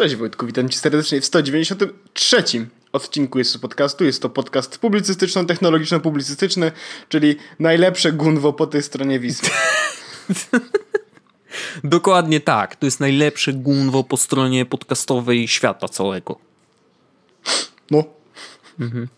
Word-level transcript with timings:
Cześć 0.00 0.16
Wojtku, 0.16 0.46
witam 0.46 0.68
cię 0.68 0.78
serdecznie 0.78 1.20
w 1.20 1.24
193 1.24 2.44
odcinku 2.92 3.38
jest 3.38 3.52
to 3.52 3.58
podcastu. 3.58 4.04
Jest 4.04 4.22
to 4.22 4.28
podcast 4.28 4.78
publicystyczno-technologiczno-publicystyczny, 4.78 6.72
czyli 7.08 7.36
najlepsze 7.58 8.12
gunwo 8.12 8.52
po 8.52 8.66
tej 8.66 8.82
stronie 8.82 9.20
Wisły. 9.20 9.48
Dokładnie 11.84 12.40
tak. 12.40 12.76
To 12.76 12.86
jest 12.86 13.00
najlepsze 13.00 13.52
gunwo 13.52 14.04
po 14.04 14.16
stronie 14.16 14.66
podcastowej 14.66 15.48
świata 15.48 15.88
całego. 15.88 16.38
No. 17.90 18.04
Mhm. 18.80 19.08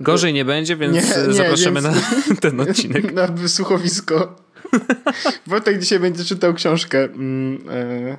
Gorzej 0.00 0.32
nie 0.32 0.44
będzie, 0.44 0.76
więc 0.76 0.94
nie, 0.94 1.26
nie, 1.26 1.32
zapraszamy 1.34 1.82
więc... 1.82 1.94
na 2.28 2.36
ten 2.36 2.60
odcinek. 2.60 3.12
Na 3.20 3.26
wysłuchowisko. 3.26 4.36
Wojtek 5.46 5.78
dzisiaj 5.78 6.00
będzie 6.00 6.24
czytał 6.24 6.54
książkę, 6.54 7.04
mm, 7.04 7.64
e, 7.70 8.16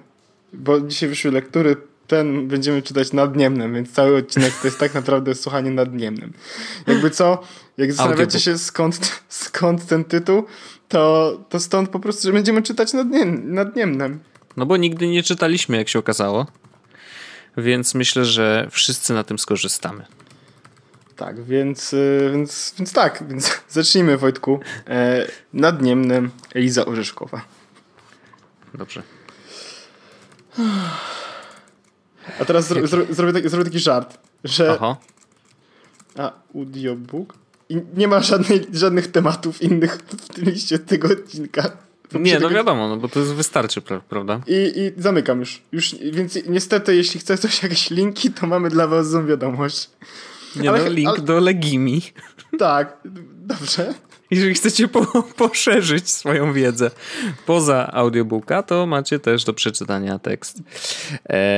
bo 0.53 0.81
dzisiaj 0.81 1.09
wyszły 1.09 1.31
lektury 1.31 1.90
ten 2.11 2.47
będziemy 2.47 2.81
czytać 2.81 3.13
nadniemnym, 3.13 3.73
więc 3.73 3.91
cały 3.91 4.17
odcinek 4.17 4.53
to 4.61 4.67
jest 4.67 4.79
tak 4.79 4.93
naprawdę 4.93 5.35
słuchanie 5.35 5.71
nadniemnym. 5.71 6.33
Jakby 6.87 7.09
co, 7.09 7.41
jak 7.77 7.93
zastanawiacie 7.93 8.39
się 8.39 8.57
skąd, 8.57 9.21
skąd 9.29 9.87
ten 9.87 10.03
tytuł, 10.03 10.43
to, 10.87 11.37
to 11.49 11.59
stąd 11.59 11.89
po 11.89 11.99
prostu, 11.99 12.27
że 12.27 12.33
będziemy 12.33 12.61
czytać 12.61 12.93
nadniem, 12.93 13.53
nadniemnym. 13.53 14.19
No 14.57 14.65
bo 14.65 14.77
nigdy 14.77 15.07
nie 15.07 15.23
czytaliśmy, 15.23 15.77
jak 15.77 15.89
się 15.89 15.99
okazało. 15.99 16.47
Więc 17.57 17.95
myślę, 17.95 18.25
że 18.25 18.67
wszyscy 18.71 19.13
na 19.13 19.23
tym 19.23 19.39
skorzystamy. 19.39 20.05
Tak, 21.15 21.43
więc, 21.43 21.93
y, 21.93 22.29
więc, 22.33 22.73
więc 22.77 22.93
tak, 22.93 23.23
więc 23.27 23.61
zacznijmy 23.69 24.17
Wojtku. 24.17 24.59
E, 24.87 25.27
nadniemnym 25.53 26.31
Eliza 26.55 26.85
Orzeszkowa. 26.85 27.41
Dobrze. 28.73 29.03
A 32.39 32.45
teraz 32.45 32.67
zro, 32.67 32.87
zro, 32.87 33.05
zrobię, 33.09 33.33
taki, 33.33 33.49
zrobię 33.49 33.65
taki 33.65 33.79
żart, 33.79 34.17
że. 34.43 34.71
Aha. 34.71 34.97
A, 36.17 36.31
audiobook? 36.55 37.33
I 37.69 37.81
nie 37.97 38.07
ma 38.07 38.19
żadnej, 38.19 38.65
żadnych 38.73 39.07
tematów 39.07 39.61
innych 39.61 39.95
w 39.95 40.33
tym 40.33 40.45
liście 40.45 40.79
tego 40.79 41.07
odcinka. 41.07 41.71
Nie, 42.13 42.39
no 42.39 42.49
wiadomo, 42.49 42.87
no 42.87 42.97
bo 42.97 43.07
to 43.07 43.19
jest 43.19 43.33
wystarczy, 43.33 43.81
prawda? 44.09 44.41
I, 44.47 44.73
I 44.75 45.01
zamykam 45.01 45.39
już. 45.39 45.61
już. 45.71 45.95
Więc 46.11 46.39
niestety, 46.47 46.95
jeśli 46.95 47.19
chcesz 47.19 47.39
coś, 47.39 47.63
jakieś 47.63 47.89
linki, 47.89 48.31
to 48.31 48.47
mamy 48.47 48.69
dla 48.69 48.87
was 48.87 49.09
złą 49.09 49.25
wiadomość. 49.25 49.89
Nie 50.55 50.69
ale, 50.69 50.83
no, 50.83 50.89
link 50.89 51.09
ale... 51.09 51.19
do 51.19 51.39
Legimi. 51.39 52.01
Tak, 52.59 52.97
dobrze. 53.45 53.93
Jeżeli 54.31 54.53
chcecie 54.53 54.87
po, 54.87 55.05
poszerzyć 55.37 56.09
swoją 56.09 56.53
wiedzę 56.53 56.91
poza 57.45 57.91
audiobooka, 57.93 58.63
to 58.63 58.85
macie 58.85 59.19
też 59.19 59.43
do 59.43 59.53
przeczytania 59.53 60.19
tekst. 60.19 60.61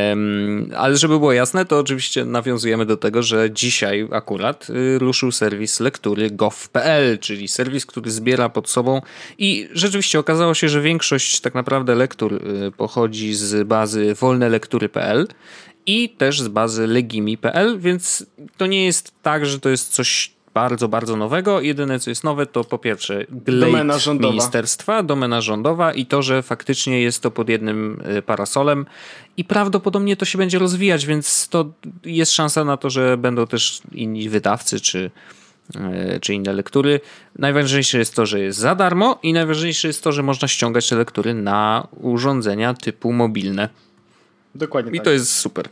Um, 0.09 0.71
ale 0.77 0.97
żeby 0.97 1.19
było 1.19 1.33
jasne, 1.33 1.65
to 1.65 1.79
oczywiście 1.79 2.25
nawiązujemy 2.25 2.85
do 2.85 2.97
tego, 2.97 3.23
że 3.23 3.51
dzisiaj 3.51 4.07
akurat 4.11 4.69
y, 4.69 4.99
ruszył 4.99 5.31
serwis 5.31 5.79
lektury 5.79 6.31
gov.pl, 6.31 7.19
czyli 7.19 7.47
serwis, 7.47 7.85
który 7.85 8.11
zbiera 8.11 8.49
pod 8.49 8.69
sobą 8.69 9.01
i 9.37 9.69
rzeczywiście 9.73 10.19
okazało 10.19 10.53
się, 10.53 10.69
że 10.69 10.81
większość 10.81 11.41
tak 11.41 11.55
naprawdę 11.55 11.95
lektur 11.95 12.33
y, 12.33 12.71
pochodzi 12.71 13.33
z 13.33 13.67
bazy 13.67 14.13
wolnelektury.pl 14.13 15.27
i 15.85 16.09
też 16.09 16.41
z 16.41 16.47
bazy 16.47 16.87
legimi.pl, 16.87 17.79
więc 17.79 18.25
to 18.57 18.65
nie 18.65 18.85
jest 18.85 19.11
tak, 19.21 19.45
że 19.45 19.59
to 19.59 19.69
jest 19.69 19.93
coś 19.93 20.33
bardzo, 20.53 20.87
bardzo 20.87 21.15
nowego. 21.15 21.61
Jedyne, 21.61 21.99
co 21.99 22.11
jest 22.11 22.23
nowe, 22.23 22.45
to 22.45 22.63
po 22.63 22.77
pierwsze 22.77 23.25
domena 23.29 23.97
ministerstwa, 24.19 25.03
domena 25.03 25.41
rządowa 25.41 25.93
i 25.93 26.05
to, 26.05 26.21
że 26.21 26.43
faktycznie 26.43 27.01
jest 27.01 27.21
to 27.21 27.31
pod 27.31 27.49
jednym 27.49 28.01
y, 28.17 28.21
parasolem 28.21 28.85
i 29.37 29.43
prawdopodobnie 29.43 30.17
to 30.17 30.25
się 30.25 30.37
będzie 30.37 30.59
rozwijać, 30.59 31.05
więc 31.05 31.47
to 31.49 31.71
jest 32.05 32.31
szansa 32.31 32.63
na 32.63 32.77
to, 32.77 32.89
że 32.89 33.17
będą 33.17 33.47
też 33.47 33.81
inni 33.91 34.29
wydawcy 34.29 34.79
czy, 34.79 35.11
y, 36.15 36.19
czy 36.19 36.33
inne 36.33 36.53
lektury. 36.53 36.99
Najważniejsze 37.39 37.97
jest 37.97 38.15
to, 38.15 38.25
że 38.25 38.39
jest 38.39 38.59
za 38.59 38.75
darmo 38.75 39.19
i 39.23 39.33
najważniejsze 39.33 39.87
jest 39.87 40.03
to, 40.03 40.11
że 40.11 40.23
można 40.23 40.47
ściągać 40.47 40.89
te 40.89 40.95
lektury 40.95 41.33
na 41.33 41.87
urządzenia 42.01 42.73
typu 42.73 43.13
mobilne. 43.13 43.69
Dokładnie 44.55 44.91
I 44.91 44.95
tak. 44.95 45.05
to 45.05 45.11
jest 45.11 45.31
super. 45.31 45.69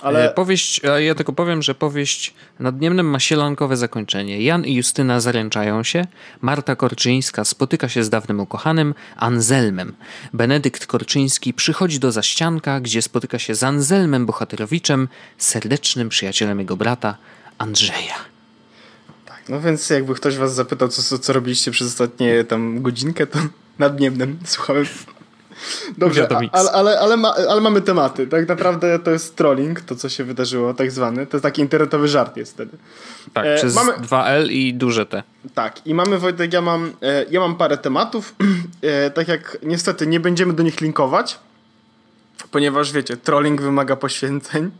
Ale... 0.00 0.30
E, 0.30 0.34
powieść, 0.34 0.80
ja 0.98 1.14
tylko 1.14 1.32
powiem, 1.32 1.62
że 1.62 1.74
powieść 1.74 2.34
Nadniemnym 2.58 3.06
ma 3.06 3.20
sielankowe 3.20 3.76
zakończenie. 3.76 4.42
Jan 4.42 4.64
i 4.64 4.74
Justyna 4.74 5.20
zaręczają 5.20 5.82
się, 5.82 6.06
Marta 6.40 6.76
Korczyńska 6.76 7.44
spotyka 7.44 7.88
się 7.88 8.04
z 8.04 8.10
dawnym 8.10 8.40
ukochanym 8.40 8.94
Anselmem. 9.16 9.94
Benedykt 10.32 10.86
Korczyński 10.86 11.54
przychodzi 11.54 11.98
do 11.98 12.12
zaścianka, 12.12 12.80
gdzie 12.80 13.02
spotyka 13.02 13.38
się 13.38 13.54
z 13.54 13.62
Anselmem 13.62 14.26
Bohaterowiczem, 14.26 15.08
serdecznym 15.38 16.08
przyjacielem 16.08 16.58
jego 16.58 16.76
brata 16.76 17.16
Andrzeja. 17.58 18.14
Tak, 19.26 19.48
no 19.48 19.60
więc 19.60 19.90
jakby 19.90 20.14
ktoś 20.14 20.36
was 20.36 20.54
zapytał, 20.54 20.88
co, 20.88 21.18
co 21.18 21.32
robiliście 21.32 21.70
przez 21.70 21.88
ostatnie 21.88 22.44
tam 22.44 22.82
godzinkę, 22.82 23.26
to 23.26 23.38
nadniemnym 23.78 24.38
słuchałem 24.44 24.86
Dobrze, 25.98 26.28
ale, 26.52 26.70
ale, 26.72 27.00
ale, 27.00 27.16
ma, 27.16 27.34
ale, 27.48 27.60
mamy 27.60 27.80
tematy. 27.80 28.26
Tak 28.26 28.48
naprawdę 28.48 28.98
to 28.98 29.10
jest 29.10 29.36
trolling, 29.36 29.80
to 29.80 29.96
co 29.96 30.08
się 30.08 30.24
wydarzyło, 30.24 30.74
tak 30.74 30.90
zwany. 30.90 31.26
To 31.26 31.36
jest 31.36 31.42
taki 31.42 31.62
internetowy 31.62 32.08
żart 32.08 32.36
jest 32.36 32.52
wtedy. 32.52 32.76
Tak, 33.32 33.46
e, 33.46 33.56
przez 33.56 33.74
mamy... 33.74 33.92
2L 33.92 34.50
i 34.50 34.74
duże 34.74 35.06
T. 35.06 35.22
Tak, 35.54 35.86
i 35.86 35.94
mamy 35.94 36.18
Wojtek, 36.18 36.52
ja 36.52 36.60
mam, 36.60 36.92
e, 37.02 37.24
ja 37.30 37.40
mam 37.40 37.56
parę 37.56 37.78
tematów. 37.78 38.34
E, 38.82 39.10
tak 39.10 39.28
jak 39.28 39.58
niestety 39.62 40.06
nie 40.06 40.20
będziemy 40.20 40.52
do 40.52 40.62
nich 40.62 40.80
linkować, 40.80 41.38
ponieważ 42.50 42.92
wiecie, 42.92 43.16
trolling 43.16 43.62
wymaga 43.62 43.96
poświęceń. 43.96 44.70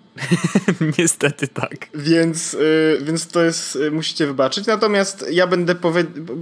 Niestety 0.99 1.49
tak. 1.49 1.89
Więc, 1.95 2.55
y, 2.55 2.99
więc 3.03 3.27
to 3.27 3.43
jest, 3.43 3.77
y, 3.77 3.91
musicie 3.91 4.27
wybaczyć. 4.27 4.67
Natomiast 4.67 5.27
ja 5.31 5.47
będę 5.47 5.75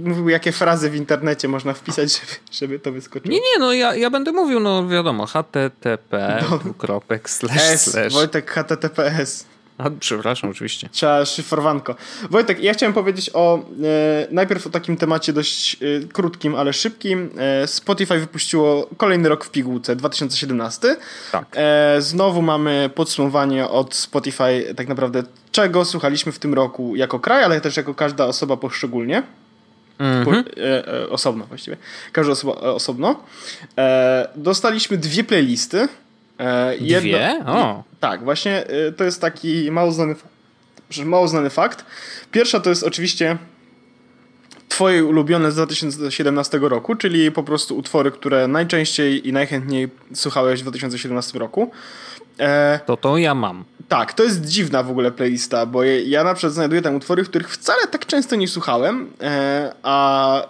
mówił, 0.03 0.29
jakie 0.29 0.51
frazy 0.51 0.89
w 0.89 0.95
internecie 0.95 1.47
można 1.47 1.73
wpisać, 1.73 2.13
żeby, 2.19 2.31
żeby 2.51 2.79
to 2.79 2.91
wyskoczyło. 2.91 3.31
Nie, 3.33 3.39
nie, 3.39 3.59
no 3.59 3.73
ja, 3.73 3.95
ja 3.95 4.09
będę 4.09 4.31
mówił, 4.31 4.59
no 4.59 4.87
wiadomo, 4.87 5.25
http, 5.25 6.43
kropek, 6.77 7.29
slash, 7.29 7.79
slash. 7.79 8.13
Wojtek, 8.13 8.51
https. 8.51 9.56
A, 9.77 9.89
przepraszam, 9.99 10.49
oczywiście. 10.49 10.89
Trzeba 10.91 11.25
szyfrowanko. 11.25 11.95
Wojtek, 12.29 12.63
ja 12.63 12.73
chciałem 12.73 12.93
powiedzieć 12.93 13.29
o 13.33 13.57
e, 13.57 14.27
najpierw 14.31 14.67
o 14.67 14.69
takim 14.69 14.97
temacie 14.97 15.33
dość 15.33 15.75
e, 15.75 16.07
krótkim, 16.07 16.55
ale 16.55 16.73
szybkim. 16.73 17.29
E, 17.37 17.67
Spotify 17.67 18.19
wypuściło 18.19 18.89
kolejny 18.97 19.29
rok 19.29 19.45
w 19.45 19.49
pigułce, 19.49 19.95
2017. 19.95 20.95
Tak. 21.31 21.45
E, 21.55 21.95
znowu 21.99 22.41
mamy 22.41 22.89
podsumowanie 22.95 23.67
od 23.67 23.95
Spotify 23.95 24.73
tak 24.75 24.87
naprawdę 24.87 25.23
czego 25.51 25.85
słuchaliśmy 25.85 26.31
w 26.31 26.39
tym 26.39 26.53
roku 26.53 26.95
jako 26.95 27.19
kraj, 27.19 27.43
ale 27.43 27.61
też 27.61 27.77
jako 27.77 27.93
każda 27.93 28.25
osoba 28.25 28.57
poszczególnie. 28.57 29.23
Mm 29.99 30.25
-hmm. 30.25 30.43
osobno 31.09 31.45
właściwie. 31.45 31.77
Każda 32.11 32.31
osoba 32.31 32.53
osobno. 32.53 33.23
dostaliśmy 34.35 34.97
dwie 34.97 35.23
playlisty. 35.23 35.87
E, 36.39 36.77
jedno, 36.77 37.09
Dwie? 37.09 37.43
O. 37.45 37.83
Tak, 37.99 38.23
właśnie 38.23 38.67
e, 38.67 38.91
to 38.91 39.03
jest 39.03 39.21
taki 39.21 39.71
mało 39.71 39.91
znany, 39.91 40.15
mało 41.05 41.27
znany 41.27 41.49
fakt. 41.49 41.85
Pierwsza 42.31 42.59
to 42.59 42.69
jest 42.69 42.83
oczywiście 42.83 43.37
twoje 44.69 45.05
ulubione 45.05 45.51
z 45.51 45.55
2017 45.55 46.59
roku, 46.61 46.95
czyli 46.95 47.31
po 47.31 47.43
prostu 47.43 47.77
utwory, 47.77 48.11
które 48.11 48.47
najczęściej 48.47 49.27
i 49.27 49.33
najchętniej 49.33 49.89
słuchałeś 50.13 50.59
w 50.59 50.63
2017 50.63 51.39
roku. 51.39 51.71
E, 52.39 52.79
to 52.85 52.97
to 52.97 53.17
ja 53.17 53.35
mam. 53.35 53.63
Tak, 53.87 54.13
to 54.13 54.23
jest 54.23 54.45
dziwna 54.45 54.83
w 54.83 54.91
ogóle 54.91 55.11
playlista, 55.11 55.65
bo 55.65 55.83
ja 55.83 56.23
na 56.23 56.33
przykład 56.33 56.53
znajduję 56.53 56.81
tam 56.81 56.95
utwory, 56.95 57.23
których 57.23 57.49
wcale 57.49 57.87
tak 57.87 58.05
często 58.05 58.35
nie 58.35 58.47
słuchałem, 58.47 59.11
e, 59.21 59.73
a 59.83 60.41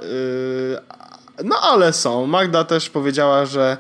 no 1.44 1.56
ale 1.62 1.94
są. 1.94 2.28
Magda 2.28 2.64
też 2.64 2.90
powiedziała, 2.90 3.46
że 3.46 3.78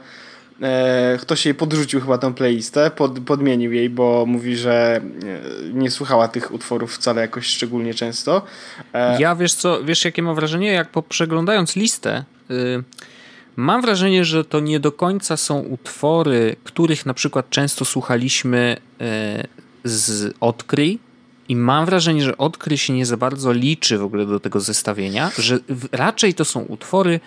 e, 0.61 1.17
ktoś 1.21 1.45
jej 1.45 1.55
podrzucił 1.55 2.01
chyba 2.01 2.17
tą 2.17 2.33
playlistę, 2.33 2.91
pod, 2.91 3.19
podmienił 3.19 3.73
jej, 3.73 3.89
bo 3.89 4.25
mówi, 4.25 4.57
że 4.57 5.01
e, 5.01 5.73
nie 5.73 5.91
słuchała 5.91 6.27
tych 6.27 6.53
utworów 6.53 6.95
wcale 6.95 7.21
jakoś 7.21 7.45
szczególnie 7.45 7.93
często. 7.93 8.41
E, 8.93 9.21
ja 9.21 9.35
wiesz 9.35 9.53
co, 9.53 9.83
wiesz 9.83 10.05
jakie 10.05 10.21
mam 10.21 10.35
wrażenie, 10.35 10.71
jak 10.71 10.89
przeglądając 11.09 11.75
listę, 11.75 12.23
y, 12.51 12.83
mam 13.55 13.81
wrażenie, 13.81 14.25
że 14.25 14.45
to 14.45 14.59
nie 14.59 14.79
do 14.79 14.91
końca 14.91 15.37
są 15.37 15.59
utwory, 15.59 16.55
których 16.63 17.05
na 17.05 17.13
przykład 17.13 17.49
często 17.49 17.85
słuchaliśmy 17.85 18.77
y, 19.01 19.47
z 19.83 20.35
Odkryj, 20.39 20.99
i 21.49 21.55
mam 21.55 21.85
wrażenie, 21.85 22.23
że 22.23 22.37
Odkryj 22.37 22.77
się 22.77 22.93
nie 22.93 23.05
za 23.05 23.17
bardzo 23.17 23.51
liczy 23.51 23.97
w 23.97 24.03
ogóle 24.03 24.25
do 24.25 24.39
tego 24.39 24.59
zestawienia, 24.59 25.31
że 25.37 25.59
raczej 25.91 26.33
to 26.33 26.45
są 26.45 26.59
utwory, 26.59 27.19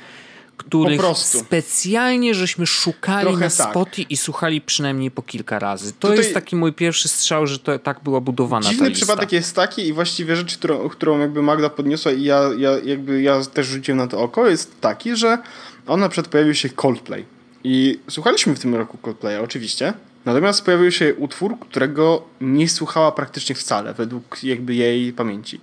których 0.64 1.00
specjalnie 1.14 2.34
żeśmy 2.34 2.66
szukali 2.66 3.26
Trochę 3.26 3.44
na 3.44 3.50
tak. 3.50 3.70
Spotify 3.70 4.06
i 4.10 4.16
słuchali 4.16 4.60
przynajmniej 4.60 5.10
po 5.10 5.22
kilka 5.22 5.58
razy. 5.58 5.92
To 5.92 6.08
Tutaj 6.08 6.18
jest 6.18 6.34
taki 6.34 6.56
mój 6.56 6.72
pierwszy 6.72 7.08
strzał, 7.08 7.46
że 7.46 7.58
to 7.58 7.78
tak 7.78 8.00
była 8.00 8.20
budowana 8.20 8.68
Dziwny 8.68 8.78
ta 8.78 8.88
lista. 8.88 9.06
przypadek 9.06 9.32
jest 9.32 9.56
taki 9.56 9.88
i 9.88 9.92
właściwie 9.92 10.36
rzecz, 10.36 10.58
którą, 10.58 10.88
którą 10.88 11.18
jakby 11.18 11.42
Magda 11.42 11.70
podniosła 11.70 12.12
i 12.12 12.22
ja, 12.22 12.50
ja, 12.58 12.70
jakby 12.84 13.22
ja 13.22 13.44
też 13.44 13.66
rzuciłem 13.66 13.98
na 13.98 14.06
to 14.06 14.20
oko, 14.20 14.48
jest 14.48 14.80
taki, 14.80 15.16
że 15.16 15.38
on 15.86 16.00
na 16.00 16.08
przykład 16.08 16.32
pojawił 16.32 16.54
się 16.54 16.68
Coldplay. 16.68 17.24
I 17.64 17.98
słuchaliśmy 18.08 18.54
w 18.54 18.58
tym 18.58 18.74
roku 18.74 18.98
Coldplaya, 18.98 19.36
oczywiście. 19.44 19.92
Natomiast 20.24 20.64
pojawił 20.64 20.92
się 20.92 21.14
utwór, 21.14 21.58
którego 21.60 22.22
nie 22.40 22.68
słuchała 22.68 23.12
praktycznie 23.12 23.54
wcale, 23.54 23.94
według 23.94 24.44
jakby 24.44 24.74
jej 24.74 25.12
pamięci. 25.12 25.60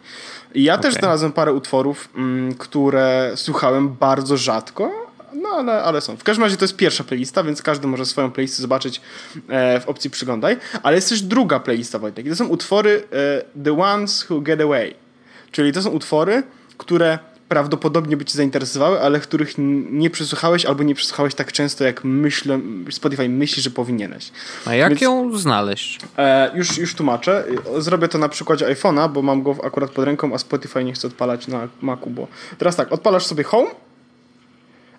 I 0.54 0.64
ja 0.64 0.74
okay. 0.74 0.84
też 0.84 0.94
znalazłem 0.94 1.32
parę 1.32 1.54
utworów, 1.54 2.10
mm, 2.16 2.54
które 2.54 3.32
słuchałem 3.36 3.90
bardzo 3.90 4.38
rzadko, 4.38 5.08
no 5.34 5.50
ale, 5.50 5.84
ale 5.84 6.02
są. 6.02 6.18
W 6.18 6.24
każdym 6.24 6.44
razie 6.44 6.58
to 6.58 6.66
jest 6.66 6.76
pierwsza 6.76 7.04
playlista, 7.04 7.44
więc 7.44 7.62
każdy 7.62 7.88
może 7.88 8.06
swoją 8.06 8.32
playlistę 8.32 8.62
zobaczyć 8.62 9.02
e, 9.50 9.80
w 9.80 9.90
opcji 9.90 10.10
przyglądaj. 10.10 10.58
Ale 10.84 10.96
jest 10.96 11.10
też 11.10 11.22
druga 11.22 11.60
playlista, 11.60 12.00
Wojtek. 12.00 12.26
I 12.26 12.30
to 12.30 12.36
są 12.36 12.48
utwory 12.48 13.04
e, 13.12 13.64
The 13.64 13.82
Ones 13.82 14.30
Who 14.30 14.42
Get 14.42 14.62
Away. 14.62 14.96
Czyli 15.52 15.72
to 15.72 15.82
są 15.82 15.90
utwory, 15.90 16.44
które 16.78 17.20
prawdopodobnie 17.50 18.18
by 18.18 18.26
cię 18.26 18.38
zainteresowały, 18.38 19.02
ale 19.02 19.20
których 19.20 19.54
nie 19.92 20.10
przesłuchałeś 20.10 20.66
albo 20.66 20.84
nie 20.84 20.96
przesłuchałeś 20.96 21.36
tak 21.36 21.52
często, 21.52 21.84
jak 21.84 22.04
myślę, 22.04 22.60
Spotify 22.92 23.30
myśli, 23.30 23.64
że 23.64 23.70
powinieneś. 23.70 24.32
A 24.66 24.76
jak 24.76 24.90
Więc, 24.90 25.02
ją 25.02 25.38
znaleźć? 25.38 26.00
E, 26.18 26.52
już, 26.56 26.78
już 26.78 26.96
tłumaczę. 26.96 27.44
Zrobię 27.78 28.08
to 28.08 28.18
na 28.18 28.30
przykładzie 28.30 28.66
iPhone'a, 28.66 29.10
bo 29.10 29.22
mam 29.22 29.44
go 29.44 29.56
akurat 29.64 29.92
pod 29.92 30.06
ręką, 30.06 30.34
a 30.34 30.38
Spotify 30.38 30.84
nie 30.84 30.94
chce 30.94 31.08
odpalać 31.08 31.48
na 31.48 31.68
Macu, 31.82 32.10
bo 32.10 32.28
teraz 32.58 32.76
tak, 32.76 32.92
odpalasz 32.94 33.26
sobie 33.26 33.44
Home, 33.44 33.70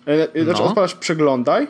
e, 0.05 0.43
znaczy 0.43 0.61
no. 0.61 0.67
odpalasz 0.67 0.95
Przeglądaj, 0.95 1.67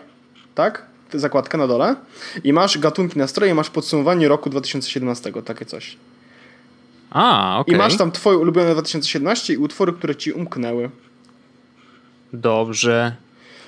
tak? 0.55 0.85
Zakładkę 1.13 1.57
na 1.57 1.67
dole 1.67 1.95
i 2.43 2.53
masz 2.53 2.77
gatunki 2.77 3.19
nastroje, 3.19 3.55
masz 3.55 3.69
podsumowanie 3.69 4.27
roku 4.27 4.49
2017, 4.49 5.33
takie 5.45 5.65
coś. 5.65 5.97
A, 7.09 7.57
okay. 7.59 7.75
I 7.75 7.77
masz 7.77 7.97
tam 7.97 8.11
twoje 8.11 8.37
ulubione 8.37 8.73
2017 8.73 9.53
i 9.53 9.57
utwory, 9.57 9.93
które 9.93 10.15
ci 10.15 10.31
umknęły. 10.31 10.89
Dobrze. 12.33 13.15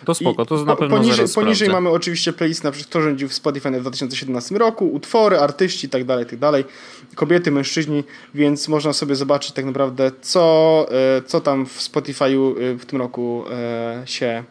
To 0.05 0.13
spoko, 0.13 0.45
to 0.45 0.65
na 0.65 0.75
pewno 0.75 0.97
poniżej, 0.97 1.25
poniżej 1.35 1.69
mamy 1.69 1.89
oczywiście 1.89 2.33
playlist 2.33 2.63
na 2.63 2.71
przykład 2.71 2.89
kto 2.89 3.01
rządził 3.01 3.29
w 3.29 3.33
Spotify 3.33 3.71
w 3.71 3.81
2017 3.81 4.57
roku, 4.57 4.91
utwory, 4.93 5.39
artyści 5.39 5.87
itd., 5.87 6.05
tak 6.05 6.31
itd., 6.31 6.63
tak 6.63 6.71
kobiety, 7.15 7.51
mężczyźni, 7.51 8.03
więc 8.35 8.67
można 8.67 8.93
sobie 8.93 9.15
zobaczyć 9.15 9.51
tak 9.51 9.65
naprawdę 9.65 10.11
co, 10.21 10.85
e, 10.91 11.21
co 11.21 11.41
tam 11.41 11.65
w 11.65 11.79
Spotify'u 11.79 12.61
e, 12.61 12.77
w 12.77 12.85
tym 12.85 12.99
roku 12.99 13.43
e, 13.51 14.01
się 14.05 14.43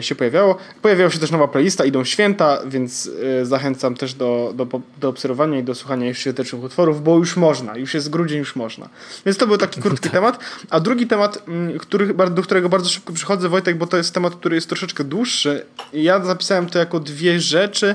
się 0.00 0.14
pojawiało. 0.14 0.56
Pojawiała 0.82 1.10
się 1.10 1.18
też 1.18 1.30
nowa 1.30 1.48
playlista, 1.48 1.84
idą 1.84 2.04
święta, 2.04 2.58
więc 2.66 3.10
e, 3.40 3.46
zachęcam 3.46 3.94
też 3.94 4.14
do, 4.14 4.52
do, 4.54 4.66
do 5.00 5.08
obserwowania 5.08 5.58
i 5.58 5.62
do 5.62 5.74
słuchania 5.74 6.08
już 6.08 6.18
świątecznych 6.18 6.62
utworów, 6.62 7.02
bo 7.02 7.18
już 7.18 7.36
można, 7.36 7.76
już 7.76 7.94
jest 7.94 8.10
grudzień, 8.10 8.38
już 8.38 8.56
można. 8.56 8.88
Więc 9.26 9.38
to 9.38 9.46
był 9.46 9.58
taki 9.58 9.82
krótki 9.84 10.02
tak. 10.02 10.12
temat. 10.12 10.38
A 10.70 10.80
drugi 10.80 11.06
temat, 11.06 11.42
mm, 11.48 11.78
który, 11.78 12.14
do 12.30 12.42
którego 12.42 12.68
bardzo 12.68 12.88
szybko 12.88 13.12
przychodzę, 13.12 13.48
Wojtek, 13.48 13.78
bo 13.78 13.86
to 13.86 13.96
jest 13.96 14.14
temat, 14.14 14.34
który 14.34 14.54
jest 14.54 14.68
troszeczkę 14.68 15.04
dłuższy. 15.04 15.66
Ja 15.92 16.24
zapisałem 16.24 16.66
to 16.66 16.78
jako 16.78 17.00
dwie 17.00 17.40
rzeczy, 17.40 17.94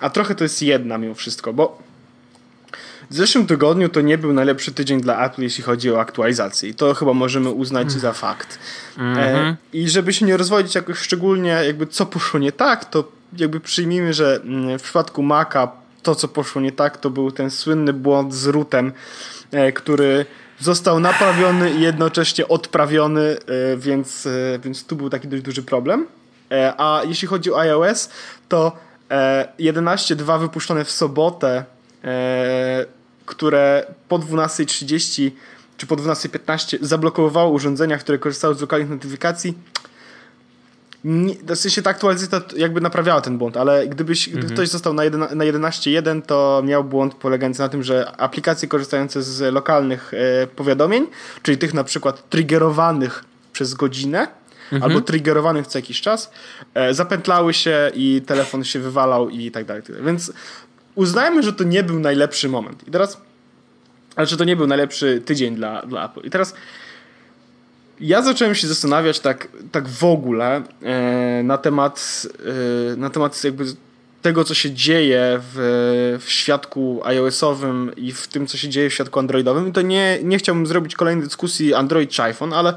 a 0.00 0.10
trochę 0.10 0.34
to 0.34 0.44
jest 0.44 0.62
jedna 0.62 0.98
mimo 0.98 1.14
wszystko, 1.14 1.52
bo 1.52 1.85
w 3.10 3.14
zeszłym 3.14 3.46
tygodniu 3.46 3.88
to 3.88 4.00
nie 4.00 4.18
był 4.18 4.32
najlepszy 4.32 4.72
tydzień 4.72 5.00
dla 5.00 5.26
Apple, 5.26 5.42
jeśli 5.42 5.64
chodzi 5.64 5.92
o 5.92 6.00
aktualizację. 6.00 6.68
I 6.68 6.74
to 6.74 6.94
chyba 6.94 7.12
możemy 7.12 7.50
uznać 7.50 7.92
za 7.92 8.12
fakt. 8.12 8.58
Mm 8.98 9.16
-hmm. 9.16 9.54
I 9.72 9.88
żeby 9.88 10.12
się 10.12 10.26
nie 10.26 10.36
rozwodzić 10.36 10.74
jakoś 10.74 10.98
szczególnie, 10.98 11.48
jakby 11.48 11.86
co 11.86 12.06
poszło 12.06 12.40
nie 12.40 12.52
tak, 12.52 12.84
to 12.84 13.08
jakby 13.38 13.60
przyjmijmy, 13.60 14.14
że 14.14 14.40
mm, 14.44 14.78
w 14.78 14.82
przypadku 14.82 15.22
Maca 15.22 15.72
to, 16.02 16.14
co 16.14 16.28
poszło 16.28 16.62
nie 16.62 16.72
tak, 16.72 16.96
to 16.96 17.10
był 17.10 17.30
ten 17.30 17.50
słynny 17.50 17.92
błąd 17.92 18.34
z 18.34 18.46
rootem, 18.46 18.92
e, 19.52 19.72
który 19.72 20.26
został 20.60 21.00
naprawiony 21.00 21.70
i 21.70 21.80
jednocześnie 21.80 22.48
odprawiony, 22.48 23.22
e, 23.22 23.76
więc, 23.76 24.28
więc 24.64 24.84
tu 24.84 24.96
był 24.96 25.10
taki 25.10 25.28
dość 25.28 25.42
duży 25.42 25.62
problem. 25.62 26.06
A 26.78 27.02
jeśli 27.04 27.28
chodzi 27.28 27.52
o 27.52 27.60
iOS, 27.60 28.10
to 28.48 28.76
11.2 29.58 30.40
wypuszczone 30.40 30.84
w 30.84 30.90
sobotę 30.90 31.64
które 33.26 33.86
po 34.08 34.18
12.30 34.18 35.30
czy 35.76 35.86
po 35.86 35.96
12.15 35.96 36.78
zablokowało 36.80 37.50
urządzenia, 37.50 37.98
które 37.98 38.18
korzystały 38.18 38.54
z 38.54 38.60
lokalnych 38.60 38.90
notyfikacji. 38.90 39.54
Nie, 41.04 41.34
w 41.34 41.56
sensie 41.56 41.82
ta 41.82 41.90
aktualizacja 41.90 42.40
jakby 42.56 42.80
naprawiała 42.80 43.20
ten 43.20 43.38
błąd, 43.38 43.56
ale 43.56 43.88
gdybyś, 43.88 44.22
gdyby 44.28 44.38
mhm. 44.38 44.54
ktoś 44.54 44.68
został 44.68 44.94
na, 44.94 45.02
na 45.34 45.44
11.1, 45.44 46.22
to 46.22 46.62
miał 46.64 46.84
błąd 46.84 47.14
polegający 47.14 47.60
na 47.60 47.68
tym, 47.68 47.82
że 47.82 48.20
aplikacje 48.20 48.68
korzystające 48.68 49.22
z 49.22 49.54
lokalnych 49.54 50.14
e, 50.14 50.46
powiadomień, 50.46 51.06
czyli 51.42 51.58
tych 51.58 51.74
na 51.74 51.84
przykład 51.84 52.28
triggerowanych 52.30 53.24
przez 53.52 53.74
godzinę, 53.74 54.28
mhm. 54.72 54.82
albo 54.82 55.00
triggerowanych 55.00 55.66
co 55.66 55.78
jakiś 55.78 56.00
czas, 56.00 56.30
e, 56.74 56.94
zapętlały 56.94 57.54
się 57.54 57.90
i 57.94 58.22
telefon 58.26 58.64
się 58.64 58.80
wywalał 58.80 59.28
i 59.28 59.50
tak 59.50 59.64
dalej. 59.64 59.82
Tak 59.82 60.04
Więc 60.04 60.32
uznajmy, 60.96 61.42
że 61.42 61.52
to 61.52 61.64
nie 61.64 61.82
był 61.82 62.00
najlepszy 62.00 62.48
moment. 62.48 62.88
I 62.88 62.90
teraz, 62.90 63.20
ale 64.16 64.26
że 64.26 64.36
to 64.36 64.44
nie 64.44 64.56
był 64.56 64.66
najlepszy 64.66 65.22
tydzień 65.24 65.54
dla, 65.54 65.82
dla 65.82 66.04
Apple. 66.04 66.20
I 66.20 66.30
teraz 66.30 66.54
ja 68.00 68.22
zacząłem 68.22 68.54
się 68.54 68.66
zastanawiać 68.68 69.20
tak, 69.20 69.48
tak 69.72 69.88
w 69.88 70.04
ogóle 70.04 70.62
e, 70.82 71.42
na 71.42 71.58
temat, 71.58 72.26
e, 72.92 72.96
na 72.96 73.10
temat 73.10 73.44
jakby 73.44 73.64
tego, 74.22 74.44
co 74.44 74.54
się 74.54 74.70
dzieje 74.70 75.40
w, 75.52 76.18
w 76.20 76.30
świadku 76.30 77.00
iOS-owym 77.04 77.92
i 77.96 78.12
w 78.12 78.28
tym, 78.28 78.46
co 78.46 78.56
się 78.56 78.68
dzieje 78.68 78.90
w 78.90 78.94
świadku 78.94 79.18
Androidowym. 79.18 79.68
I 79.68 79.72
to 79.72 79.82
nie, 79.82 80.18
nie 80.22 80.38
chciałbym 80.38 80.66
zrobić 80.66 80.94
kolejnej 80.94 81.24
dyskusji 81.24 81.74
Android 81.74 82.10
czy 82.10 82.22
iPhone, 82.22 82.52
ale 82.52 82.74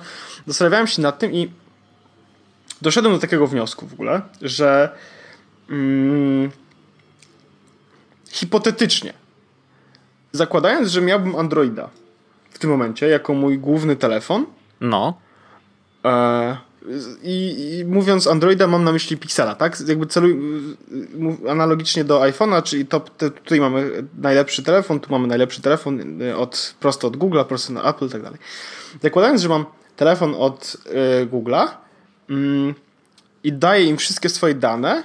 zastanawiałem 0.48 0.88
się 0.88 1.02
nad 1.02 1.20
tym 1.20 1.34
i 1.34 1.52
doszedłem 2.82 3.14
do 3.14 3.20
takiego 3.20 3.48
wniosku 3.48 3.88
w 3.88 3.94
ogóle, 3.94 4.22
że 4.42 4.90
mm, 5.70 6.52
hipotetycznie, 8.50 9.14
zakładając, 10.32 10.90
że 10.90 11.02
miałbym 11.02 11.36
Androida 11.36 11.90
w 12.50 12.60
tym 12.60 12.70
momencie 12.70 13.08
jako 13.08 13.34
mój 13.34 13.60
główny 13.60 13.96
telefon. 13.96 14.46
No. 14.82 15.14
E, 16.06 16.58
i, 17.24 17.56
i, 17.80 17.86
mówiąc 17.86 18.28
Androida, 18.28 18.68
mam 18.68 18.84
na 18.84 18.92
myśli 18.92 19.18
Pixela, 19.18 19.56
tak? 19.56 19.78
Jakby 19.88 20.06
celuj, 20.06 20.40
analogicznie 21.50 22.04
do 22.04 22.22
iPhone'a, 22.22 22.64
czyli 22.64 22.86
to, 22.86 23.00
te, 23.00 23.32
tutaj 23.32 23.60
mamy 23.60 24.04
najlepszy 24.18 24.64
telefon, 24.64 25.00
tu 25.00 25.12
mamy 25.12 25.28
najlepszy 25.28 25.62
telefon 25.62 26.22
e, 26.22 26.38
od, 26.38 26.76
prosto 26.80 27.08
od 27.08 27.18
Google'a, 27.18 27.46
prosto 27.46 27.74
na 27.74 27.84
Apple 27.84 28.06
i 28.06 28.10
tak 28.10 28.22
dalej. 28.22 28.40
Zakładając, 29.04 29.42
że 29.42 29.50
mam 29.50 29.66
telefon 29.96 30.36
od 30.38 30.78
y, 31.24 31.26
Google'a 31.26 31.68
mm, 32.30 32.74
i 33.44 33.54
daję 33.54 33.86
im 33.86 33.98
wszystkie 33.98 34.30
swoje 34.30 34.56
dane, 34.56 35.04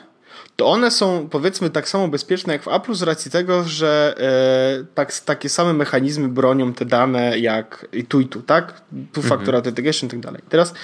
to 0.57 0.67
one 0.67 0.91
są 0.91 1.29
powiedzmy 1.31 1.71
tak 1.71 1.89
samo 1.89 2.09
bezpieczne 2.09 2.53
jak 2.53 2.63
w 2.63 2.69
Apple 2.69 2.95
z 2.95 3.03
racji 3.03 3.31
tego, 3.31 3.65
że 3.65 4.15
e, 4.83 4.95
tak, 4.95 5.21
takie 5.21 5.49
same 5.49 5.73
mechanizmy 5.73 6.29
bronią 6.29 6.73
te 6.73 6.85
dane 6.85 7.39
jak 7.39 7.87
i 7.93 8.05
tu 8.05 8.21
i 8.21 8.27
tu, 8.27 8.43
tak? 8.43 8.81
Tu 9.13 9.21
mhm. 9.21 9.29
factor 9.29 9.57
authentication 9.57 10.09
i 10.09 10.11
tak 10.11 10.21
dalej. 10.21 10.43
Teraz 10.49 10.75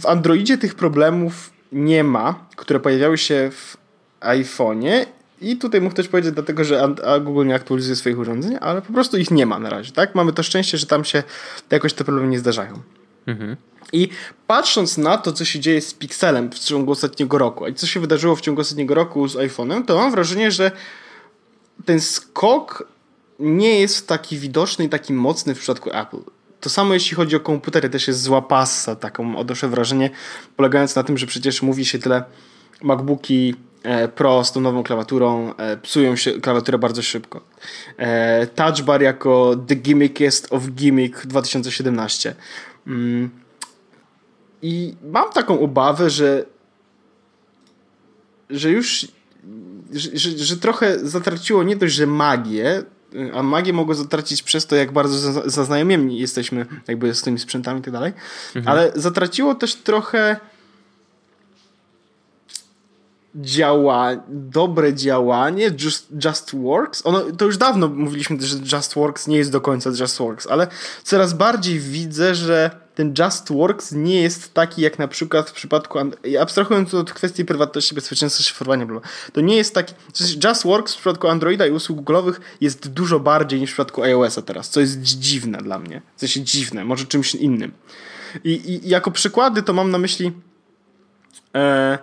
w 0.00 0.06
Androidzie 0.06 0.58
tych 0.58 0.74
problemów 0.74 1.50
nie 1.72 2.04
ma, 2.04 2.46
które 2.56 2.80
pojawiały 2.80 3.18
się 3.18 3.50
w 3.52 3.76
iPhone'ie 4.20 5.06
i 5.40 5.56
tutaj 5.56 5.80
mógł 5.80 5.94
też 5.94 6.08
powiedzieć 6.08 6.32
dlatego, 6.32 6.64
że 6.64 6.94
Google 7.20 7.46
nie 7.46 7.54
aktualizuje 7.54 7.96
swoich 7.96 8.18
urządzeń, 8.18 8.56
ale 8.60 8.82
po 8.82 8.92
prostu 8.92 9.16
ich 9.16 9.30
nie 9.30 9.46
ma 9.46 9.58
na 9.58 9.70
razie, 9.70 9.92
tak? 9.92 10.14
Mamy 10.14 10.32
to 10.32 10.42
szczęście, 10.42 10.78
że 10.78 10.86
tam 10.86 11.04
się 11.04 11.22
jakoś 11.70 11.92
te 11.92 12.04
problemy 12.04 12.28
nie 12.28 12.38
zdarzają. 12.38 12.80
Mhm. 13.26 13.56
I 13.92 14.08
patrząc 14.46 14.98
na 14.98 15.18
to, 15.18 15.32
co 15.32 15.44
się 15.44 15.60
dzieje 15.60 15.80
z 15.80 15.94
Pixelem 15.94 16.50
w 16.50 16.58
ciągu 16.58 16.92
ostatniego 16.92 17.38
roku, 17.38 17.64
a 17.64 17.72
co 17.72 17.86
się 17.86 18.00
wydarzyło 18.00 18.36
w 18.36 18.40
ciągu 18.40 18.60
ostatniego 18.60 18.94
roku 18.94 19.28
z 19.28 19.36
iPhone'em, 19.36 19.84
to 19.84 19.96
mam 19.96 20.10
wrażenie, 20.10 20.50
że 20.50 20.70
ten 21.84 22.00
skok 22.00 22.88
nie 23.38 23.80
jest 23.80 24.08
taki 24.08 24.38
widoczny 24.38 24.84
i 24.84 24.88
taki 24.88 25.12
mocny 25.12 25.54
w 25.54 25.58
przypadku 25.58 25.90
Apple. 25.92 26.18
To 26.60 26.70
samo 26.70 26.94
jeśli 26.94 27.16
chodzi 27.16 27.36
o 27.36 27.40
komputery, 27.40 27.90
też 27.90 28.08
jest 28.08 28.22
zła 28.22 28.42
passa, 28.42 28.96
taką 28.96 29.36
odnoszę 29.36 29.68
wrażenie, 29.68 30.10
polegając 30.56 30.96
na 30.96 31.02
tym, 31.02 31.18
że 31.18 31.26
przecież 31.26 31.62
mówi 31.62 31.84
się 31.84 31.98
tyle 31.98 32.24
MacBooki 32.82 33.54
e, 33.82 34.08
Pro 34.08 34.44
z 34.44 34.52
tą 34.52 34.60
nową 34.60 34.82
klawiaturą 34.82 35.54
e, 35.56 35.76
psują 35.76 36.16
się 36.16 36.32
klawiaturę 36.32 36.78
bardzo 36.78 37.02
szybko. 37.02 37.40
E, 37.96 38.46
touch 38.46 38.82
Bar 38.82 39.02
jako 39.02 39.56
The 39.66 39.74
Gimmick 39.74 40.18
of 40.50 40.68
Gimmick 40.68 41.26
2017. 41.26 42.34
I 44.62 44.94
mam 45.12 45.32
taką 45.32 45.60
obawę, 45.60 46.10
że 46.10 46.44
że 48.50 48.70
już 48.70 49.08
że, 49.92 50.10
że, 50.14 50.30
że 50.38 50.56
trochę 50.56 50.98
zatraciło 50.98 51.62
nie 51.62 51.76
dość, 51.76 51.94
że 51.94 52.06
magię, 52.06 52.82
a 53.34 53.42
magię 53.42 53.72
mogło 53.72 53.94
zatracić 53.94 54.42
przez 54.42 54.66
to, 54.66 54.76
jak 54.76 54.92
bardzo 54.92 55.42
zaznajomieni 55.50 56.18
jesteśmy 56.18 56.66
jakby 56.88 57.14
z 57.14 57.22
tymi 57.22 57.38
sprzętami 57.38 57.80
i 57.80 57.82
tak 57.82 57.92
dalej, 57.92 58.12
mhm. 58.54 58.68
ale 58.68 58.92
zatraciło 58.94 59.54
też 59.54 59.74
trochę 59.74 60.36
działa, 63.34 64.10
dobre 64.28 64.94
działanie, 64.94 65.70
just, 65.84 66.08
just 66.24 66.54
Works. 66.54 67.06
Ono, 67.06 67.20
to 67.20 67.44
już 67.44 67.56
dawno 67.56 67.88
mówiliśmy, 67.88 68.40
że 68.40 68.56
Just 68.76 68.94
Works 68.94 69.26
nie 69.26 69.36
jest 69.36 69.52
do 69.52 69.60
końca 69.60 69.90
Just 70.00 70.18
Works, 70.18 70.46
ale 70.46 70.66
coraz 71.02 71.32
bardziej 71.32 71.80
widzę, 71.80 72.34
że 72.34 72.70
ten 72.98 73.14
Just 73.18 73.52
Works 73.52 73.92
nie 73.92 74.22
jest 74.22 74.54
taki 74.54 74.82
jak 74.82 74.98
na 74.98 75.08
przykład 75.08 75.50
w 75.50 75.52
przypadku, 75.52 75.98
abstrahując 76.40 76.94
od 76.94 77.12
kwestii 77.12 77.44
prywatności, 77.44 77.94
bezpieczeństwa, 77.94 78.44
szyfrowania, 78.44 78.86
to 79.32 79.40
nie 79.40 79.56
jest 79.56 79.74
taki, 79.74 79.94
Just 80.44 80.64
Works 80.64 80.94
w 80.94 80.96
przypadku 80.96 81.28
Androida 81.28 81.66
i 81.66 81.70
usług 81.70 81.98
Google'owych 81.98 82.34
jest 82.60 82.88
dużo 82.88 83.20
bardziej 83.20 83.60
niż 83.60 83.70
w 83.70 83.72
przypadku 83.72 84.02
iOS-a 84.02 84.42
teraz, 84.42 84.70
co 84.70 84.80
jest 84.80 85.00
dziwne 85.00 85.58
dla 85.58 85.78
mnie, 85.78 86.02
w 86.16 86.20
sensie 86.20 86.40
dziwne, 86.40 86.84
może 86.84 87.06
czymś 87.06 87.34
innym. 87.34 87.72
I, 88.44 88.50
i 88.50 88.88
jako 88.88 89.10
przykłady 89.10 89.62
to 89.62 89.72
mam 89.72 89.90
na 89.90 89.98
myśli 89.98 90.32
e, 91.54 91.98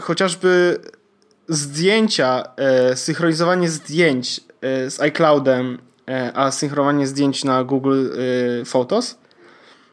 chociażby 0.00 0.80
zdjęcia, 1.48 2.44
e, 2.56 2.96
synchronizowanie 2.96 3.68
zdjęć 3.68 4.40
e, 4.60 4.90
z 4.90 5.00
iCloudem, 5.00 5.78
e, 6.08 6.32
a 6.34 6.50
synchronizowanie 6.50 7.06
zdjęć 7.06 7.44
na 7.44 7.64
Google 7.64 8.06
e, 8.60 8.64
Photos, 8.64 9.21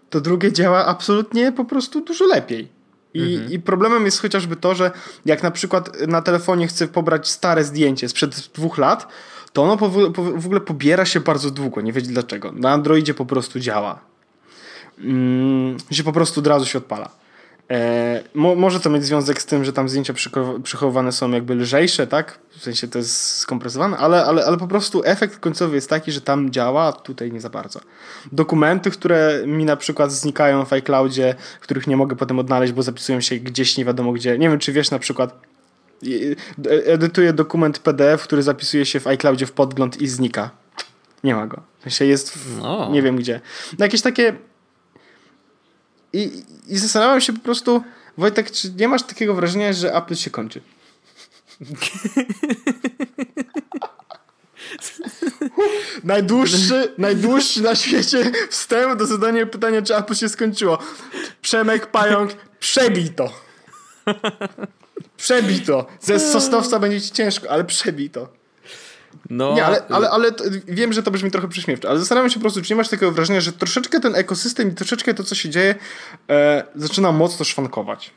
to 0.09 0.21
drugie 0.21 0.53
działa 0.53 0.85
absolutnie 0.85 1.51
po 1.51 1.65
prostu 1.65 2.01
dużo 2.01 2.25
lepiej. 2.25 2.67
I, 3.13 3.33
mhm. 3.33 3.51
I 3.51 3.59
problemem 3.59 4.05
jest 4.05 4.21
chociażby 4.21 4.55
to, 4.55 4.75
że 4.75 4.91
jak 5.25 5.43
na 5.43 5.51
przykład 5.51 6.07
na 6.07 6.21
telefonie 6.21 6.67
chcę 6.67 6.87
pobrać 6.87 7.29
stare 7.29 7.63
zdjęcie 7.63 8.09
sprzed 8.09 8.49
dwóch 8.53 8.77
lat, 8.77 9.07
to 9.53 9.63
ono 9.63 9.77
po, 9.77 9.89
po, 9.89 10.23
w 10.23 10.45
ogóle 10.45 10.61
pobiera 10.61 11.05
się 11.05 11.19
bardzo 11.19 11.51
długo, 11.51 11.81
nie 11.81 11.93
wiecie 11.93 12.07
dlaczego. 12.07 12.51
Na 12.51 12.71
Androidzie 12.71 13.13
po 13.13 13.25
prostu 13.25 13.59
działa. 13.59 13.99
Mm, 14.99 15.77
się 15.91 16.03
po 16.03 16.13
prostu 16.13 16.39
od 16.39 16.47
razu 16.47 16.65
się 16.65 16.77
odpala. 16.77 17.09
E, 17.69 18.23
mo, 18.33 18.55
może 18.55 18.79
to 18.79 18.89
mieć 18.89 19.05
związek 19.05 19.41
z 19.41 19.45
tym, 19.45 19.65
że 19.65 19.73
tam 19.73 19.89
zdjęcia 19.89 20.13
przechowywane 20.63 21.11
są 21.11 21.31
jakby 21.31 21.55
lżejsze, 21.55 22.07
tak? 22.07 22.39
W 22.49 22.63
sensie 22.63 22.87
to 22.87 22.97
jest 22.97 23.35
skompresowane, 23.35 23.97
ale, 23.97 24.25
ale, 24.25 24.45
ale 24.45 24.57
po 24.57 24.67
prostu 24.67 25.01
efekt 25.05 25.39
końcowy 25.39 25.75
jest 25.75 25.89
taki, 25.89 26.11
że 26.11 26.21
tam 26.21 26.51
działa, 26.51 26.83
a 26.83 26.91
tutaj 26.91 27.31
nie 27.31 27.41
za 27.41 27.49
bardzo. 27.49 27.79
Dokumenty, 28.31 28.91
które 28.91 29.43
mi 29.45 29.65
na 29.65 29.75
przykład 29.75 30.11
znikają 30.11 30.65
w 30.65 30.73
iCloudzie, 30.73 31.35
których 31.59 31.87
nie 31.87 31.97
mogę 31.97 32.15
potem 32.15 32.39
odnaleźć, 32.39 32.73
bo 32.73 32.83
zapisują 32.83 33.21
się 33.21 33.35
gdzieś 33.35 33.77
nie 33.77 33.85
wiadomo 33.85 34.13
gdzie. 34.13 34.37
Nie 34.37 34.49
wiem, 34.49 34.59
czy 34.59 34.71
wiesz 34.71 34.91
na 34.91 34.99
przykład 34.99 35.41
edytuję 36.85 37.33
dokument 37.33 37.79
PDF, 37.79 38.23
który 38.23 38.43
zapisuje 38.43 38.85
się 38.85 38.99
w 38.99 39.07
iCloudzie 39.07 39.45
w 39.45 39.51
podgląd 39.51 40.01
i 40.01 40.07
znika. 40.07 40.49
Nie 41.23 41.35
ma 41.35 41.47
go. 41.47 41.61
W 41.79 41.83
sensie 41.83 42.05
jest 42.05 42.31
w, 42.31 42.61
no. 42.61 42.89
nie 42.91 43.01
wiem 43.01 43.15
gdzie. 43.15 43.41
No 43.79 43.85
jakieś 43.85 44.01
takie 44.01 44.33
i, 46.13 46.43
I 46.67 46.77
zastanawiam 46.77 47.21
się 47.21 47.33
po 47.33 47.39
prostu, 47.39 47.83
Wojtek, 48.17 48.51
czy 48.51 48.71
nie 48.71 48.87
masz 48.87 49.03
takiego 49.03 49.33
wrażenia, 49.33 49.73
że 49.73 49.95
Apple 49.95 50.15
się 50.15 50.29
kończy? 50.29 50.61
najdłuższy, 56.03 56.93
najdłuższy 56.97 57.61
na 57.61 57.75
świecie 57.75 58.31
wstęp 58.49 58.99
do 58.99 59.05
zadania 59.05 59.45
pytania, 59.45 59.81
czy 59.81 59.95
Apple 59.95 60.15
się 60.15 60.29
skończyło. 60.29 60.79
Przemek 61.41 61.91
Pająk, 61.91 62.31
przebij 62.59 63.09
to. 63.09 63.31
Przebij 65.17 65.61
to. 65.61 65.87
Ze 65.99 66.19
Sosnowca 66.19 66.79
będzie 66.79 67.01
ci 67.01 67.11
ciężko, 67.11 67.49
ale 67.49 67.63
przebij 67.63 68.09
to. 68.09 68.38
No, 69.29 69.55
nie, 69.55 69.65
ale, 69.65 69.81
ale, 69.89 70.09
ale 70.09 70.31
wiem, 70.67 70.93
że 70.93 71.03
to 71.03 71.11
brzmi 71.11 71.31
trochę 71.31 71.47
prześmiewczo, 71.47 71.89
ale 71.89 71.99
zastanawiam 71.99 72.29
się 72.29 72.35
po 72.35 72.41
prostu, 72.41 72.61
czy 72.61 72.73
nie 72.73 72.77
masz 72.77 72.89
takiego 72.89 73.11
wrażenia, 73.11 73.41
że 73.41 73.51
troszeczkę 73.51 73.99
ten 73.99 74.15
ekosystem 74.15 74.71
i 74.71 74.75
troszeczkę 74.75 75.13
to, 75.13 75.23
co 75.23 75.35
się 75.35 75.49
dzieje, 75.49 75.75
e, 76.29 76.63
zaczyna 76.75 77.11
mocno 77.11 77.45
szwankować. 77.45 78.11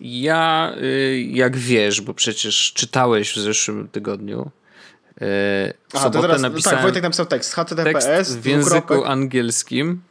Ja, 0.00 0.72
y, 0.82 1.20
jak 1.30 1.56
wiesz, 1.56 2.00
bo 2.00 2.14
przecież 2.14 2.72
czytałeś 2.72 3.32
w 3.32 3.36
zeszłym 3.36 3.88
tygodniu, 3.88 4.40
y, 4.42 5.16
w 5.18 5.94
Aha, 5.94 6.10
to 6.10 6.20
teraz, 6.20 6.40
napisałem 6.40 6.76
tak, 6.76 6.82
Wojtek 6.82 7.02
napisał 7.02 7.26
tekst, 7.26 7.54
https 7.54 8.04
tekst 8.04 8.38
w 8.38 8.46
języku 8.46 9.04
angielskim, 9.04 10.02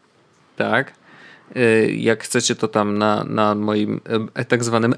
tak, 0.55 0.91
Y, 0.91 0.98
jak 1.97 2.23
chcecie, 2.23 2.55
to 2.55 2.67
tam 2.67 2.97
na, 2.97 3.23
na 3.23 3.55
moim 3.55 4.01
e, 4.33 4.45
tak 4.45 4.63
zwanym 4.63 4.95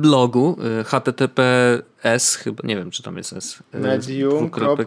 blogu 0.00 0.56
y, 0.80 0.84
https, 0.84 2.36
chyba 2.36 2.62
nie 2.64 2.76
wiem, 2.76 2.90
czy 2.90 3.02
tam 3.02 3.16
jest 3.16 3.32
S. 3.32 3.62
Y, 3.74 3.78
Medium.com 3.78 4.78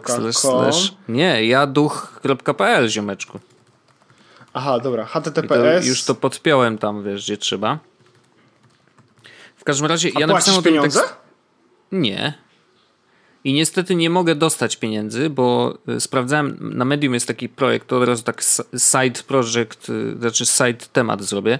Nie, 1.08 1.46
ja 1.46 1.66
duch.pl, 1.66 2.88
ziomeczku. 2.88 3.40
Aha, 4.52 4.80
dobra, 4.80 5.04
https. 5.04 5.48
To, 5.48 5.82
już 5.82 6.04
to 6.04 6.14
podpiąłem 6.14 6.78
tam, 6.78 7.04
wiesz, 7.04 7.24
gdzie 7.24 7.36
trzeba. 7.36 7.78
W 9.56 9.64
każdym 9.64 9.86
razie 9.86 10.10
A 10.16 10.20
ja 10.20 10.26
napisałem 10.26 10.62
pieniądze? 10.62 11.00
Tekst... 11.00 11.16
Nie. 11.92 12.45
I 13.46 13.52
niestety 13.52 13.94
nie 13.94 14.10
mogę 14.10 14.34
dostać 14.34 14.76
pieniędzy, 14.76 15.30
bo 15.30 15.78
y, 15.88 16.00
sprawdzałem, 16.00 16.58
na 16.60 16.84
Medium 16.84 17.14
jest 17.14 17.26
taki 17.26 17.48
projekt, 17.48 17.88
to 17.88 17.98
od 17.98 18.08
razu 18.08 18.22
tak 18.22 18.42
side 18.78 19.22
project, 19.26 19.88
y, 19.88 20.16
znaczy 20.18 20.46
side 20.46 20.86
temat 20.92 21.22
zrobię, 21.22 21.58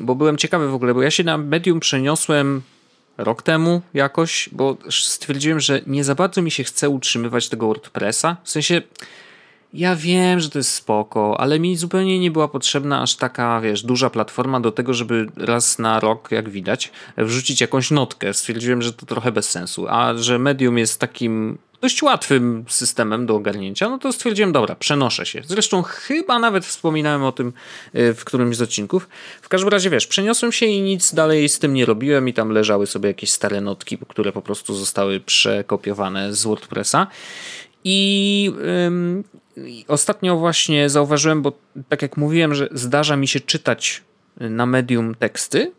bo 0.00 0.14
byłem 0.14 0.36
ciekawy 0.36 0.68
w 0.68 0.74
ogóle, 0.74 0.94
bo 0.94 1.02
ja 1.02 1.10
się 1.10 1.24
na 1.24 1.38
Medium 1.38 1.80
przeniosłem 1.80 2.62
rok 3.18 3.42
temu 3.42 3.82
jakoś, 3.94 4.48
bo 4.52 4.76
stwierdziłem, 4.90 5.60
że 5.60 5.80
nie 5.86 6.04
za 6.04 6.14
bardzo 6.14 6.42
mi 6.42 6.50
się 6.50 6.64
chce 6.64 6.88
utrzymywać 6.88 7.48
tego 7.48 7.66
WordPressa. 7.66 8.36
W 8.44 8.50
sensie 8.50 8.82
ja 9.74 9.96
wiem, 9.96 10.40
że 10.40 10.50
to 10.50 10.58
jest 10.58 10.74
spoko, 10.74 11.40
ale 11.40 11.60
mi 11.60 11.76
zupełnie 11.76 12.18
nie 12.18 12.30
była 12.30 12.48
potrzebna 12.48 13.02
aż 13.02 13.16
taka, 13.16 13.60
wiesz, 13.60 13.82
duża 13.82 14.10
platforma 14.10 14.60
do 14.60 14.72
tego, 14.72 14.94
żeby 14.94 15.26
raz 15.36 15.78
na 15.78 16.00
rok, 16.00 16.28
jak 16.30 16.48
widać, 16.48 16.92
wrzucić 17.16 17.60
jakąś 17.60 17.90
notkę. 17.90 18.34
Stwierdziłem, 18.34 18.82
że 18.82 18.92
to 18.92 19.06
trochę 19.06 19.32
bez 19.32 19.50
sensu. 19.50 19.88
A 19.88 20.14
że 20.14 20.38
Medium 20.38 20.78
jest 20.78 21.00
takim 21.00 21.58
dość 21.80 22.02
łatwym 22.02 22.64
systemem 22.68 23.26
do 23.26 23.34
ogarnięcia, 23.34 23.88
no 23.88 23.98
to 23.98 24.12
stwierdziłem, 24.12 24.52
dobra, 24.52 24.74
przenoszę 24.74 25.26
się. 25.26 25.42
Zresztą 25.46 25.82
chyba 25.82 26.38
nawet 26.38 26.64
wspominałem 26.64 27.22
o 27.22 27.32
tym 27.32 27.52
y, 27.94 28.14
w 28.14 28.24
którymś 28.24 28.56
z 28.56 28.62
odcinków. 28.62 29.08
W 29.42 29.48
każdym 29.48 29.68
razie, 29.68 29.90
wiesz, 29.90 30.06
przeniosłem 30.06 30.52
się 30.52 30.66
i 30.66 30.80
nic 30.80 31.14
dalej 31.14 31.48
z 31.48 31.58
tym 31.58 31.74
nie 31.74 31.86
robiłem 31.86 32.28
i 32.28 32.32
tam 32.32 32.50
leżały 32.50 32.86
sobie 32.86 33.08
jakieś 33.08 33.30
stare 33.30 33.60
notki, 33.60 33.98
które 34.08 34.32
po 34.32 34.42
prostu 34.42 34.74
zostały 34.74 35.20
przekopiowane 35.20 36.34
z 36.34 36.44
WordPressa. 36.44 37.06
I 37.84 38.52
ostatnio 39.88 40.36
właśnie 40.36 40.88
zauważyłem, 40.88 41.42
bo 41.42 41.52
tak 41.88 42.02
jak 42.02 42.16
mówiłem, 42.16 42.54
że 42.54 42.68
zdarza 42.72 43.16
mi 43.16 43.28
się 43.28 43.40
czytać 43.40 44.02
na 44.36 44.66
medium 44.66 45.14
teksty, 45.14 45.72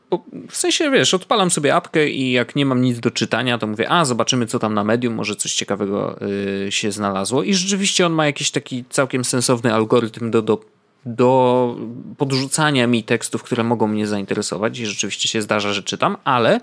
w 0.50 0.58
sensie 0.58 0.92
wiesz, 0.92 1.14
odpalam 1.14 1.52
sobie 1.52 1.76
apkę 1.76 2.10
i 2.10 2.32
jak 2.32 2.56
nie 2.56 2.66
mam 2.66 2.82
nic 2.82 3.00
do 3.00 3.12
czytania, 3.12 3.58
to 3.58 3.68
mówię, 3.68 3.90
a 3.90 4.06
zobaczymy 4.06 4.48
co 4.48 4.60
tam 4.60 4.74
na 4.74 4.84
medium, 4.84 5.14
może 5.14 5.36
coś 5.36 5.54
ciekawego 5.54 6.20
y, 6.68 6.72
się 6.72 6.92
znalazło. 6.92 7.44
I 7.44 7.54
rzeczywiście 7.54 8.06
on 8.06 8.14
ma 8.14 8.26
jakiś 8.26 8.52
taki 8.52 8.86
całkiem 8.90 9.26
sensowny 9.26 9.74
algorytm 9.74 10.32
do, 10.32 10.42
do, 10.42 10.62
do 11.06 11.76
podrzucania 12.18 12.88
mi 12.88 13.04
tekstów, 13.04 13.44
które 13.44 13.64
mogą 13.64 13.88
mnie 13.88 14.08
zainteresować 14.08 14.80
i 14.80 14.86
rzeczywiście 14.86 15.28
się 15.28 15.42
zdarza, 15.42 15.74
że 15.74 15.84
czytam, 15.84 16.18
ale 16.24 16.60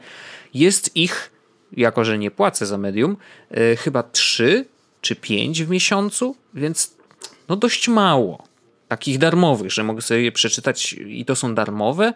jest 0.55 0.97
ich, 0.97 1.31
jako 1.73 2.05
że 2.05 2.19
nie 2.19 2.31
płacę 2.31 2.67
za 2.67 2.79
medium, 2.79 3.17
y, 3.57 3.77
chyba 3.77 4.03
trzy 4.03 4.65
czy 5.01 5.17
pięć 5.17 5.63
w 5.63 5.71
miesiącu, 5.71 6.37
więc 6.55 7.00
no 7.51 7.57
dość 7.57 7.89
mało. 7.89 8.45
Takich 8.89 9.19
darmowych, 9.19 9.73
że 9.73 9.85
mogę 9.85 10.03
sobie 10.03 10.23
je 10.23 10.33
przeczytać 10.33 10.93
i 10.93 11.25
to 11.25 11.37
są 11.37 11.55
darmowe 11.55 12.15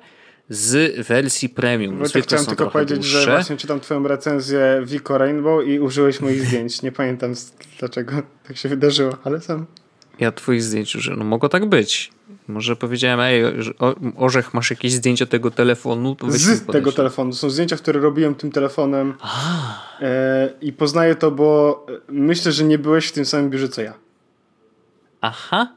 z 0.48 1.06
wersji 1.06 1.48
premium. 1.48 1.98
Wojtek, 1.98 2.24
chciałem 2.24 2.46
tylko 2.46 2.70
powiedzieć, 2.70 2.98
dłuższe. 2.98 3.20
że 3.20 3.30
właśnie 3.30 3.56
czytam 3.56 3.80
twoją 3.80 4.08
recenzję 4.08 4.82
Vico 4.84 5.18
Rainbow 5.18 5.66
i 5.66 5.80
użyłeś 5.80 6.20
moich 6.20 6.42
zdjęć. 6.46 6.82
Nie 6.82 6.92
pamiętam 6.92 7.34
dlaczego 7.78 8.12
tak 8.48 8.56
się 8.56 8.68
wydarzyło, 8.68 9.16
ale 9.24 9.40
sam. 9.40 9.66
Ja 10.20 10.32
twoich 10.32 10.62
zdjęć 10.62 10.96
użyłem. 10.96 11.18
No 11.18 11.24
mogło 11.24 11.48
tak 11.48 11.66
być. 11.66 12.10
Może 12.48 12.76
powiedziałem, 12.76 13.20
ej, 13.20 13.42
Orzech, 14.16 14.54
masz 14.54 14.70
jakieś 14.70 14.92
zdjęcia 14.92 15.26
tego 15.26 15.50
telefonu? 15.50 16.14
To 16.14 16.30
z 16.30 16.66
tego 16.66 16.92
telefonu. 16.92 17.32
Są 17.32 17.50
zdjęcia, 17.50 17.76
które 17.76 18.00
robiłem 18.00 18.34
tym 18.34 18.52
telefonem. 18.52 19.14
E, 20.00 20.50
I 20.60 20.72
poznaję 20.72 21.14
to, 21.14 21.30
bo 21.30 21.86
myślę, 22.08 22.52
że 22.52 22.64
nie 22.64 22.78
byłeś 22.78 23.06
w 23.06 23.12
tym 23.12 23.24
samym 23.24 23.50
biurze, 23.50 23.68
co 23.68 23.82
ja. 23.82 24.03
Aha. 25.24 25.68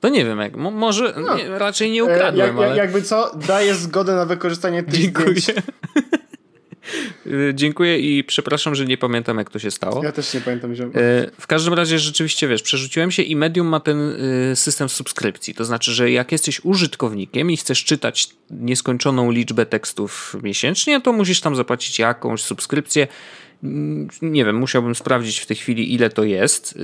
To 0.00 0.08
nie 0.08 0.24
wiem, 0.24 0.38
jak. 0.38 0.56
może 0.56 1.14
no. 1.16 1.36
nie, 1.36 1.48
raczej 1.48 1.90
nie 1.90 2.04
ukradłem, 2.04 2.56
jak, 2.56 2.66
ale... 2.66 2.76
Jakby 2.76 3.02
co, 3.02 3.36
daję 3.46 3.74
zgodę 3.74 4.14
na 4.14 4.26
wykorzystanie 4.26 4.82
tych 4.82 5.00
Dziękuję. 5.00 5.34
zdjęć. 5.40 5.60
Dziękuję 7.54 7.98
i 7.98 8.24
przepraszam, 8.24 8.74
że 8.74 8.84
nie 8.84 8.98
pamiętam, 8.98 9.38
jak 9.38 9.50
to 9.50 9.58
się 9.58 9.70
stało. 9.70 10.04
Ja 10.04 10.12
też 10.12 10.34
nie 10.34 10.40
pamiętam. 10.40 10.74
Że... 10.74 10.90
W 11.40 11.46
każdym 11.46 11.74
razie 11.74 11.98
rzeczywiście, 11.98 12.48
wiesz, 12.48 12.62
przerzuciłem 12.62 13.10
się 13.10 13.22
i 13.22 13.36
Medium 13.36 13.66
ma 13.66 13.80
ten 13.80 14.10
y, 14.52 14.56
system 14.56 14.88
subskrypcji. 14.88 15.54
To 15.54 15.64
znaczy, 15.64 15.92
że 15.92 16.10
jak 16.10 16.32
jesteś 16.32 16.64
użytkownikiem 16.64 17.50
i 17.50 17.56
chcesz 17.56 17.84
czytać 17.84 18.28
nieskończoną 18.50 19.30
liczbę 19.30 19.66
tekstów 19.66 20.36
miesięcznie, 20.42 21.00
to 21.00 21.12
musisz 21.12 21.40
tam 21.40 21.56
zapłacić 21.56 21.98
jakąś 21.98 22.42
subskrypcję 22.42 23.06
nie 24.22 24.44
wiem, 24.44 24.56
musiałbym 24.56 24.94
sprawdzić 24.94 25.38
w 25.38 25.46
tej 25.46 25.56
chwili, 25.56 25.94
ile 25.94 26.10
to 26.10 26.24
jest. 26.24 26.78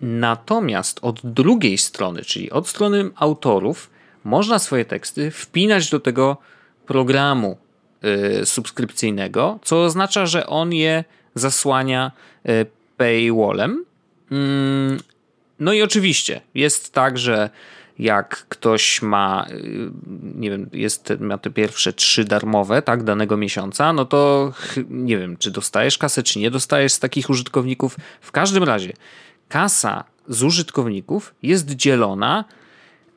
Natomiast 0.00 0.98
od 1.02 1.20
drugiej 1.24 1.78
strony, 1.78 2.22
czyli 2.22 2.50
od 2.50 2.68
strony 2.68 3.10
autorów, 3.16 3.90
można 4.24 4.58
swoje 4.58 4.84
teksty 4.84 5.30
wpinać 5.30 5.90
do 5.90 6.00
tego 6.00 6.36
programu 6.86 7.56
y, 8.42 8.46
subskrypcyjnego, 8.46 9.58
co 9.62 9.84
oznacza, 9.84 10.26
że 10.26 10.46
on 10.46 10.72
je 10.72 11.04
zasłania 11.34 12.12
y, 12.48 12.66
paywallem. 12.96 13.84
No 15.60 15.72
i 15.72 15.82
oczywiście 15.82 16.40
jest 16.54 16.92
tak, 16.92 17.18
że 17.18 17.50
jak 18.00 18.46
ktoś 18.48 19.02
ma, 19.02 19.46
y, 19.50 19.90
nie 20.34 20.50
wiem, 20.50 20.70
jest, 20.72 21.12
ma 21.20 21.38
te 21.38 21.50
pierwsze 21.50 21.92
trzy 21.92 22.24
darmowe, 22.24 22.82
tak, 22.82 23.04
danego 23.04 23.36
miesiąca, 23.36 23.92
no 23.92 24.04
to 24.04 24.52
nie 24.90 25.18
wiem, 25.18 25.36
czy 25.36 25.50
dostajesz 25.50 25.98
kasę, 25.98 26.22
czy 26.22 26.38
nie 26.38 26.50
dostajesz 26.50 26.92
z 26.92 26.98
takich 26.98 27.30
użytkowników. 27.30 27.96
W 28.20 28.32
każdym 28.32 28.62
razie 28.62 28.92
kasa 29.48 30.04
z 30.28 30.42
użytkowników 30.42 31.34
jest 31.42 31.70
dzielona 31.70 32.44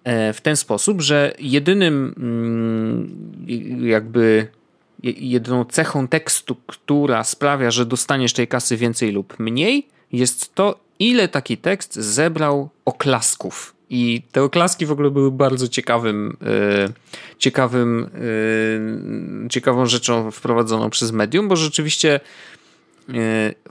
e, 0.03 0.33
w 0.33 0.41
ten 0.41 0.55
sposób, 0.55 1.01
że 1.01 1.33
jedynym 1.39 2.15
mm, 2.17 3.87
jakby 3.87 4.47
jedyną 5.03 5.65
cechą 5.65 6.07
tekstu, 6.07 6.55
która 6.67 7.23
sprawia, 7.23 7.71
że 7.71 7.85
dostaniesz 7.85 8.33
tej 8.33 8.47
kasy 8.47 8.77
więcej 8.77 9.11
lub 9.11 9.39
mniej, 9.39 9.87
jest 10.11 10.55
to, 10.55 10.79
ile 10.99 11.27
taki 11.27 11.57
tekst 11.57 11.95
zebrał 11.95 12.69
oklasków. 12.85 13.75
I 13.93 14.21
te 14.31 14.43
oklaski 14.43 14.85
w 14.85 14.91
ogóle 14.91 15.12
były 15.12 15.31
bardzo 15.31 15.67
ciekawym, 15.67 16.38
yy, 16.41 16.93
ciekawym, 17.39 18.09
yy, 19.43 19.50
ciekawą 19.50 19.85
rzeczą 19.85 20.31
wprowadzoną 20.31 20.89
przez 20.89 21.12
medium, 21.12 21.47
bo 21.47 21.55
rzeczywiście 21.55 22.19
yy, 23.07 23.15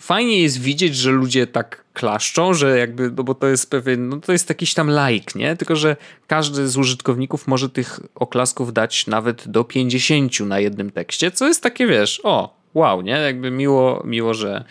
fajnie 0.00 0.42
jest 0.42 0.60
widzieć, 0.60 0.96
że 0.96 1.10
ludzie 1.10 1.46
tak 1.46 1.84
klaszczą, 1.92 2.54
że 2.54 2.78
jakby, 2.78 3.10
no 3.16 3.24
bo 3.24 3.34
to 3.34 3.46
jest 3.46 3.70
pewien, 3.70 4.08
no 4.08 4.20
to 4.20 4.32
jest 4.32 4.48
jakiś 4.48 4.74
tam 4.74 4.90
like, 4.90 5.38
nie? 5.38 5.56
Tylko, 5.56 5.76
że 5.76 5.96
każdy 6.26 6.68
z 6.68 6.76
użytkowników 6.76 7.46
może 7.46 7.68
tych 7.68 8.00
oklasków 8.14 8.72
dać 8.72 9.06
nawet 9.06 9.48
do 9.48 9.64
50 9.64 10.40
na 10.40 10.60
jednym 10.60 10.90
tekście, 10.90 11.30
co 11.30 11.48
jest 11.48 11.62
takie, 11.62 11.86
wiesz, 11.86 12.20
o, 12.24 12.56
wow, 12.74 13.00
nie? 13.00 13.12
Jakby 13.12 13.50
miło, 13.50 14.02
miło, 14.04 14.34
że, 14.34 14.64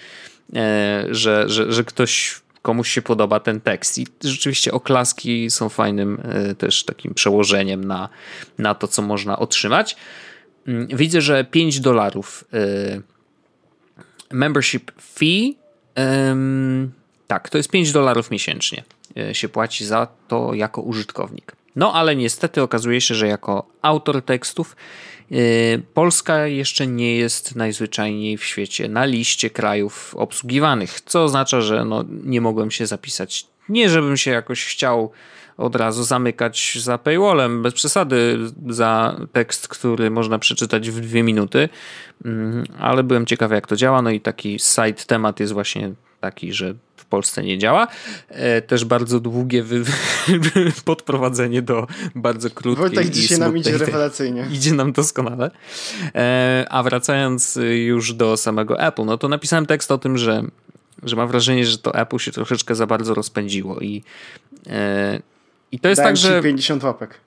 że, 1.10 1.50
że, 1.50 1.72
że 1.72 1.84
ktoś 1.84 2.41
komuś 2.62 2.89
się 2.89 3.01
podoba 3.01 3.39
ten 3.39 3.62
tekst. 3.62 3.98
I 3.98 4.08
rzeczywiście 4.24 4.72
oklaski 4.72 5.50
są 5.50 5.70
fajnym 5.70 6.22
e, 6.24 6.56
też 6.56 6.84
takim 6.84 7.13
przełożeniem 7.13 7.84
na, 7.84 8.10
na 8.58 8.75
to, 8.75 8.88
co 8.88 9.01
można 9.01 9.39
otrzymać. 9.39 9.96
Mm, 10.68 10.88
widzę, 10.88 11.22
że 11.22 11.44
5 11.44 11.80
dolarów 11.80 12.44
e, 12.53 13.01
membership 14.32 14.91
fee. 15.01 15.58
Tak, 17.27 17.50
to 17.50 17.58
jest 17.58 17.70
5 17.70 17.91
dolarów 17.91 18.32
miesięcznie 18.32 18.84
e, 19.18 19.36
się 19.36 19.50
płaci 19.50 19.86
za 19.86 20.08
to 20.27 20.53
jako 20.53 20.82
użytkownik. 20.82 21.56
No 21.75 21.94
ale 21.94 22.16
niestety 22.16 22.62
okazuje 22.62 23.01
się, 23.01 23.16
że 23.16 23.28
jako 23.28 23.66
autor 23.82 24.22
tekstów 24.22 24.75
Y, 25.32 25.82
Polska 25.94 26.48
jeszcze 26.48 26.88
nie 26.88 27.16
jest 27.16 27.56
najzwyczajniej 27.56 28.38
w 28.38 28.44
świecie 28.44 28.90
na 28.90 29.06
liście 29.06 29.50
krajów 29.50 30.16
obsługiwanych, 30.18 31.01
co 31.01 31.24
oznacza, 31.24 31.62
że 31.62 31.86
no, 31.86 32.06
nie 32.24 32.42
mogłem 32.42 32.72
się 32.72 32.86
zapisać. 32.86 33.48
Nie, 33.70 33.90
żebym 33.90 34.18
się 34.18 34.32
jakoś 34.32 34.66
chciał 34.66 35.12
od 35.58 35.75
razu 35.75 36.04
zamykać 36.04 36.78
za 36.80 36.98
paywallem, 36.98 37.63
bez 37.63 37.74
przesady, 37.74 38.38
za 38.68 39.20
tekst, 39.32 39.68
który 39.68 40.10
można 40.10 40.40
przeczytać 40.40 40.90
w 40.90 41.00
dwie 41.00 41.24
minuty, 41.24 41.70
mm, 42.25 42.63
ale 42.80 43.04
byłem 43.04 43.25
ciekawy, 43.25 43.56
jak 43.56 43.68
to 43.68 43.75
działa. 43.75 44.01
No 44.01 44.10
i 44.10 44.22
taki 44.22 44.60
side 44.60 44.94
temat 45.08 45.40
jest 45.40 45.54
właśnie 45.54 45.92
taki, 46.22 46.54
że 46.54 46.75
Polsce 47.12 47.44
nie 47.44 47.58
działa. 47.58 47.88
E, 48.30 48.62
też 48.62 48.86
bardzo 48.86 49.20
długie 49.20 49.63
wy... 49.63 49.84
podprowadzenie 50.86 51.62
do 51.62 51.88
bardzo 52.16 52.50
krótkiej 52.50 52.90
Wojtek 52.90 53.10
dzisiaj 53.10 53.40
nam 53.40 53.58
idzie 53.58 53.78
rewelacyjnie. 53.78 54.48
Idzie 54.51 54.74
nam 54.74 54.92
doskonale. 54.92 55.51
E, 56.16 56.66
a 56.70 56.84
wracając 56.84 57.60
już 57.86 58.13
do 58.13 58.38
samego 58.38 58.80
Apple, 58.80 59.06
no 59.06 59.18
to 59.18 59.28
napisałem 59.28 59.66
tekst 59.66 59.92
o 59.92 59.98
tym, 59.98 60.18
że, 60.18 60.44
że 61.04 61.16
mam 61.16 61.28
wrażenie, 61.28 61.66
że 61.66 61.78
to 61.78 61.96
Apple 61.96 62.18
się 62.18 62.32
troszeczkę 62.32 62.75
za 62.75 62.88
bardzo 62.88 63.13
rozpędziło 63.13 63.80
i, 63.80 64.04
e, 64.70 65.20
i 65.72 65.80
to 65.80 65.90
jest 65.90 66.01
Dałem 66.01 66.16
tak, 66.16 66.24
że... 66.24 66.42
50 66.42 66.84
łapek. 66.84 67.20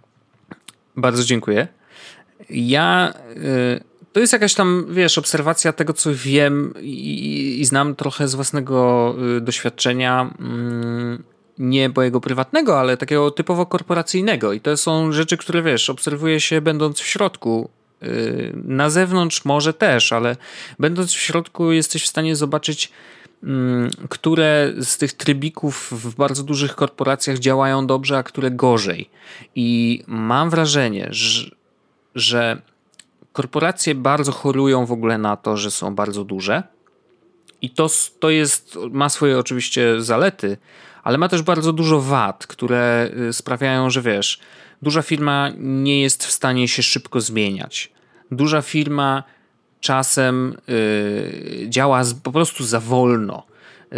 Bardzo 0.96 1.24
dziękuję. 1.24 1.68
Ja 2.50 3.14
to 4.14 4.20
jest 4.20 4.32
jakaś 4.32 4.54
tam, 4.54 4.86
wiesz, 4.90 5.18
obserwacja 5.18 5.72
tego, 5.72 5.92
co 5.92 6.10
wiem 6.14 6.74
i, 6.80 7.60
i 7.60 7.64
znam 7.64 7.94
trochę 7.94 8.28
z 8.28 8.34
własnego 8.34 9.14
y, 9.36 9.40
doświadczenia. 9.40 10.34
Mm, 10.40 11.22
nie 11.58 11.88
mojego 11.88 12.20
prywatnego, 12.20 12.80
ale 12.80 12.96
takiego 12.96 13.30
typowo 13.30 13.66
korporacyjnego. 13.66 14.52
I 14.52 14.60
to 14.60 14.76
są 14.76 15.12
rzeczy, 15.12 15.36
które 15.36 15.62
wiesz, 15.62 15.90
obserwuje 15.90 16.40
się 16.40 16.60
będąc 16.60 17.00
w 17.00 17.06
środku. 17.06 17.70
Y, 18.02 18.52
na 18.64 18.90
zewnątrz 18.90 19.44
może 19.44 19.72
też, 19.72 20.12
ale 20.12 20.36
będąc 20.78 21.12
w 21.12 21.20
środku 21.20 21.72
jesteś 21.72 22.04
w 22.04 22.08
stanie 22.08 22.36
zobaczyć, 22.36 22.92
mm, 23.42 23.90
które 24.08 24.72
z 24.80 24.98
tych 24.98 25.12
trybików 25.12 25.88
w 25.92 26.14
bardzo 26.14 26.42
dużych 26.42 26.74
korporacjach 26.74 27.38
działają 27.38 27.86
dobrze, 27.86 28.18
a 28.18 28.22
które 28.22 28.50
gorzej. 28.50 29.10
I 29.54 30.02
mam 30.06 30.50
wrażenie, 30.50 31.08
że, 31.10 31.50
że 32.14 32.62
korporacje 33.34 33.94
bardzo 33.94 34.32
chorują 34.32 34.86
w 34.86 34.92
ogóle 34.92 35.18
na 35.18 35.36
to, 35.36 35.56
że 35.56 35.70
są 35.70 35.94
bardzo 35.94 36.24
duże. 36.24 36.62
I 37.62 37.70
to, 37.70 37.86
to 38.20 38.30
jest, 38.30 38.78
ma 38.90 39.08
swoje 39.08 39.38
oczywiście 39.38 40.02
zalety, 40.02 40.56
ale 41.02 41.18
ma 41.18 41.28
też 41.28 41.42
bardzo 41.42 41.72
dużo 41.72 42.00
wad, 42.00 42.46
które 42.46 43.10
y, 43.28 43.32
sprawiają, 43.32 43.90
że 43.90 44.02
wiesz, 44.02 44.40
duża 44.82 45.02
firma 45.02 45.50
nie 45.58 46.00
jest 46.00 46.24
w 46.24 46.30
stanie 46.30 46.68
się 46.68 46.82
szybko 46.82 47.20
zmieniać. 47.20 47.92
Duża 48.30 48.62
firma 48.62 49.22
czasem 49.80 50.56
y, 50.68 51.66
działa 51.68 52.04
z, 52.04 52.14
po 52.14 52.32
prostu 52.32 52.64
za 52.64 52.80
wolno. 52.80 53.42
Y, 53.92 53.96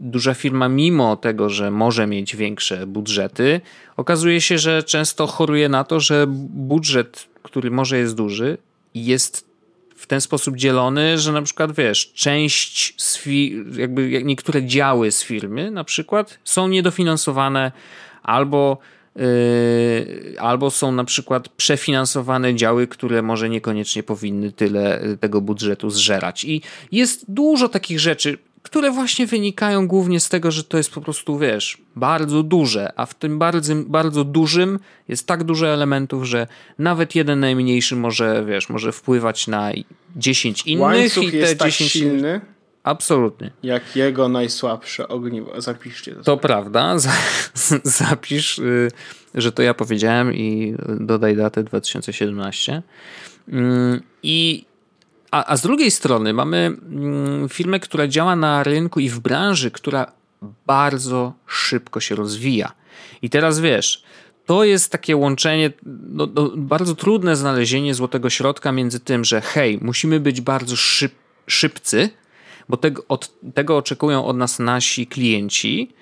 duża 0.00 0.34
firma, 0.34 0.68
mimo 0.68 1.16
tego, 1.16 1.50
że 1.50 1.70
może 1.70 2.06
mieć 2.06 2.36
większe 2.36 2.86
budżety, 2.86 3.60
okazuje 3.96 4.40
się, 4.40 4.58
że 4.58 4.82
często 4.82 5.26
choruje 5.26 5.68
na 5.68 5.84
to, 5.84 6.00
że 6.00 6.26
budżet, 6.28 7.26
który 7.42 7.70
może 7.70 7.98
jest 7.98 8.14
duży, 8.14 8.58
jest 8.94 9.54
w 9.96 10.06
ten 10.06 10.20
sposób 10.20 10.56
dzielony, 10.56 11.18
że 11.18 11.32
na 11.32 11.42
przykład 11.42 11.72
wiesz, 11.72 12.12
część 12.12 12.94
z 13.02 13.26
jakby 13.78 14.22
niektóre 14.24 14.66
działy 14.66 15.10
z 15.10 15.22
firmy 15.22 15.70
na 15.70 15.84
przykład 15.84 16.38
są 16.44 16.68
niedofinansowane 16.68 17.72
albo 18.22 18.78
Yy, 19.16 20.40
albo 20.40 20.70
są 20.70 20.92
na 20.92 21.04
przykład 21.04 21.48
przefinansowane 21.48 22.54
działy, 22.54 22.86
które 22.86 23.22
może 23.22 23.48
niekoniecznie 23.48 24.02
powinny 24.02 24.52
tyle 24.52 25.00
tego 25.20 25.40
budżetu 25.40 25.90
zżerać. 25.90 26.44
I 26.44 26.62
jest 26.92 27.24
dużo 27.28 27.68
takich 27.68 28.00
rzeczy 28.00 28.38
które 28.64 28.90
właśnie 28.90 29.26
wynikają 29.26 29.88
głównie 29.88 30.20
z 30.20 30.28
tego, 30.28 30.50
że 30.50 30.64
to 30.64 30.76
jest 30.76 30.90
po 30.92 31.00
prostu, 31.00 31.38
wiesz, 31.38 31.78
bardzo 31.96 32.42
duże, 32.42 32.92
a 32.96 33.06
w 33.06 33.14
tym 33.14 33.38
bardzo, 33.38 33.74
bardzo 33.86 34.24
dużym 34.24 34.78
jest 35.08 35.26
tak 35.26 35.44
dużo 35.44 35.68
elementów, 35.68 36.24
że 36.24 36.46
nawet 36.78 37.14
jeden 37.14 37.40
najmniejszy 37.40 37.96
może, 37.96 38.44
wiesz, 38.48 38.68
może 38.68 38.92
wpływać 38.92 39.46
na 39.46 39.72
10 40.16 40.66
innych 40.66 40.82
Łańcuch 40.82 41.24
i 41.24 41.30
te 41.30 41.36
jest 41.36 41.56
10 41.56 41.92
tak 41.92 42.02
silny. 42.02 42.40
Absolutnie. 42.82 43.50
Jak 43.62 43.96
jego 43.96 44.28
najsłabsze 44.28 45.08
ogniwo. 45.08 45.60
Zapiszcie 45.60 46.12
to. 46.12 46.18
To 46.18 46.24
sobie. 46.24 46.40
prawda. 46.40 46.94
Zapisz, 47.84 48.58
y, 48.58 48.90
że 49.34 49.52
to 49.52 49.62
ja 49.62 49.74
powiedziałem 49.74 50.34
i 50.34 50.76
dodaj 51.00 51.36
datę 51.36 51.62
2017. 51.62 52.82
Mm, 53.48 54.00
I 54.22 54.64
a, 55.34 55.44
a 55.46 55.56
z 55.56 55.62
drugiej 55.62 55.90
strony 55.90 56.32
mamy 56.32 56.58
mm, 56.58 57.48
firmę, 57.48 57.80
która 57.80 58.08
działa 58.08 58.36
na 58.36 58.62
rynku 58.62 59.00
i 59.00 59.08
w 59.08 59.20
branży, 59.20 59.70
która 59.70 60.12
bardzo 60.66 61.32
szybko 61.46 62.00
się 62.00 62.14
rozwija. 62.14 62.72
I 63.22 63.30
teraz 63.30 63.60
wiesz, 63.60 64.02
to 64.46 64.64
jest 64.64 64.92
takie 64.92 65.16
łączenie, 65.16 65.72
no, 66.08 66.28
no, 66.34 66.50
bardzo 66.56 66.94
trudne 66.94 67.36
znalezienie 67.36 67.94
złotego 67.94 68.30
środka 68.30 68.72
między 68.72 69.00
tym, 69.00 69.24
że 69.24 69.40
hej, 69.40 69.78
musimy 69.82 70.20
być 70.20 70.40
bardzo 70.40 70.76
szyb, 70.76 71.12
szybcy, 71.46 72.10
bo 72.68 72.76
tego, 72.76 73.02
od, 73.08 73.30
tego 73.54 73.76
oczekują 73.76 74.24
od 74.24 74.36
nas 74.36 74.58
nasi 74.58 75.06
klienci. 75.06 75.92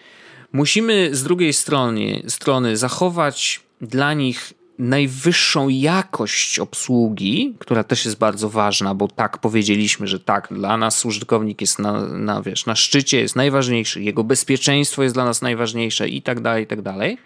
Musimy 0.53 1.09
z 1.13 1.23
drugiej 1.23 1.53
strony, 1.53 2.23
strony 2.29 2.77
zachować 2.77 3.61
dla 3.81 4.15
nich 4.15 4.53
najwyższą 4.83 5.69
jakość 5.69 6.59
obsługi, 6.59 7.55
która 7.59 7.85
też 7.85 8.05
jest 8.05 8.19
bardzo 8.19 8.51
ważna, 8.51 8.95
bo 8.95 9.09
tak 9.09 9.39
powiedzieliśmy, 9.39 10.07
że 10.07 10.21
tak, 10.21 10.49
dla 10.51 10.77
nas 10.77 11.05
użytkownik 11.05 11.61
jest 11.61 11.79
na, 11.79 12.07
na, 12.07 12.43
wiesz, 12.43 12.67
na 12.67 12.77
szczycie, 12.77 13.21
jest 13.21 13.37
najważniejszy, 13.37 14.03
jego 14.03 14.25
bezpieczeństwo 14.25 15.03
jest 15.03 15.15
dla 15.15 15.25
nas 15.25 15.43
najważniejsze 15.43 16.09
i 16.09 16.23
tak 16.23 16.41
dalej, 16.41 16.65
i 16.65 16.67
tak 16.67 16.83
dalej. 16.83 17.19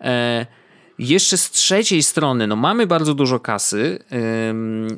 E, 0.00 0.46
jeszcze 0.98 1.36
z 1.36 1.50
trzeciej 1.50 2.02
strony, 2.02 2.46
no 2.46 2.56
mamy 2.56 2.86
bardzo 2.86 3.14
dużo 3.14 3.40
kasy, 3.40 3.98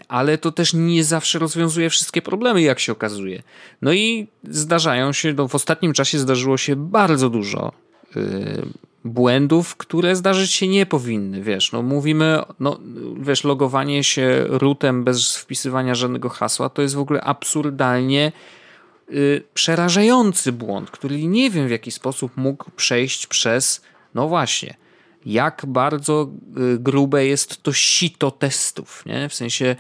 ale 0.08 0.38
to 0.38 0.52
też 0.52 0.74
nie 0.74 1.04
zawsze 1.04 1.38
rozwiązuje 1.38 1.90
wszystkie 1.90 2.22
problemy, 2.22 2.62
jak 2.62 2.80
się 2.80 2.92
okazuje. 2.92 3.42
No 3.82 3.92
i 3.92 4.26
zdarzają 4.44 5.12
się, 5.12 5.32
no 5.32 5.48
w 5.48 5.54
ostatnim 5.54 5.92
czasie 5.92 6.18
zdarzyło 6.18 6.56
się 6.56 6.76
bardzo 6.76 7.30
dużo 7.30 7.72
błędów, 9.06 9.76
które 9.76 10.16
zdarzyć 10.16 10.52
się 10.52 10.68
nie 10.68 10.86
powinny, 10.86 11.42
wiesz, 11.42 11.72
no 11.72 11.82
mówimy, 11.82 12.42
no 12.60 12.80
wiesz, 13.20 13.44
logowanie 13.44 14.04
się 14.04 14.44
rootem 14.48 15.04
bez 15.04 15.36
wpisywania 15.36 15.94
żadnego 15.94 16.28
hasła, 16.28 16.68
to 16.68 16.82
jest 16.82 16.94
w 16.94 16.98
ogóle 16.98 17.20
absurdalnie 17.20 18.32
y, 19.10 19.42
przerażający 19.54 20.52
błąd, 20.52 20.90
który 20.90 21.26
nie 21.26 21.50
wiem 21.50 21.68
w 21.68 21.70
jaki 21.70 21.90
sposób 21.90 22.36
mógł 22.36 22.70
przejść 22.70 23.26
przez, 23.26 23.82
no 24.14 24.28
właśnie, 24.28 24.76
jak 25.26 25.62
bardzo 25.66 26.30
y, 26.74 26.78
grube 26.78 27.26
jest 27.26 27.62
to 27.62 27.72
sito 27.72 28.30
testów. 28.30 29.06
Nie? 29.06 29.28
W 29.28 29.34
sensie, 29.34 29.76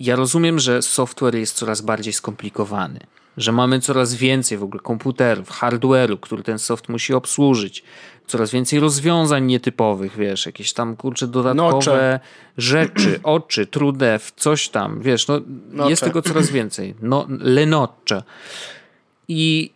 ja 0.00 0.16
rozumiem, 0.16 0.58
że 0.58 0.82
software 0.82 1.34
jest 1.34 1.56
coraz 1.56 1.80
bardziej 1.80 2.12
skomplikowany, 2.12 3.00
że 3.36 3.52
mamy 3.52 3.80
coraz 3.80 4.14
więcej 4.14 4.58
w 4.58 4.62
ogóle 4.62 4.80
komputerów, 4.82 5.50
hardware'u, 5.50 6.20
który 6.20 6.42
ten 6.42 6.58
soft 6.58 6.88
musi 6.88 7.14
obsłużyć, 7.14 7.84
coraz 8.26 8.50
więcej 8.50 8.80
rozwiązań 8.80 9.46
nietypowych, 9.46 10.16
wiesz, 10.16 10.46
jakieś 10.46 10.72
tam 10.72 10.96
kurcze 10.96 11.26
dodatkowe 11.26 11.74
Nocze. 11.74 12.20
rzeczy, 12.58 13.20
oczy, 13.22 13.66
trudev, 13.66 14.24
coś 14.36 14.68
tam, 14.68 15.00
wiesz, 15.02 15.28
no 15.28 15.40
Nocze. 15.70 15.90
jest 15.90 16.02
tego 16.02 16.22
coraz 16.22 16.50
więcej. 16.50 16.94
No, 17.02 17.26
lenocze. 17.28 18.22
I 19.28 19.70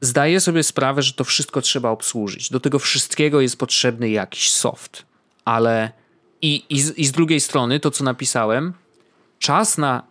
zdaję 0.00 0.40
sobie 0.40 0.62
sprawę, 0.62 1.02
że 1.02 1.12
to 1.12 1.24
wszystko 1.24 1.60
trzeba 1.60 1.90
obsłużyć. 1.90 2.50
Do 2.50 2.60
tego 2.60 2.78
wszystkiego 2.78 3.40
jest 3.40 3.58
potrzebny 3.58 4.10
jakiś 4.10 4.52
soft. 4.52 5.04
Ale 5.44 5.92
i, 6.42 6.64
i, 6.70 6.80
z, 6.80 6.98
i 6.98 7.06
z 7.06 7.12
drugiej 7.12 7.40
strony 7.40 7.80
to, 7.80 7.90
co 7.90 8.04
napisałem, 8.04 8.72
czas 9.38 9.78
na 9.78 10.02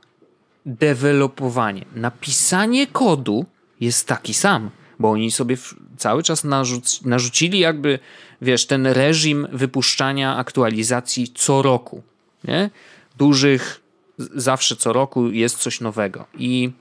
dewelopowanie, 0.65 1.85
napisanie 1.95 2.87
kodu 2.87 3.45
jest 3.79 4.07
taki 4.07 4.33
sam, 4.33 4.69
bo 4.99 5.11
oni 5.11 5.31
sobie 5.31 5.57
cały 5.97 6.23
czas 6.23 6.43
narzuc, 6.43 7.01
narzucili 7.01 7.59
jakby, 7.59 7.99
wiesz, 8.41 8.65
ten 8.65 8.87
reżim 8.87 9.47
wypuszczania 9.51 10.35
aktualizacji 10.35 11.27
co 11.35 11.61
roku, 11.61 12.03
nie? 12.43 12.69
Dużych, 13.17 13.81
zawsze 14.17 14.75
co 14.75 14.93
roku 14.93 15.31
jest 15.31 15.57
coś 15.57 15.81
nowego 15.81 16.25
i 16.37 16.71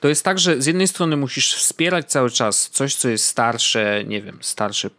to 0.00 0.08
jest 0.08 0.24
tak, 0.24 0.38
że 0.38 0.62
z 0.62 0.66
jednej 0.66 0.88
strony 0.88 1.16
musisz 1.16 1.54
wspierać 1.54 2.10
cały 2.10 2.30
czas 2.30 2.70
coś, 2.70 2.94
co 2.94 3.08
jest 3.08 3.24
starsze, 3.24 4.04
nie 4.06 4.22
wiem, 4.22 4.38
starsze, 4.40 4.90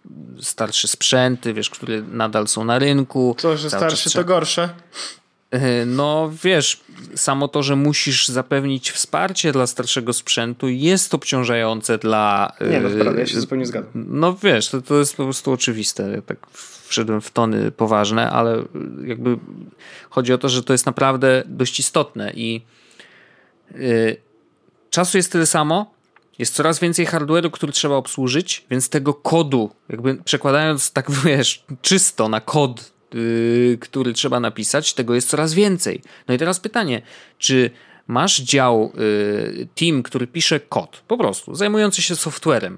starsze 0.42 0.88
sprzęty, 0.88 1.54
wiesz, 1.54 1.70
które 1.70 2.02
nadal 2.02 2.48
są 2.48 2.64
na 2.64 2.80
rynku. 2.80 3.36
Co, 3.38 3.58
że 3.58 3.70
starsze 3.70 4.10
to 4.10 4.24
gorsze? 4.24 4.70
E, 5.52 5.86
no 5.86 6.32
wiesz, 6.44 6.82
samo 7.16 7.48
to, 7.48 7.64
że 7.64 7.76
musisz 7.76 8.28
zapewnić 8.28 8.92
wsparcie 8.92 9.52
dla 9.52 9.68
starszego 9.68 10.14
sprzętu 10.14 10.70
jest 10.70 11.14
obciążające 11.14 11.98
dla... 11.98 12.54
Nie 12.72 12.80
no, 12.80 12.90
prawda, 13.04 13.20
ja 13.20 13.28
się 13.28 13.42
zupełnie 13.42 13.66
zgadzam. 13.66 13.92
No 13.96 14.34
wiesz, 14.44 14.70
to, 14.70 14.82
to 14.82 15.00
jest 15.00 15.16
po 15.16 15.24
prostu 15.24 15.52
oczywiste. 15.52 16.12
Ja 16.12 16.22
tak 16.22 16.48
wszedłem 16.88 17.22
w 17.22 17.32
tony 17.32 17.72
poważne, 17.72 18.32
ale 18.32 18.64
jakby 19.06 19.38
chodzi 20.10 20.34
o 20.34 20.38
to, 20.38 20.50
że 20.50 20.64
to 20.64 20.74
jest 20.74 20.86
naprawdę 20.86 21.44
dość 21.46 21.80
istotne 21.80 22.32
i 22.34 22.62
yy, 23.76 24.18
czasu 24.90 25.18
jest 25.18 25.32
tyle 25.32 25.46
samo, 25.46 25.94
jest 26.40 26.56
coraz 26.56 26.80
więcej 26.80 27.08
hardware'u, 27.08 27.52
który 27.52 27.72
trzeba 27.72 27.96
obsłużyć, 27.96 28.66
więc 28.72 28.90
tego 28.90 29.14
kodu, 29.14 29.72
jakby 29.90 30.16
przekładając 30.16 30.92
tak 30.92 31.12
wiesz, 31.26 31.66
czysto 31.82 32.30
na 32.30 32.42
kod, 32.42 32.97
yy, 33.14 33.78
który 33.82 34.14
trzeba 34.14 34.40
napisać, 34.40 34.94
tego 34.94 35.16
jest 35.16 35.30
coraz 35.30 35.54
więcej. 35.54 36.02
No 36.28 36.34
i 36.34 36.38
teraz 36.38 36.60
pytanie, 36.60 37.02
czy 37.38 37.72
masz 38.08 38.42
dział, 38.42 38.94
yy, 38.98 39.68
team, 39.76 40.04
który 40.04 40.28
pisze 40.28 40.60
kod, 40.60 41.04
po 41.08 41.18
prostu, 41.18 41.56
zajmujący 41.56 42.02
się 42.02 42.16
softwarem, 42.16 42.78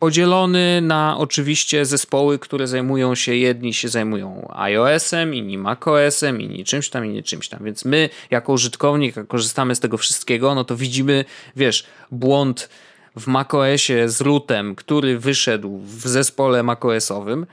podzielony 0.00 0.80
na 0.80 1.18
oczywiście 1.18 1.84
zespoły, 1.84 2.38
które 2.38 2.66
zajmują 2.66 3.14
się, 3.14 3.34
jedni 3.34 3.74
się 3.74 3.88
zajmują 3.88 4.48
iOS-em, 4.54 5.34
inni 5.34 5.58
macOS-em, 5.58 6.40
inni 6.40 6.64
czymś 6.64 6.88
tam, 6.88 7.06
inni 7.06 7.22
czymś 7.22 7.48
tam. 7.48 7.64
Więc 7.64 7.84
my, 7.84 8.08
jako 8.30 8.52
użytkownik, 8.52 9.16
jak 9.16 9.26
korzystamy 9.26 9.74
z 9.74 9.80
tego 9.80 9.98
wszystkiego, 9.98 10.54
no 10.54 10.64
to 10.64 10.76
widzimy, 10.76 11.24
wiesz, 11.56 11.86
błąd 12.10 12.68
w 13.16 13.26
macOSie 13.26 14.08
z 14.08 14.20
rootem, 14.20 14.74
który 14.74 15.18
wyszedł 15.18 15.78
w 15.78 16.08
zespole 16.08 16.62
macOSowym, 16.62 17.46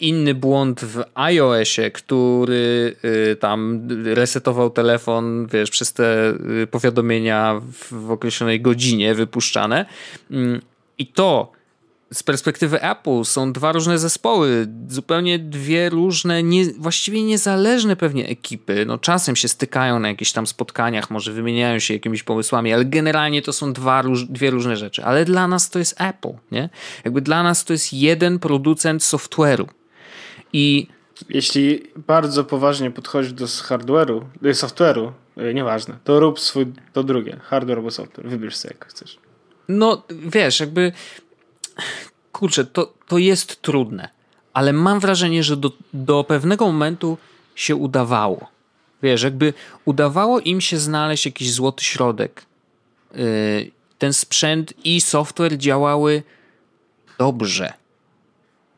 inny 0.00 0.34
błąd 0.34 0.80
w 0.80 1.02
iOSie, 1.14 1.90
który 1.90 2.96
e, 3.32 3.36
tam 3.36 3.88
resetował 4.04 4.70
telefon, 4.70 5.46
wiesz, 5.52 5.70
przez 5.70 5.92
te 5.92 6.28
e, 6.62 6.66
powiadomienia 6.66 7.60
w 7.90 8.10
określonej 8.10 8.60
godzinie 8.60 9.14
wypuszczane. 9.14 9.86
Mm, 10.30 10.60
I 10.98 11.06
to 11.06 11.57
z 12.12 12.22
perspektywy 12.22 12.82
Apple 12.82 13.24
są 13.24 13.52
dwa 13.52 13.72
różne 13.72 13.98
zespoły, 13.98 14.66
zupełnie 14.88 15.38
dwie 15.38 15.90
różne, 15.90 16.42
nie, 16.42 16.64
właściwie 16.72 17.22
niezależne 17.22 17.96
pewnie 17.96 18.28
ekipy. 18.28 18.84
No, 18.86 18.98
czasem 18.98 19.36
się 19.36 19.48
stykają 19.48 19.98
na 19.98 20.08
jakichś 20.08 20.32
tam 20.32 20.46
spotkaniach, 20.46 21.10
może 21.10 21.32
wymieniają 21.32 21.78
się 21.78 21.94
jakimiś 21.94 22.22
pomysłami, 22.22 22.72
ale 22.72 22.84
generalnie 22.84 23.42
to 23.42 23.52
są 23.52 23.72
dwa, 23.72 24.02
dwie 24.28 24.50
różne 24.50 24.76
rzeczy. 24.76 25.04
Ale 25.04 25.24
dla 25.24 25.48
nas 25.48 25.70
to 25.70 25.78
jest 25.78 26.00
Apple, 26.00 26.32
nie? 26.52 26.68
Jakby 27.04 27.20
dla 27.20 27.42
nas 27.42 27.64
to 27.64 27.72
jest 27.72 27.92
jeden 27.92 28.38
producent 28.38 29.02
software'u. 29.02 29.66
I 30.52 30.86
jeśli 31.28 31.82
bardzo 31.96 32.44
poważnie 32.44 32.90
podchodzisz 32.90 33.32
do 33.32 33.44
hardware'u, 33.44 34.20
do 34.42 34.50
software'u, 34.50 35.12
e, 35.36 35.54
nieważne, 35.54 35.98
to 36.04 36.20
rób 36.20 36.40
swój, 36.40 36.66
to 36.92 37.04
drugie, 37.04 37.40
hardware 37.42 37.76
albo 37.76 37.90
software, 37.90 38.28
wybierz 38.28 38.56
sobie 38.56 38.74
jak 38.74 38.88
chcesz. 38.88 39.18
No, 39.68 40.02
wiesz, 40.10 40.60
jakby 40.60 40.92
kurczę, 42.32 42.64
to, 42.64 42.94
to 43.08 43.18
jest 43.18 43.62
trudne, 43.62 44.08
ale 44.52 44.72
mam 44.72 45.00
wrażenie, 45.00 45.42
że 45.42 45.56
do, 45.56 45.72
do 45.92 46.24
pewnego 46.24 46.66
momentu 46.66 47.18
się 47.54 47.76
udawało. 47.76 48.46
Wiesz, 49.02 49.22
jakby 49.22 49.54
udawało 49.84 50.40
im 50.40 50.60
się 50.60 50.78
znaleźć 50.78 51.26
jakiś 51.26 51.52
złoty 51.52 51.84
środek. 51.84 52.46
Yy, 53.14 53.70
ten 53.98 54.12
sprzęt 54.12 54.74
i 54.84 55.00
software 55.00 55.58
działały 55.58 56.22
dobrze. 57.18 57.72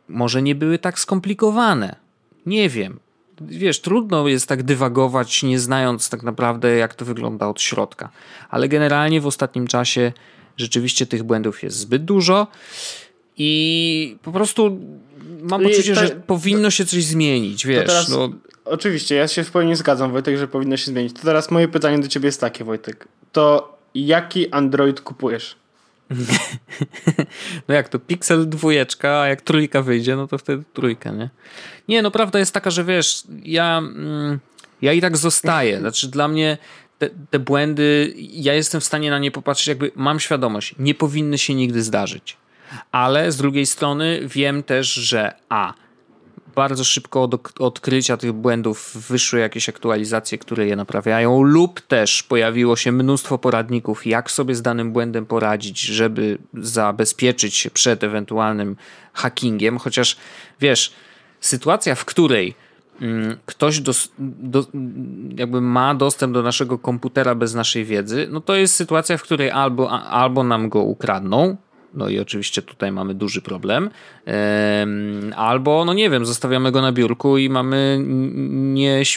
Może 0.09 0.43
nie 0.43 0.55
były 0.55 0.79
tak 0.79 0.99
skomplikowane. 0.99 1.97
Nie 2.47 2.69
wiem. 2.69 3.01
Wiesz, 3.41 3.81
trudno 3.81 4.29
jest 4.29 4.47
tak 4.47 4.63
dywagować, 4.63 5.43
nie 5.43 5.59
znając 5.59 6.11
tak 6.11 6.23
naprawdę, 6.23 6.77
jak 6.77 6.95
to 6.95 7.05
wygląda 7.05 7.49
od 7.49 7.61
środka. 7.61 8.09
Ale 8.51 8.69
generalnie 8.69 9.21
w 9.21 9.27
ostatnim 9.27 9.67
czasie 9.67 10.13
rzeczywiście 10.61 11.07
tych 11.07 11.23
błędów 11.23 11.63
jest 11.63 11.77
zbyt 11.77 12.05
dużo 12.05 12.47
i 13.37 14.17
po 14.23 14.33
prostu 14.33 14.81
mam 15.43 15.63
poczucie, 15.63 15.95
że 15.95 16.09
powinno 16.09 16.71
się 16.71 16.87
coś 16.87 17.05
zmienić, 17.05 17.67
wiesz. 17.67 17.87
Teraz, 17.87 18.09
no. 18.09 18.29
Oczywiście, 18.65 19.15
ja 19.15 19.29
się 19.29 19.45
w 19.45 19.51
pełni 19.51 19.77
zgadzam, 19.77 20.13
Wojtek, 20.13 20.39
że 20.39 20.49
powinno 20.49 20.77
się 20.77 20.87
zmienić. 20.87 21.13
To 21.13 21.23
teraz 21.23 21.51
moje 21.51 21.69
pytanie 21.69 21.99
do 21.99 22.09
ciebie 22.09 22.27
jest 22.27 22.41
takie, 22.41 22.65
Wojtek. 22.65 23.09
To 23.33 23.77
jaki 23.95 24.51
Android 24.51 25.01
kupujesz? 25.01 25.57
no 27.69 27.75
jak 27.75 27.89
to 27.89 27.99
Pixel 27.99 28.49
dwójeczka, 28.49 29.21
a 29.21 29.29
jak 29.29 29.43
trójka 29.43 29.83
wyjdzie, 29.83 30.17
no 30.17 30.27
to 30.27 30.39
wtedy 30.39 30.65
trójka, 30.75 31.11
nie? 31.11 31.31
Nie, 31.89 32.03
no 32.03 32.11
prawda 32.11 32.39
jest 32.39 32.55
taka, 32.55 32.71
że 32.71 32.85
wiesz, 32.85 33.23
ja, 33.45 33.79
mm, 33.79 34.39
ja 34.83 34.93
i 34.93 35.01
tak 35.01 35.17
zostaję. 35.17 35.81
Znaczy 35.81 36.09
dla 36.09 36.29
mnie 36.29 36.59
te, 37.01 37.11
te 37.31 37.39
błędy, 37.39 38.15
ja 38.17 38.55
jestem 38.55 38.81
w 38.81 38.85
stanie 38.85 39.11
na 39.11 39.19
nie 39.19 39.31
popatrzeć, 39.31 39.67
jakby 39.67 39.91
mam 39.95 40.21
świadomość, 40.21 40.75
nie 40.79 40.95
powinny 40.95 41.39
się 41.39 41.55
nigdy 41.55 41.83
zdarzyć. 41.83 42.37
Ale 42.93 43.33
z 43.33 43.37
drugiej 43.37 43.67
strony 43.67 44.21
wiem 44.25 44.63
też, 44.63 44.95
że 44.95 45.35
a 45.49 45.75
bardzo 46.55 46.85
szybko 46.85 47.23
od 47.23 47.61
odkrycia 47.61 48.17
tych 48.17 48.33
błędów 48.33 48.97
wyszły 49.09 49.41
jakieś 49.41 49.69
aktualizacje, 49.69 50.39
które 50.39 50.67
je 50.67 50.77
naprawiają, 50.77 51.43
lub 51.43 51.81
też 51.81 52.23
pojawiło 52.23 52.77
się 52.77 52.93
mnóstwo 52.93 53.39
poradników, 53.39 54.07
jak 54.07 54.31
sobie 54.31 54.55
z 54.55 54.63
danym 54.63 54.93
błędem 54.93 55.27
poradzić, 55.27 55.81
żeby 55.81 56.39
zabezpieczyć 56.55 57.55
się 57.55 57.71
przed 57.71 58.05
ewentualnym 58.05 58.77
hackingiem. 59.13 59.79
Chociaż 59.79 60.17
wiesz, 60.61 60.93
sytuacja, 61.41 61.95
w 61.95 62.05
której 62.05 62.55
ktoś 63.47 63.81
dos, 63.81 64.13
do, 64.19 64.67
jakby 65.37 65.61
ma 65.61 65.95
dostęp 65.95 66.35
do 66.35 66.43
naszego 66.43 66.79
komputera 66.79 67.35
bez 67.35 67.55
naszej 67.55 67.85
wiedzy, 67.85 68.29
no 68.31 68.41
to 68.41 68.55
jest 68.55 68.75
sytuacja, 68.75 69.17
w 69.17 69.23
której 69.23 69.51
albo, 69.51 69.91
albo 69.91 70.45
nam 70.45 70.69
go 70.69 70.83
ukradną, 70.83 71.57
no 71.95 72.09
i 72.09 72.19
oczywiście 72.19 72.63
tutaj 72.63 72.93
mamy 72.93 73.15
duży 73.15 73.43
problem. 73.43 73.91
Albo, 75.37 75.85
no 75.85 75.93
nie 75.95 76.11
wiem, 76.11 76.27
zostawiamy 76.27 76.73
go 76.73 76.83
na 76.83 76.93
biurku 76.93 77.39
i 77.39 77.51
mamy 77.51 77.99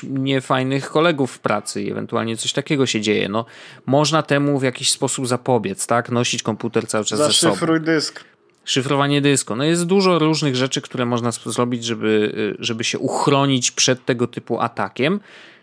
niefajnych 0.10 0.84
nie 0.84 0.90
kolegów 0.90 1.32
w 1.32 1.40
pracy 1.40 1.82
i 1.84 1.92
ewentualnie 1.92 2.38
coś 2.38 2.54
takiego 2.54 2.86
się 2.86 3.02
dzieje. 3.02 3.30
No, 3.30 3.46
można 3.86 4.24
temu 4.24 4.60
w 4.60 4.64
jakiś 4.64 4.92
sposób 4.92 5.28
zapobiec, 5.28 5.88
tak? 5.88 6.12
Nosić 6.12 6.44
komputer 6.44 6.88
cały 6.88 7.06
czas 7.06 7.20
Zaszyfruj 7.20 7.54
ze 7.54 7.60
sobą. 7.60 7.80
dysk 7.80 8.24
szyfrowanie 8.66 9.22
dysku. 9.22 9.56
No 9.56 9.64
jest 9.64 9.86
dużo 9.86 10.20
różnych 10.20 10.56
rzeczy, 10.56 10.82
które 10.82 11.06
można 11.06 11.32
zrobić, 11.32 11.86
żeby, 11.86 12.56
żeby 12.60 12.84
się 12.84 13.00
uchronić 13.00 13.72
przed 13.72 14.06
tego 14.06 14.28
typu 14.28 14.60
atakiem. 14.60 15.20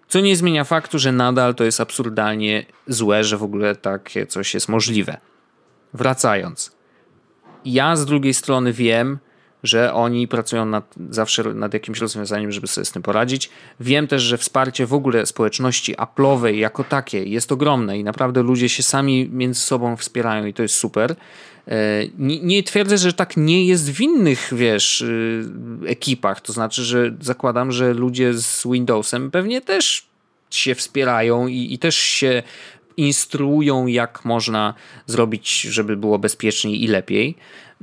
Co 0.08 0.20
nie 0.20 0.36
zmienia 0.36 0.64
faktu, 0.64 0.98
że 0.98 1.12
nadal 1.12 1.54
to 1.54 1.64
jest 1.64 1.80
absurdalnie 1.80 2.66
złe, 2.86 3.24
że 3.24 3.36
w 3.36 3.42
ogóle 3.42 3.76
takie 3.76 4.26
coś 4.26 4.54
jest 4.54 4.68
możliwe. 4.68 5.16
Wracając. 5.94 6.72
Ja 7.64 7.96
z 7.96 8.06
drugiej 8.06 8.34
strony 8.34 8.72
wiem, 8.72 9.18
że 9.62 9.94
oni 9.94 10.28
pracują 10.28 10.66
nad, 10.66 10.94
zawsze 11.10 11.44
nad 11.54 11.74
jakimś 11.74 11.98
rozwiązaniem, 11.98 12.52
żeby 12.52 12.66
sobie 12.66 12.84
z 12.84 12.92
tym 12.92 13.02
poradzić. 13.02 13.50
Wiem 13.80 14.06
też, 14.06 14.22
że 14.22 14.38
wsparcie 14.38 14.86
w 14.86 14.94
ogóle 14.94 15.26
społeczności 15.26 15.96
Apple'owej 15.96 16.52
jako 16.52 16.84
takiej 16.84 17.30
jest 17.30 17.52
ogromne 17.52 17.98
i 17.98 18.04
naprawdę 18.04 18.42
ludzie 18.42 18.68
się 18.68 18.82
sami 18.82 19.28
między 19.32 19.60
sobą 19.60 19.96
wspierają 19.96 20.46
i 20.46 20.54
to 20.54 20.62
jest 20.62 20.74
super. 20.74 21.16
E, 21.70 22.06
nie, 22.18 22.40
nie, 22.40 22.62
twierdzę, 22.62 22.98
że 22.98 23.12
tak 23.12 23.37
nie 23.37 23.66
jest 23.66 23.92
w 23.92 24.00
innych, 24.00 24.50
wiesz, 24.52 25.00
y, 25.00 25.44
ekipach. 25.87 26.40
To 26.40 26.52
znaczy, 26.52 26.85
że 26.85 27.14
zakładam, 27.20 27.72
że 27.72 27.94
ludzie 27.94 28.35
z 28.35 28.66
Windowsem 28.72 29.30
pewnie 29.30 29.61
też 29.61 30.06
się 30.50 30.74
wspierają 30.74 31.46
i, 31.46 31.74
i 31.74 31.78
też 31.78 31.96
się 31.96 32.42
instruują, 32.96 33.87
jak 33.87 34.24
można 34.24 34.74
zrobić, 35.06 35.61
żeby 35.61 35.96
było 35.96 36.18
bezpieczniej 36.18 36.85
i 36.85 36.87
lepiej. 36.87 37.37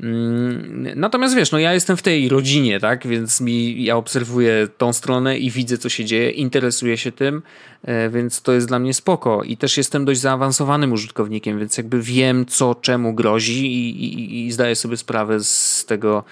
Mm, 0.03 0.87
natomiast 0.95 1.35
wiesz, 1.35 1.51
no 1.51 1.59
ja 1.59 1.73
jestem 1.73 1.97
w 1.97 2.01
tej 2.01 2.29
rodzinie, 2.29 2.79
tak, 2.79 3.07
więc 3.07 3.41
mi, 3.41 3.83
ja 3.83 3.97
obserwuję 3.97 4.67
tą 4.77 4.93
stronę 4.93 5.37
i 5.37 5.51
widzę, 5.51 5.77
co 5.77 5.89
się 5.89 6.05
dzieje, 6.05 6.31
interesuję 6.31 6.97
się 6.97 7.11
tym, 7.11 7.41
e, 7.83 8.09
więc 8.09 8.41
to 8.41 8.53
jest 8.53 8.67
dla 8.67 8.79
mnie 8.79 8.93
spoko. 8.93 9.43
I 9.43 9.57
też 9.57 9.77
jestem 9.77 10.05
dość 10.05 10.19
zaawansowanym 10.19 10.93
użytkownikiem, 10.93 11.59
więc 11.59 11.77
jakby 11.77 12.01
wiem, 12.01 12.45
co 12.45 12.75
czemu 12.75 13.13
grozi 13.13 13.65
i, 13.65 14.03
i, 14.03 14.45
i 14.45 14.51
zdaję 14.51 14.75
sobie 14.75 14.97
sprawę 14.97 15.39
z 15.43 15.85
tego, 15.87 16.23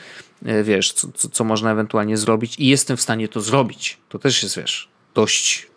e, 0.45 0.63
wiesz, 0.63 0.93
co, 0.93 1.11
co, 1.11 1.29
co 1.29 1.43
można 1.43 1.71
ewentualnie 1.71 2.17
zrobić 2.17 2.59
i 2.59 2.67
jestem 2.67 2.97
w 2.97 3.01
stanie 3.01 3.27
to 3.27 3.41
zrobić. 3.41 3.97
To 4.09 4.19
też 4.19 4.43
jest, 4.43 4.57
wiesz, 4.57 4.89
dość 5.13 5.67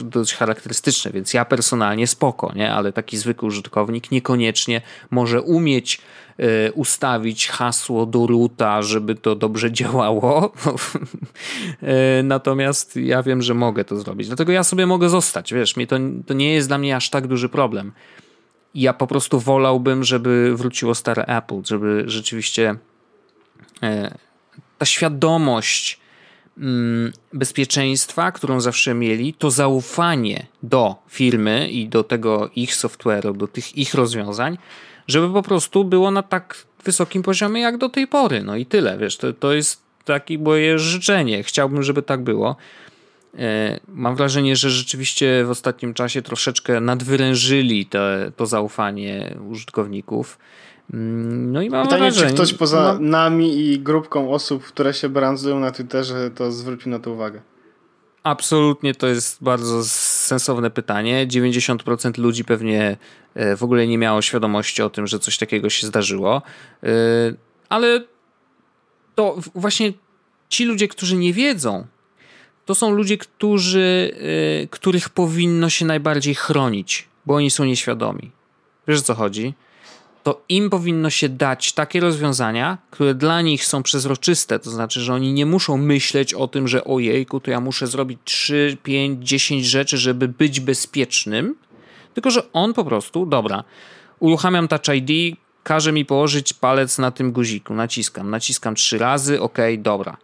dość 0.00 0.34
charakterystyczne, 0.34 1.10
więc 1.10 1.34
ja 1.34 1.44
personalnie 1.44 2.06
spoko, 2.06 2.52
nie? 2.56 2.72
ale 2.72 2.92
taki 2.92 3.18
zwykły 3.18 3.48
użytkownik 3.48 4.10
niekoniecznie 4.10 4.82
może 5.10 5.42
umieć 5.42 6.00
ustawić 6.74 7.48
hasło 7.48 8.06
do 8.06 8.26
roota, 8.26 8.82
żeby 8.82 9.14
to 9.14 9.34
dobrze 9.34 9.72
działało. 9.72 10.52
y, 12.18 12.22
natomiast 12.22 12.96
ja 12.96 13.22
wiem, 13.22 13.42
że 13.42 13.54
mogę 13.54 13.84
to 13.84 13.96
zrobić. 13.96 14.26
Dlatego 14.26 14.52
ja 14.52 14.64
sobie 14.64 14.86
mogę 14.86 15.08
zostać. 15.08 15.54
Wiesz, 15.54 15.76
mi 15.76 15.86
to, 15.86 15.96
to 16.26 16.34
nie 16.34 16.54
jest 16.54 16.68
dla 16.68 16.78
mnie 16.78 16.96
aż 16.96 17.10
tak 17.10 17.26
duży 17.26 17.48
problem. 17.48 17.92
Ja 18.74 18.92
po 18.92 19.06
prostu 19.06 19.40
wolałbym, 19.40 20.04
żeby 20.04 20.56
wróciło 20.56 20.94
stare 20.94 21.24
Apple, 21.24 21.62
żeby 21.64 22.04
rzeczywiście 22.06 22.76
y, 23.82 24.14
ta 24.78 24.86
świadomość 24.86 26.02
Mm, 26.58 27.12
bezpieczeństwa, 27.32 28.32
którą 28.32 28.60
zawsze 28.60 28.94
mieli, 28.94 29.34
to 29.34 29.50
zaufanie 29.50 30.46
do 30.62 30.96
firmy 31.08 31.68
i 31.70 31.88
do 31.88 32.04
tego 32.04 32.50
ich 32.56 32.74
software'u, 32.74 33.36
do 33.36 33.46
tych 33.46 33.76
ich 33.76 33.94
rozwiązań, 33.94 34.58
żeby 35.12 35.32
po 35.32 35.42
prostu 35.42 35.84
było 35.84 36.10
na 36.10 36.22
tak 36.22 36.56
wysokim 36.84 37.22
poziomie 37.22 37.60
jak 37.60 37.78
do 37.78 37.88
tej 37.88 38.06
pory. 38.06 38.42
No 38.42 38.56
i 38.56 38.66
tyle, 38.66 38.98
wiesz, 38.98 39.16
to, 39.16 39.32
to 39.32 39.52
jest 39.52 39.82
takie 40.04 40.38
moje 40.38 40.78
życzenie. 40.78 41.42
Chciałbym, 41.42 41.82
żeby 41.82 42.02
tak 42.02 42.22
było. 42.24 42.56
E, 43.38 43.80
mam 43.88 44.16
wrażenie, 44.16 44.56
że 44.56 44.70
rzeczywiście 44.70 45.44
w 45.44 45.50
ostatnim 45.50 45.94
czasie 45.94 46.22
troszeczkę 46.22 46.80
nadwyrężyli 46.80 47.86
te, 47.86 48.32
to 48.36 48.46
zaufanie 48.46 49.36
użytkowników. 49.50 50.38
No 50.92 51.62
i 51.62 51.70
mam 51.70 51.84
Pytanie, 51.84 52.02
wrażenie, 52.02 52.28
czy 52.28 52.34
ktoś 52.34 52.54
poza 52.54 52.98
no... 53.00 53.10
nami 53.10 53.58
i 53.58 53.80
grupką 53.80 54.30
osób, 54.30 54.64
które 54.64 54.94
się 54.94 55.08
branżują 55.08 55.60
na 55.60 55.70
Twitterze, 55.70 56.30
to 56.30 56.52
zwrócił 56.52 56.90
na 56.90 56.98
to 56.98 57.10
uwagę? 57.10 57.40
Absolutnie 58.22 58.94
to 58.94 59.06
jest 59.06 59.42
bardzo 59.42 59.84
sensowne 60.32 60.70
pytanie. 60.70 61.26
90% 61.26 62.18
ludzi 62.18 62.44
pewnie 62.44 62.96
e, 63.34 63.56
w 63.56 63.62
ogóle 63.62 63.86
nie 63.86 63.98
miało 63.98 64.22
świadomości 64.22 64.82
o 64.82 64.90
tym, 64.90 65.06
że 65.06 65.18
coś 65.18 65.38
takiego 65.38 65.70
się 65.70 65.86
zdarzyło. 65.86 66.42
E, 66.82 66.88
ale 67.68 68.04
to 69.14 69.36
właśnie 69.54 69.92
ci 70.48 70.64
ludzie, 70.64 70.88
którzy 70.88 71.16
nie 71.16 71.32
wiedzą, 71.32 71.86
to 72.66 72.74
są 72.74 72.90
ludzie, 72.90 73.18
którzy, 73.18 74.14
e, 74.62 74.66
których 74.66 75.08
powinno 75.08 75.70
się 75.70 75.84
najbardziej 75.84 76.34
chronić, 76.34 77.08
bo 77.26 77.34
oni 77.34 77.50
są 77.50 77.64
nieświadomi. 77.64 78.30
Wiesz 78.88 78.98
o 78.98 79.02
co 79.02 79.14
chodzi? 79.14 79.54
To 80.22 80.42
im 80.48 80.70
powinno 80.70 81.10
się 81.10 81.28
dać 81.28 81.72
takie 81.72 82.00
rozwiązania, 82.00 82.78
które 82.90 83.14
dla 83.14 83.40
nich 83.40 83.64
są 83.64 83.82
przezroczyste, 83.82 84.58
to 84.58 84.70
znaczy, 84.70 85.00
że 85.00 85.14
oni 85.14 85.32
nie 85.32 85.46
muszą 85.46 85.76
myśleć 85.76 86.34
o 86.34 86.48
tym, 86.48 86.68
że 86.68 86.84
ojejku, 86.84 87.40
to 87.40 87.50
ja 87.50 87.60
muszę 87.60 87.86
zrobić 87.86 88.18
3, 88.24 88.76
5, 88.82 89.28
10 89.28 89.66
rzeczy, 89.66 89.98
żeby 89.98 90.28
być 90.28 90.60
bezpiecznym, 90.60 91.54
tylko 92.14 92.30
że 92.30 92.52
on 92.52 92.74
po 92.74 92.84
prostu, 92.84 93.26
dobra, 93.26 93.64
uruchamiam 94.18 94.68
Touch 94.68 94.88
ID, 94.94 95.36
każe 95.62 95.92
mi 95.92 96.04
położyć 96.04 96.52
palec 96.52 96.98
na 96.98 97.10
tym 97.10 97.32
guziku, 97.32 97.74
naciskam, 97.74 98.30
naciskam 98.30 98.74
trzy 98.74 98.98
razy, 98.98 99.40
ok, 99.40 99.58
dobra, 99.78 100.16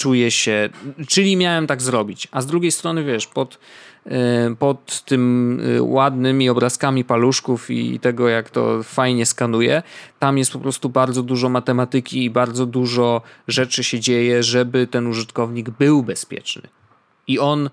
czuję 0.00 0.30
się, 0.30 0.68
czyli 1.08 1.36
miałem 1.36 1.66
tak 1.66 1.82
zrobić, 1.82 2.28
a 2.32 2.40
z 2.40 2.46
drugiej 2.46 2.70
strony, 2.70 3.04
wiesz, 3.04 3.26
pod 3.26 3.58
Y, 4.06 4.56
pod 4.56 5.04
tym 5.04 5.60
y, 5.60 5.82
ładnymi 5.82 6.48
obrazkami 6.48 7.04
paluszków 7.04 7.70
i 7.70 8.00
tego, 8.00 8.28
jak 8.28 8.50
to 8.50 8.82
fajnie 8.82 9.26
skanuje. 9.26 9.82
Tam 10.18 10.38
jest 10.38 10.52
po 10.52 10.58
prostu 10.58 10.88
bardzo 10.88 11.22
dużo 11.22 11.48
matematyki 11.48 12.24
i 12.24 12.30
bardzo 12.30 12.66
dużo 12.66 13.22
rzeczy 13.48 13.84
się 13.84 14.00
dzieje, 14.00 14.42
żeby 14.42 14.86
ten 14.86 15.06
użytkownik 15.06 15.70
był 15.70 16.02
bezpieczny. 16.02 16.62
I 17.26 17.38
on 17.38 17.70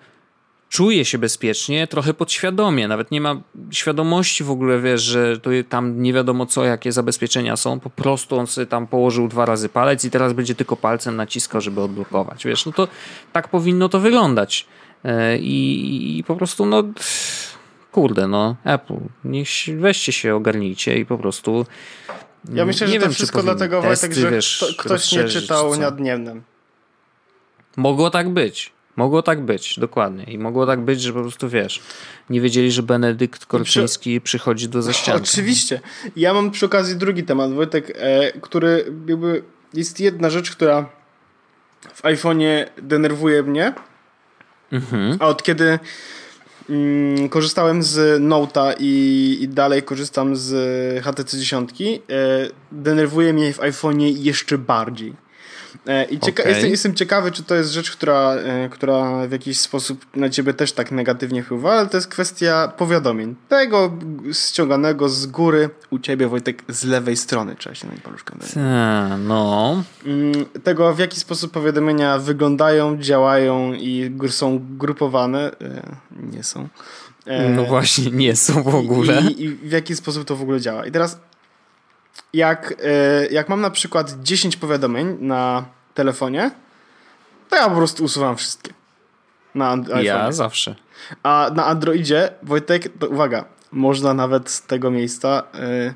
czuje 0.70 1.06
się 1.06 1.18
bezpiecznie, 1.18 1.88
trochę 1.88 2.14
podświadomie, 2.14 2.88
nawet 2.88 3.12
nie 3.12 3.22
ma 3.22 3.42
świadomości 3.72 4.44
w 4.44 4.52
ogóle, 4.52 4.80
wiesz, 4.80 5.02
że 5.02 5.40
to 5.40 5.50
tam 5.70 6.02
nie 6.02 6.14
wiadomo 6.14 6.46
co, 6.46 6.66
jakie 6.66 6.92
zabezpieczenia 6.92 7.58
są, 7.58 7.80
po 7.80 7.90
prostu 7.90 8.38
on 8.38 8.48
sobie 8.48 8.68
tam 8.68 8.88
położył 8.88 9.28
dwa 9.28 9.46
razy 9.46 9.70
palec 9.70 10.06
i 10.06 10.12
teraz 10.12 10.34
będzie 10.34 10.56
tylko 10.56 10.76
palcem 10.76 11.16
naciskał, 11.16 11.62
żeby 11.62 11.82
odblokować, 11.82 12.46
wiesz, 12.46 12.66
no 12.66 12.72
to 12.72 12.88
tak 13.34 13.48
powinno 13.48 13.90
to 13.90 14.00
wyglądać. 14.00 14.66
E, 15.04 15.38
I, 15.38 16.20
i 16.20 16.24
po 16.24 16.36
prostu, 16.36 16.66
no 16.66 16.84
kurde, 17.92 18.28
no 18.28 18.56
Apple, 18.64 19.00
niech 19.24 19.50
weźcie 19.78 20.12
się, 20.12 20.36
ogarnijcie 20.36 21.00
i 21.00 21.06
po 21.06 21.18
prostu. 21.18 21.66
Ja 22.54 22.66
myślę, 22.66 22.88
że 22.88 23.00
to 23.00 23.10
wszystko 23.10 23.44
dlatego, 23.44 23.82
testy, 23.82 24.08
Wojtek, 24.08 24.22
że 24.22 24.32
wiesz, 24.32 24.76
ktoś 24.78 25.12
nie 25.12 25.24
czytał 25.24 25.78
nad 25.78 26.00
Niemnem. 26.00 26.44
Mogło 27.78 28.10
tak 28.10 28.30
być. 28.30 28.77
Mogło 28.98 29.22
tak 29.22 29.42
być, 29.46 29.80
dokładnie. 29.80 30.24
I 30.24 30.38
mogło 30.38 30.66
tak 30.66 30.82
być, 30.82 31.02
że 31.02 31.14
po 31.14 31.22
prostu 31.22 31.50
wiesz, 31.50 31.82
nie 32.30 32.42
wiedzieli, 32.42 32.72
że 32.72 32.84
Benedykt 32.84 33.46
Korczyński 33.46 34.22
przy... 34.22 34.26
przychodzi 34.26 34.70
do 34.70 34.82
zaścianku. 34.82 35.24
Oczywiście. 35.24 35.80
Ja 36.16 36.34
mam 36.34 36.52
przy 36.52 36.66
okazji 36.66 36.96
drugi 36.96 37.24
temat, 37.24 37.54
Wojtek, 37.54 37.94
e, 37.96 38.32
który 38.42 38.94
jakby 39.08 39.44
jest 39.74 40.00
jedna 40.00 40.30
rzecz, 40.30 40.52
która 40.52 40.90
w 41.94 42.04
iPhone'ie 42.04 42.66
denerwuje 42.82 43.44
mnie 43.44 43.74
Mhm. 44.72 45.18
A 45.20 45.28
od 45.28 45.44
kiedy 45.44 45.80
mm, 46.70 47.30
korzystałem 47.30 47.84
z 47.84 48.22
Note'a 48.22 48.74
i, 48.80 49.38
i, 49.42 49.48
dalej 49.48 49.84
korzystam 49.84 50.36
z 50.36 51.04
HTC 51.04 51.38
10, 51.38 51.70
e, 51.82 52.06
denerwuje 52.72 53.34
mnie 53.34 53.54
w 53.54 53.60
iPhone'ie 53.60 54.18
jeszcze 54.18 54.58
bardziej. 54.58 55.14
E, 55.88 56.04
I 56.04 56.20
cieka 56.20 56.44
okay. 56.44 56.54
jestem, 56.54 56.72
jestem, 56.72 56.96
ciekawy, 56.96 57.32
czy 57.32 57.44
to 57.44 57.56
jest 57.56 57.72
rzecz, 57.72 57.92
która, 57.92 58.34
e, 58.34 58.70
która 58.70 59.28
w 59.28 59.32
jakiś 59.32 59.60
sposób 59.60 60.06
na 60.16 60.30
ciebie 60.30 60.54
też 60.54 60.72
tak 60.72 60.92
negatywnie 60.92 61.44
wpływa, 61.44 61.74
ale 61.74 61.90
to 61.90 61.98
jest 61.98 62.08
kwestia 62.08 62.74
powiadomień. 62.78 63.36
Tego 63.50 63.94
ściąganego 64.32 65.10
z 65.10 65.26
góry 65.26 65.70
u 65.90 66.00
ciebie, 66.00 66.28
Wojtek, 66.28 66.64
z 66.70 66.84
lewej 66.84 67.18
strony. 67.18 67.56
Trzeba 67.56 67.76
się 67.76 67.88
na 67.88 67.94
nie 67.94 68.00
paluszkę 68.00 68.34
Ta, 68.54 69.18
no. 69.18 69.84
Mm, 70.06 70.46
tego, 70.64 70.94
w 70.94 71.00
jaki 71.00 71.20
sposób 71.20 71.52
powiadomienia 71.52 72.18
wyglądają, 72.18 72.98
działają 72.98 73.74
i 73.74 74.18
są 74.30 74.66
grupowane. 74.78 75.52
E, 75.62 75.98
nie 76.34 76.44
są. 76.44 76.68
No 77.56 77.64
właśnie, 77.64 78.12
nie 78.12 78.36
są 78.36 78.64
w 78.64 78.76
ogóle. 78.76 79.22
I, 79.22 79.44
I, 79.44 79.50
w 79.50 79.72
jaki 79.72 79.96
sposób 79.96 80.26
to 80.26 80.36
w 80.36 80.42
ogóle 80.42 80.62
działa. 80.62 80.86
I 80.86 80.92
teraz 80.92 81.20
jak, 82.34 82.74
e, 82.84 83.28
jak 83.28 83.50
mam 83.50 83.62
na 83.62 83.70
przykład 83.70 84.16
10 84.22 84.58
powiadomień 84.58 85.18
na 85.20 85.66
telefonie, 85.94 86.52
to 87.50 87.56
ja 87.56 87.70
po 87.70 87.76
prostu 87.76 88.04
usuwam 88.04 88.38
wszystkie. 88.38 88.74
Na 89.56 89.72
iPhone. 89.74 90.04
Ja 90.04 90.32
zawsze. 90.32 90.76
A 91.24 91.52
na 91.56 91.66
Androidzie, 91.66 92.30
Wojtek, 92.44 92.98
to 93.00 93.08
uwaga, 93.08 93.46
można 93.72 94.14
nawet 94.14 94.50
z 94.50 94.62
tego 94.62 94.92
miejsca 94.92 95.44
y, 95.56 95.94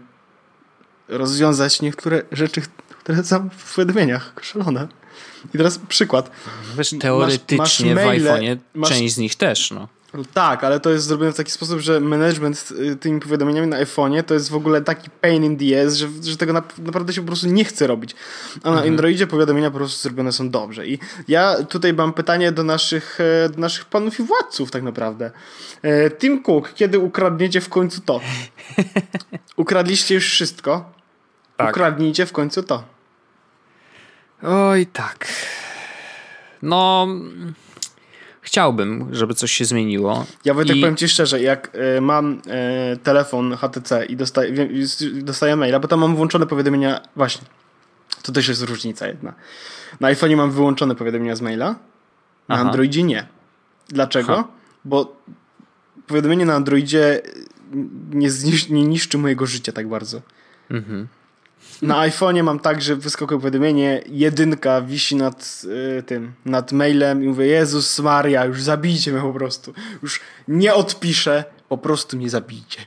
rozwiązać 1.07 1.81
niektóre 1.81 2.21
rzeczy, 2.31 2.61
które 2.99 3.23
są 3.23 3.49
w 3.57 3.75
powiadomieniach. 3.75 4.33
Szalone. 4.41 4.87
I 5.53 5.57
teraz 5.57 5.79
przykład. 5.87 6.31
Wiesz, 6.77 6.95
teoretycznie 6.99 7.57
masz, 7.57 7.79
masz 7.79 8.05
maile, 8.05 8.23
w 8.23 8.25
iPhone'ie 8.25 8.57
masz, 8.73 8.89
część 8.89 9.13
z 9.13 9.17
nich 9.17 9.35
też, 9.35 9.71
no. 9.71 9.87
Tak, 10.33 10.63
ale 10.63 10.79
to 10.79 10.89
jest 10.89 11.05
zrobione 11.05 11.31
w 11.33 11.37
taki 11.37 11.51
sposób, 11.51 11.79
że 11.79 11.99
management 11.99 12.69
y, 12.71 12.95
tymi 12.95 13.19
powiadomieniami 13.19 13.67
na 13.67 13.83
iPhone'ie 13.83 14.23
to 14.23 14.33
jest 14.33 14.49
w 14.49 14.55
ogóle 14.55 14.81
taki 14.81 15.09
pain 15.09 15.43
in 15.43 15.57
the 15.57 15.85
ass, 15.85 15.95
że, 15.95 16.07
że 16.23 16.37
tego 16.37 16.53
naprawdę 16.77 17.13
się 17.13 17.21
po 17.21 17.27
prostu 17.27 17.47
nie 17.47 17.65
chce 17.65 17.87
robić. 17.87 18.15
A 18.63 18.69
na 18.69 18.75
mhm. 18.75 18.89
Androidzie 18.89 19.27
powiadomienia 19.27 19.71
po 19.71 19.77
prostu 19.77 20.01
zrobione 20.01 20.31
są 20.31 20.49
dobrze. 20.49 20.87
I 20.87 20.99
ja 21.27 21.63
tutaj 21.63 21.93
mam 21.93 22.13
pytanie 22.13 22.51
do 22.51 22.63
naszych, 22.63 23.19
e, 23.45 23.49
do 23.49 23.59
naszych 23.59 23.85
panów 23.85 24.19
i 24.19 24.23
władców 24.23 24.71
tak 24.71 24.83
naprawdę. 24.83 25.31
E, 25.81 26.11
Tim 26.11 26.43
Cook, 26.43 26.73
kiedy 26.73 26.99
ukradniecie 26.99 27.61
w 27.61 27.69
końcu 27.69 28.01
to? 28.01 28.19
Ukradliście 29.57 30.15
już 30.15 30.25
wszystko? 30.25 30.91
Tak. 31.57 31.69
Ukradnijcie 31.69 32.25
w 32.25 32.31
końcu 32.31 32.63
to. 32.63 32.83
Oj, 34.43 34.85
tak. 34.85 35.27
No, 36.61 37.07
chciałbym, 38.41 39.07
żeby 39.11 39.33
coś 39.33 39.51
się 39.51 39.65
zmieniło. 39.65 40.25
Ja 40.45 40.53
Wojtek 40.53 40.77
I... 40.77 40.81
powiem 40.81 40.95
ci 40.95 41.07
szczerze, 41.07 41.41
jak 41.41 41.77
y, 41.97 42.01
mam 42.01 42.41
y, 42.93 42.97
telefon 42.97 43.57
HTC 43.57 44.05
i 44.05 44.15
dostaję, 44.15 44.67
dostaję 45.13 45.55
maila, 45.55 45.79
bo 45.79 45.87
tam 45.87 45.99
mam 45.99 46.15
włączone 46.15 46.47
powiadomienia, 46.47 47.01
właśnie, 47.15 47.47
to 48.23 48.31
też 48.31 48.47
jest 48.47 48.63
różnica 48.63 49.07
jedna. 49.07 49.33
Na 49.99 50.13
iPhone'ie 50.13 50.37
mam 50.37 50.51
wyłączone 50.51 50.95
powiadomienia 50.95 51.35
z 51.35 51.41
maila, 51.41 51.69
na 52.47 52.55
Aha. 52.55 52.61
Androidzie 52.61 53.03
nie. 53.03 53.27
Dlaczego? 53.89 54.35
Ha. 54.35 54.47
Bo 54.85 55.15
powiadomienie 56.07 56.45
na 56.45 56.53
Androidzie 56.53 57.21
nie, 58.11 58.31
znisz, 58.31 58.69
nie 58.69 58.83
niszczy 58.83 59.17
mojego 59.17 59.45
życia 59.45 59.71
tak 59.71 59.87
bardzo. 59.87 60.21
Mhm. 60.71 61.07
Na 61.81 62.07
iPhone'ie 62.07 62.43
mam 62.43 62.59
tak, 62.59 62.81
że 62.81 62.95
wyskakuje 62.95 63.39
powiadomienie, 63.39 64.01
jedynka 64.05 64.81
wisi 64.81 65.15
nad 65.15 65.61
y, 65.99 66.03
tym, 66.03 66.33
nad 66.45 66.71
mailem 66.71 67.23
i 67.23 67.27
mówię, 67.27 67.45
Jezus 67.45 67.99
Maria, 67.99 68.45
już 68.45 68.61
zabijcie 68.61 69.11
mnie 69.11 69.21
po 69.21 69.33
prostu. 69.33 69.73
Już 70.03 70.19
nie 70.47 70.73
odpiszę, 70.73 71.43
po 71.69 71.77
prostu 71.77 72.17
mnie 72.17 72.29
zabijcie. 72.29 72.79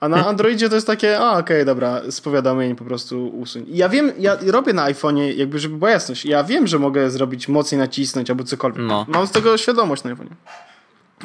A 0.00 0.08
na 0.08 0.26
Androidzie 0.26 0.68
to 0.68 0.74
jest 0.74 0.86
takie, 0.86 1.18
a 1.18 1.30
okej, 1.30 1.40
okay, 1.40 1.64
dobra, 1.64 2.00
z 2.10 2.20
powiadomień 2.20 2.76
po 2.76 2.84
prostu 2.84 3.28
usuń. 3.28 3.64
I 3.68 3.76
ja 3.76 3.88
wiem, 3.88 4.12
ja 4.18 4.38
robię 4.46 4.72
na 4.72 4.92
iPhone'ie, 4.92 5.38
jakby 5.38 5.58
żeby 5.58 5.76
była 5.76 5.90
jasność, 5.90 6.24
ja 6.24 6.44
wiem, 6.44 6.66
że 6.66 6.78
mogę 6.78 7.10
zrobić 7.10 7.48
mocniej 7.48 7.78
nacisnąć 7.78 8.30
albo 8.30 8.44
cokolwiek. 8.44 8.82
No. 8.86 9.06
Mam 9.08 9.26
z 9.26 9.30
tego 9.30 9.56
świadomość 9.56 10.04
na 10.04 10.14
iPhone'ie. 10.14 10.34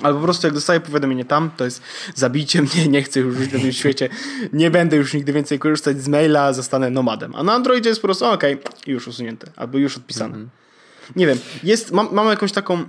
Ale 0.02 0.14
po 0.14 0.22
prostu 0.22 0.48
jak 0.48 0.54
dostaję 0.54 0.80
powiadomienie 0.80 1.26
tam, 1.26 1.52
to 1.58 1.66
jest 1.66 1.82
zabijcie 2.16 2.62
mnie, 2.62 2.88
nie 2.88 3.04
chcę 3.04 3.20
już 3.20 3.38
żyć 3.38 3.50
w 3.50 3.62
tym 3.62 3.72
świecie, 3.72 4.10
nie 4.54 4.72
będę 4.72 4.98
już 4.98 5.14
nigdy 5.14 5.34
więcej 5.34 5.60
korzystać 5.60 6.02
z 6.02 6.08
maila, 6.08 6.54
zostanę 6.54 6.90
nomadem. 6.90 7.36
A 7.36 7.44
na 7.44 7.54
Androidzie 7.54 7.90
jest 7.90 8.02
po 8.02 8.08
prostu 8.08 8.26
okej, 8.26 8.54
okay, 8.54 8.74
już 8.88 9.08
usunięte, 9.08 9.52
albo 9.56 9.78
już 9.78 9.98
odpisane. 9.98 10.36
Mm 10.36 10.46
-hmm. 10.46 10.66
Nie 11.16 11.28
wiem, 11.28 11.38
jest, 11.64 11.92
mam, 11.92 12.10
mam 12.12 12.28
jakąś 12.28 12.52
taką, 12.52 12.86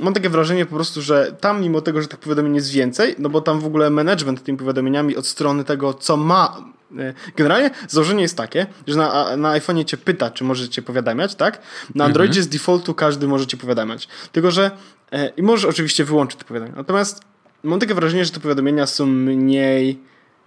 mam 0.00 0.14
takie 0.14 0.30
wrażenie 0.30 0.66
po 0.66 0.74
prostu, 0.74 1.02
że 1.02 1.36
tam 1.40 1.60
mimo 1.60 1.80
tego, 1.80 2.02
że 2.02 2.08
tych 2.08 2.18
powiadomień 2.18 2.54
jest 2.54 2.70
więcej, 2.70 3.14
no 3.18 3.28
bo 3.28 3.40
tam 3.40 3.60
w 3.60 3.66
ogóle 3.66 3.90
management 3.90 4.42
tymi 4.42 4.58
powiadomieniami 4.58 5.16
od 5.16 5.26
strony 5.26 5.64
tego, 5.64 5.94
co 5.94 6.16
ma 6.16 6.64
e, 6.98 7.14
Generalnie 7.36 7.70
założenie 7.88 8.22
jest 8.22 8.36
takie, 8.36 8.66
że 8.86 8.96
na, 8.96 9.36
na 9.36 9.58
iPhone'ie 9.58 9.84
cię 9.84 9.96
pyta, 9.96 10.30
czy 10.30 10.44
możecie 10.44 10.82
powiadamiać, 10.82 11.34
tak? 11.34 11.62
Na 11.94 12.04
Androidzie 12.04 12.40
mhm. 12.40 12.44
z 12.44 12.48
defaultu 12.48 12.94
każdy 12.94 13.28
może 13.28 13.46
cię 13.46 13.56
powiadamiać. 13.56 14.08
Tylko, 14.32 14.50
że 14.50 14.70
E, 15.12 15.28
I 15.36 15.42
możesz 15.42 15.64
oczywiście 15.64 16.04
wyłączyć 16.04 16.38
te 16.38 16.44
powiadomienia. 16.44 16.76
Natomiast 16.76 17.20
mam 17.62 17.80
takie 17.80 17.94
wrażenie, 17.94 18.24
że 18.24 18.30
te 18.30 18.40
powiadomienia 18.40 18.86
są 18.86 19.06
mniej 19.06 20.00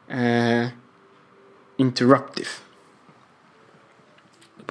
e, 0.10 0.72
interruptive. 1.78 2.69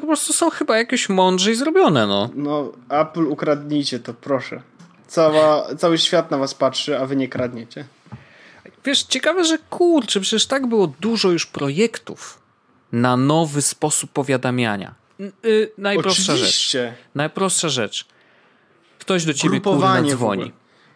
Po 0.00 0.06
prostu 0.06 0.32
są 0.32 0.50
chyba 0.50 0.78
jakieś 0.78 1.08
mądrzej 1.08 1.54
zrobione, 1.54 2.06
no. 2.06 2.30
No, 2.34 2.72
Apple 2.88 3.26
ukradnijcie 3.26 3.98
to, 3.98 4.14
proszę. 4.14 4.62
Cała, 5.06 5.74
cały 5.74 5.98
świat 5.98 6.30
na 6.30 6.38
was 6.38 6.54
patrzy, 6.54 6.98
a 6.98 7.06
wy 7.06 7.16
nie 7.16 7.28
kradniecie. 7.28 7.84
Wiesz, 8.84 9.02
ciekawe, 9.02 9.44
że 9.44 9.58
kurczę, 9.70 10.20
przecież 10.20 10.46
tak 10.46 10.66
było 10.66 10.86
dużo 11.00 11.30
już 11.30 11.46
projektów 11.46 12.40
na 12.92 13.16
nowy 13.16 13.62
sposób 13.62 14.10
powiadamiania. 14.10 14.94
Yy, 15.18 15.72
najprostsza 15.78 16.32
Oczywiście. 16.32 16.88
rzecz. 16.88 16.94
Najprostsza 17.14 17.68
rzecz 17.68 18.06
ktoś 18.98 19.24
do 19.24 19.34
ciebie 19.34 19.60
kurwa 19.60 20.02
dzwoni. 20.02 20.52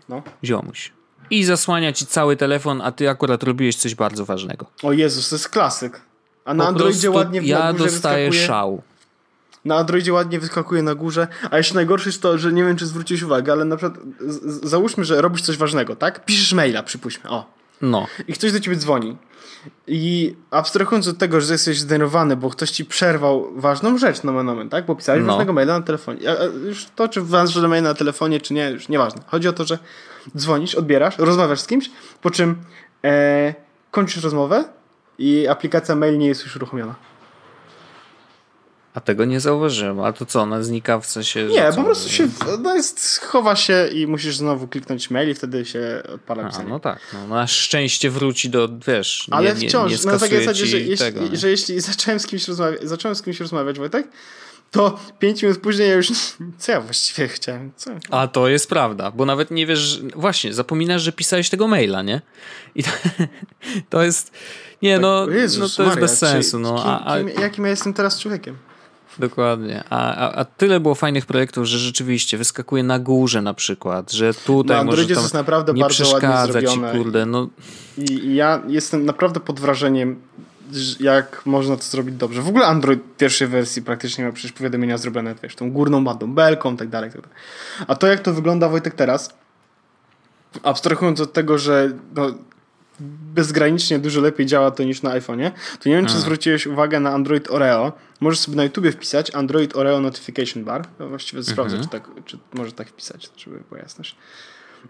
No. 0.09 0.23
Ziomuś. 0.45 0.93
I 1.31 1.45
zasłania 1.45 1.93
ci 1.93 2.07
cały 2.07 2.37
telefon, 2.37 2.81
a 2.81 2.93
ty 2.93 3.11
akurat 3.11 3.43
robiłeś 3.43 3.77
coś 3.77 3.95
bardzo 3.95 4.25
ważnego. 4.25 4.67
O 4.83 4.93
Jezus, 4.93 5.29
to 5.29 5.35
jest 5.35 5.49
klasyk. 5.49 6.01
A 6.45 6.55
na 6.55 6.65
po 6.65 6.69
Androidzie 6.69 7.11
ładnie 7.11 7.41
w 7.41 7.47
Ja 7.47 7.73
dostaję 7.73 8.31
wyskakuje. 8.31 8.47
szał. 8.47 8.83
Na 9.65 9.77
Androidzie 9.77 10.13
ładnie 10.13 10.41
wyskakuje 10.41 10.83
na 10.83 10.95
górze, 10.95 11.29
a 11.51 11.57
jeszcze 11.57 11.75
najgorsze 11.75 12.09
jest 12.09 12.23
to, 12.23 12.39
że 12.39 12.53
nie 12.53 12.65
wiem, 12.65 12.77
czy 12.77 12.87
zwróciłeś 12.87 13.23
uwagę, 13.23 13.53
ale 13.53 13.65
na 13.65 13.77
przykład 13.77 14.01
załóżmy, 14.63 15.05
że 15.05 15.23
robisz 15.23 15.43
coś 15.43 15.57
ważnego, 15.57 15.97
tak? 15.97 16.25
Piszesz 16.25 16.53
maila, 16.53 16.83
przypuśćmy, 16.83 17.31
o. 17.31 17.47
No. 17.83 18.07
I 18.29 18.33
ktoś 18.33 18.53
do 18.53 18.61
ciebie 18.61 18.77
dzwoni. 18.77 19.17
I 19.87 20.35
abstrahując 20.51 21.09
od 21.09 21.19
tego, 21.19 21.41
że 21.41 21.53
jesteś 21.53 21.81
zdenerwowany, 21.81 22.37
bo 22.37 22.51
ktoś 22.51 22.71
ci 22.71 22.85
przerwał 22.85 23.53
ważną 23.57 23.99
rzecz 23.99 24.23
na 24.23 24.33
moment, 24.33 24.71
tak? 24.71 24.87
Bo 24.87 24.97
pisałeś 24.97 25.21
no. 25.21 25.27
ważnego 25.27 25.53
maila 25.53 25.79
na 25.79 25.85
telefonie. 25.85 26.21
Już 26.67 26.87
to, 26.97 27.09
czy 27.09 27.23
ważny 27.23 27.69
mail 27.69 27.83
na 27.83 27.95
telefonie, 27.95 28.41
czy 28.41 28.55
nie, 28.55 28.71
już 28.71 28.89
nieważne. 28.89 29.23
Chodzi 29.27 29.49
o 29.49 29.53
to, 29.53 29.65
że 29.65 29.79
dzwonisz, 30.37 30.75
odbierasz, 30.75 31.19
rozmawiasz 31.19 31.61
z 31.61 31.67
kimś, 31.67 31.91
po 32.23 32.31
czym 32.31 32.57
e, 33.05 33.55
kończysz 33.91 34.25
rozmowę 34.25 34.65
i 35.19 35.49
aplikacja 35.49 35.95
mail 35.97 36.19
nie 36.19 36.27
jest 36.27 36.45
już 36.45 36.57
uruchomiona. 36.57 36.95
A 38.95 39.01
tego 39.01 39.25
nie 39.25 39.41
zauważyłem. 39.41 40.01
A 40.01 40.13
to 40.13 40.27
co, 40.27 40.41
ona 40.41 40.63
znika 40.63 41.01
w 41.01 41.07
sensie. 41.07 41.45
Nie, 41.45 41.71
po 41.77 41.85
prostu 41.85 42.09
się 42.09 42.29
no 42.59 42.75
jest, 42.75 43.21
chowa 43.21 43.57
się 43.57 43.89
i 43.93 44.07
musisz 44.07 44.37
znowu 44.37 44.69
kliknąć 44.69 45.11
mail 45.11 45.31
i 45.31 45.35
wtedy 45.35 45.65
się 45.65 46.03
odpala 46.15 46.49
pisanie. 46.49 46.67
A, 46.67 46.69
no 46.69 46.81
tak. 46.81 46.99
No, 47.13 47.27
na 47.27 47.47
szczęście 47.47 48.11
wróci 48.11 48.51
do, 48.51 48.69
wiesz, 48.87 49.29
nie, 49.29 49.35
Ale 49.35 49.57
wciąż, 49.57 50.05
nie, 50.05 50.13
na 50.13 50.19
takiej 50.19 50.39
zasadzie, 50.39 50.67
że 50.67 50.81
jeśli, 50.81 51.13
tego, 51.13 51.21
że 51.33 51.51
jeśli 51.51 51.81
zacząłem 51.91 52.21
z 52.21 52.27
kimś 52.27 52.49
rozmawiać, 52.49 52.81
zacząłem 52.83 53.15
z 53.15 53.23
kimś 53.23 53.41
rozmawiać, 53.41 53.79
Wojtek, 53.79 54.09
to 54.71 55.01
pięć 55.19 55.43
minut 55.43 55.59
później 55.59 55.89
ja 55.89 55.95
już. 55.95 56.13
Co 56.59 56.73
ja 56.73 56.81
właściwie 56.81 57.29
chciałem? 57.29 57.73
Co? 57.77 57.91
A 58.11 58.29
to 58.29 58.49
jest 58.49 58.69
prawda, 58.69 59.11
bo 59.11 59.27
nawet 59.27 59.51
nie 59.51 59.67
wiesz. 59.67 60.01
Właśnie, 60.17 60.55
zapominasz, 60.55 61.03
że 61.03 61.13
pisałeś 61.13 61.51
tego 61.51 61.69
maila, 61.69 62.03
nie? 62.03 62.21
I 62.75 62.83
to, 62.83 62.91
to 63.91 64.03
jest. 64.03 64.33
Nie, 64.83 64.95
tak, 64.95 65.03
no, 65.03 65.29
Jezus, 65.29 65.79
no 65.79 65.85
to 65.85 65.91
Maria, 65.91 66.01
jest 66.01 66.13
bez 66.13 66.31
sensu. 66.31 66.59
no, 66.59 66.75
kim, 66.75 66.87
a, 66.87 67.05
a... 67.05 67.19
Kim, 67.19 67.29
jakim 67.29 67.65
ja 67.65 67.71
jestem 67.71 67.95
teraz 67.95 68.21
człowiekiem? 68.21 68.57
Dokładnie. 69.19 69.85
A, 69.91 70.15
a, 70.15 70.33
a, 70.33 70.45
tyle 70.45 70.81
było 70.81 70.95
fajnych 70.95 71.27
projektów, 71.27 71.65
że 71.65 71.79
rzeczywiście 71.79 72.39
wyskakuje 72.39 72.83
na 72.83 72.99
górze 72.99 73.43
na 73.43 73.55
przykład, 73.55 74.13
że 74.13 74.35
tutaj 74.35 74.77
no, 74.77 74.85
może 74.85 75.07
tam 75.07 75.23
jest 75.23 75.35
naprawdę 75.35 75.73
nie 75.73 75.81
bardzo 75.81 76.05
przeszkadza 76.05 76.63
ci, 76.63 76.81
kurde. 76.93 77.27
No. 77.27 77.49
I, 77.99 78.13
I 78.13 78.35
ja 78.35 78.63
jestem 78.67 79.05
naprawdę 79.05 79.41
pod 79.41 79.61
wrażeniem, 79.61 80.21
jak 81.01 81.43
można 81.47 81.77
to 81.77 81.83
zrobić 81.83 82.17
dobrze. 82.17 82.43
W 82.43 82.49
ogóle 82.49 82.67
Android 82.67 83.01
pierwszej 83.19 83.49
wersji 83.49 83.83
praktycznie 83.83 84.25
ma 84.25 84.33
przecież 84.33 84.53
powiadomienia 84.53 84.99
zrobione, 84.99 85.35
wiesz, 85.43 85.55
tą 85.55 85.73
górną 85.73 86.05
ładną 86.05 86.35
belką, 86.35 86.77
tak 86.77 86.89
dalej, 86.89 87.11
tak 87.11 87.21
dalej. 87.21 87.37
A 87.87 87.95
to 87.95 88.07
jak 88.07 88.21
to 88.21 88.35
wygląda, 88.35 88.69
Wojtek, 88.69 88.95
teraz, 88.95 89.35
abstrahując 90.63 91.21
od 91.21 91.33
tego, 91.33 91.59
że 91.59 91.91
no, 92.15 92.27
bezgranicznie 93.35 93.99
dużo 93.99 94.21
lepiej 94.21 94.47
działa 94.47 94.71
to 94.71 94.85
niż 94.85 95.03
na 95.03 95.11
iPhone'ie, 95.11 95.51
to 95.81 95.89
nie 95.89 95.97
wiem, 95.97 96.07
czy 96.07 96.19
zwróciłeś 96.19 96.67
uwagę 96.67 97.01
na 97.01 97.11
Android 97.11 97.51
Oreo. 97.51 97.93
Możesz 98.21 98.39
sobie 98.39 98.57
na 98.57 98.65
YouTubie 98.65 98.93
wpisać 98.93 99.35
Android 99.35 99.77
Oreo 99.77 100.01
Notification 100.01 100.65
Bar. 100.65 100.85
No 100.99 101.09
właściwie 101.09 101.39
mhm. 101.39 101.53
sprawdzę, 101.53 101.81
czy, 101.81 101.89
tak, 101.89 102.11
czy 102.25 102.39
może 102.55 102.73
tak 102.73 102.89
wpisać, 102.89 103.31
żeby 103.37 103.61
była 103.69 103.81
jasność. 103.81 104.17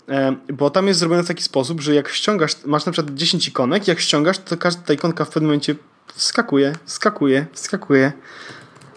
E, 0.08 0.36
bo 0.52 0.70
tam 0.70 0.86
jest 0.88 1.00
zrobione 1.00 1.22
w 1.22 1.28
taki 1.28 1.42
sposób, 1.42 1.80
że 1.80 1.94
jak 1.94 2.08
ściągasz, 2.08 2.52
masz 2.64 2.86
na 2.86 2.92
przykład 2.92 3.14
10 3.14 3.48
ikonek, 3.48 3.88
jak 3.88 4.00
ściągasz, 4.00 4.38
to 4.38 4.56
każda 4.56 4.82
ta 4.82 4.92
ikonka 4.92 5.24
w 5.24 5.28
pewnym 5.28 5.44
momencie 5.44 5.74
wskakuje, 6.14 6.72
wskakuje, 6.84 7.46
wskakuje. 7.52 8.12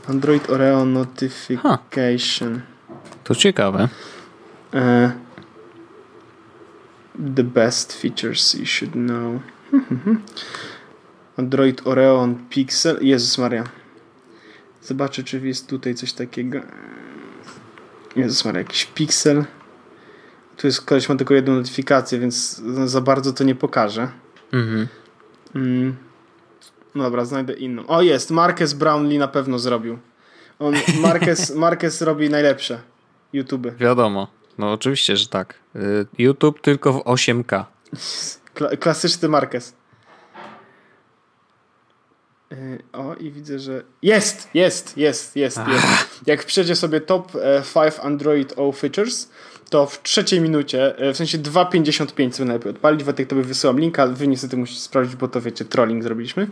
Android 0.07 0.49
Oreo 0.49 0.85
Notification. 0.85 2.55
Ha. 2.55 2.61
To 3.23 3.35
ciekawe. 3.35 3.89
E, 4.73 5.11
the 7.36 7.43
best 7.43 7.93
features 7.93 8.54
you 8.54 8.65
should 8.65 8.93
know. 8.93 9.41
Android 11.38 11.82
Oreon 11.88 12.36
Pixel. 12.49 12.97
Jezus 13.01 13.38
Maria. 13.38 13.63
Zobaczę, 14.82 15.23
czy 15.23 15.47
jest 15.47 15.67
tutaj 15.69 15.95
coś 15.95 16.13
takiego. 16.13 16.60
Jezus 18.15 18.45
Maria, 18.45 18.60
jakiś 18.60 18.86
Pixel. 18.86 19.45
Tu 20.58 20.67
jest 20.67 20.82
koleś 20.82 21.10
ma 21.10 21.15
tylko 21.15 21.34
jedną 21.34 21.56
notyfikację, 21.56 22.19
więc 22.19 22.62
za 22.86 23.01
bardzo 23.01 23.34
to 23.34 23.43
nie 23.43 23.56
pokażę. 23.56 24.08
Mhm. 24.54 24.88
Mm. 25.56 25.95
No 26.95 27.04
dobra, 27.04 27.25
znajdę 27.25 27.54
inną. 27.54 27.88
O, 27.88 28.01
jest. 28.01 28.32
Marquez 28.32 28.73
Brownlee 28.73 29.17
na 29.17 29.28
pewno 29.28 29.60
zrobił. 29.60 29.97
On, 30.60 30.73
Marquez, 31.01 31.56
Marquez 31.65 32.01
robi 32.01 32.30
najlepsze 32.30 32.80
YouTube. 33.34 33.75
Wiadomo. 33.78 34.28
No 34.57 34.71
oczywiście, 34.71 35.17
że 35.17 35.27
tak. 35.27 35.53
Y, 35.75 36.05
YouTube 36.17 36.61
tylko 36.61 36.93
w 36.93 36.97
8K. 36.97 37.65
klasyczny 38.79 39.29
Marquez. 39.29 39.73
Y, 42.51 42.84
o, 42.93 43.15
i 43.15 43.32
widzę, 43.32 43.59
że 43.59 43.84
jest, 44.01 44.49
jest, 44.53 44.97
jest, 44.97 45.36
jest, 45.36 45.57
jest. 45.57 45.86
Jak 46.25 46.45
przejdzie 46.45 46.75
sobie 46.75 47.01
top 47.01 47.32
5 47.32 47.75
e, 47.75 48.01
Android 48.01 48.53
O 48.57 48.71
features, 48.71 49.30
to 49.70 49.86
w 49.86 50.03
trzeciej 50.03 50.41
minucie, 50.41 50.97
e, 50.97 51.13
w 51.13 51.18
sensie 51.18 51.38
2.55 51.38 52.32
sobie 52.32 52.47
najlepiej 52.47 52.72
odpalić. 52.72 53.03
Wojtek 53.03 53.28
tobie 53.28 53.43
wysyłam 53.43 53.80
linka, 53.80 54.07
wy 54.07 54.28
niestety 54.28 54.57
musicie 54.57 54.80
sprawdzić, 54.80 55.16
bo 55.16 55.28
to 55.28 55.41
wiecie, 55.41 55.66
trolling 55.66 56.03
zrobiliśmy. 56.03 56.47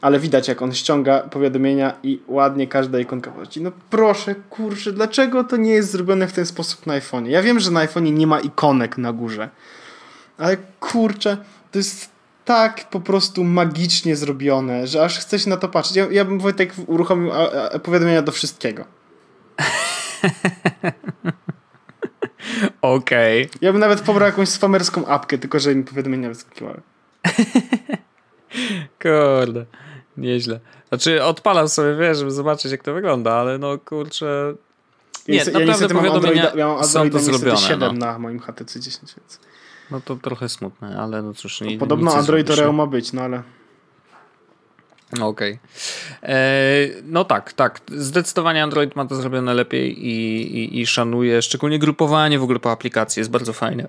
Ale 0.00 0.18
widać, 0.18 0.48
jak 0.48 0.62
on 0.62 0.74
ściąga 0.74 1.20
powiadomienia 1.20 1.94
i 2.02 2.20
ładnie 2.26 2.66
każda 2.66 2.98
ikonka 2.98 3.30
wchodzi. 3.30 3.62
No 3.62 3.72
proszę, 3.90 4.34
kurczę, 4.50 4.92
dlaczego 4.92 5.44
to 5.44 5.56
nie 5.56 5.72
jest 5.72 5.90
zrobione 5.90 6.28
w 6.28 6.32
ten 6.32 6.46
sposób 6.46 6.86
na 6.86 7.00
iPhone'ie? 7.00 7.28
Ja 7.28 7.42
wiem, 7.42 7.60
że 7.60 7.70
na 7.70 7.86
iPhone'ie 7.86 8.12
nie 8.12 8.26
ma 8.26 8.40
ikonek 8.40 8.98
na 8.98 9.12
górze, 9.12 9.48
ale 10.38 10.56
kurczę, 10.80 11.36
to 11.72 11.78
jest 11.78 12.10
tak 12.44 12.90
po 12.90 13.00
prostu 13.00 13.44
magicznie 13.44 14.16
zrobione, 14.16 14.86
że 14.86 15.04
aż 15.04 15.18
chce 15.18 15.38
się 15.38 15.50
na 15.50 15.56
to 15.56 15.68
patrzeć. 15.68 15.96
Ja, 15.96 16.06
ja 16.10 16.24
bym 16.24 16.38
Wojtek 16.38 16.72
uruchomił 16.86 17.30
powiadomienia 17.82 18.22
do 18.22 18.32
wszystkiego. 18.32 18.84
Okej. 22.82 23.46
Okay. 23.46 23.58
Ja 23.60 23.72
bym 23.72 23.80
nawet 23.80 24.00
pobrał 24.00 24.26
jakąś 24.26 24.48
spamerską 24.48 25.06
apkę, 25.06 25.38
tylko 25.38 25.60
że 25.60 25.74
mi 25.74 25.84
powiadomienia 25.84 26.28
wyskakiwały. 26.28 26.80
Kurde, 29.02 29.64
nieźle. 30.16 30.60
Znaczy 30.88 31.24
odpalam 31.24 31.68
sobie, 31.68 31.96
wiesz, 31.96 32.18
żeby 32.18 32.30
zobaczyć 32.30 32.72
jak 32.72 32.82
to 32.82 32.94
wygląda, 32.94 33.34
ale 33.34 33.58
no 33.58 33.78
kurczę... 33.78 34.54
Nie, 35.28 35.36
ja, 35.36 35.44
naprawdę 35.44 35.82
ja 35.82 35.88
powiadomienia 35.88 36.10
mam 36.10 36.16
Androida, 36.16 36.52
ja 36.56 36.66
mam 36.66 36.84
są 36.84 37.10
to 37.10 37.18
zrobione. 37.18 37.56
7 37.56 37.80
no. 37.80 38.06
na 38.06 38.18
moim 38.18 38.40
HTC 38.40 38.80
10, 38.80 39.14
więc... 39.16 39.40
No 39.90 40.00
to 40.00 40.16
trochę 40.16 40.48
smutne, 40.48 40.98
ale 41.00 41.22
no 41.22 41.34
cóż... 41.34 41.60
Nie, 41.60 41.72
no, 41.72 41.78
podobno 41.78 42.14
Android 42.14 42.50
Oreo 42.50 42.72
ma 42.72 42.86
być, 42.86 43.12
no 43.12 43.22
ale... 43.22 43.42
Okej. 45.12 45.28
Okay. 45.28 45.58
E, 46.22 46.88
no 47.04 47.24
tak, 47.24 47.52
tak. 47.52 47.80
Zdecydowanie 47.96 48.62
Android 48.62 48.96
ma 48.96 49.04
to 49.06 49.14
zrobione 49.14 49.54
lepiej 49.54 50.06
i, 50.06 50.42
i, 50.58 50.80
i 50.80 50.86
szanuje, 50.86 51.42
szczególnie 51.42 51.78
grupowanie 51.78 52.38
w 52.38 52.42
ogóle 52.42 52.58
po 52.58 52.70
aplikacji 52.70 53.20
jest 53.20 53.30
bardzo 53.30 53.52
fajne. 53.52 53.88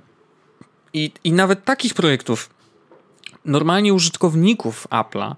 I, 0.93 1.11
I 1.23 1.31
nawet 1.31 1.65
takich 1.65 1.93
projektów 1.93 2.49
normalnie 3.45 3.93
użytkowników 3.93 4.87
Apple'a, 4.89 5.35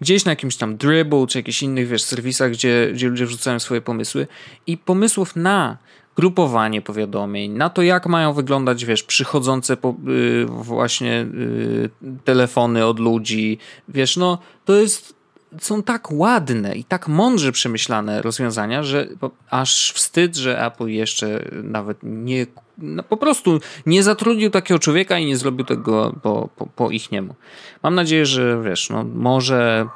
gdzieś 0.00 0.24
na 0.24 0.32
jakimś 0.32 0.56
tam 0.56 0.76
Dribble 0.76 1.26
czy 1.26 1.38
jakichś 1.38 1.62
innych, 1.62 1.88
wiesz, 1.88 2.02
serwisach, 2.02 2.50
gdzie, 2.50 2.90
gdzie 2.94 3.08
ludzie 3.08 3.26
wrzucają 3.26 3.58
swoje 3.58 3.80
pomysły 3.80 4.26
i 4.66 4.78
pomysłów 4.78 5.36
na 5.36 5.78
grupowanie 6.16 6.82
powiadomień, 6.82 7.52
na 7.52 7.70
to 7.70 7.82
jak 7.82 8.06
mają 8.06 8.32
wyglądać, 8.32 8.84
wiesz, 8.84 9.02
przychodzące 9.02 9.76
po, 9.76 9.94
yy, 10.06 10.46
właśnie 10.46 11.26
yy, 11.34 11.90
telefony 12.24 12.86
od 12.86 13.00
ludzi, 13.00 13.58
wiesz, 13.88 14.16
no 14.16 14.38
to 14.64 14.74
jest 14.74 15.21
są 15.60 15.82
tak 15.82 16.12
ładne 16.12 16.74
i 16.74 16.84
tak 16.84 17.08
mądrze 17.08 17.52
przemyślane 17.52 18.22
rozwiązania, 18.22 18.82
że 18.82 19.08
aż 19.50 19.92
wstyd, 19.92 20.36
że 20.36 20.66
Apple 20.66 20.86
jeszcze 20.86 21.44
nawet 21.62 21.98
nie, 22.02 22.46
no 22.78 23.02
po 23.02 23.16
prostu 23.16 23.60
nie 23.86 24.02
zatrudnił 24.02 24.50
takiego 24.50 24.78
człowieka 24.78 25.18
i 25.18 25.26
nie 25.26 25.36
zrobił 25.36 25.64
tego 25.64 26.14
po, 26.22 26.48
po, 26.56 26.66
po 26.66 26.90
ich 26.90 27.10
niemu. 27.10 27.34
Mam 27.82 27.94
nadzieję, 27.94 28.26
że 28.26 28.62
wiesz, 28.62 28.90
no 28.90 29.04
może 29.04 29.86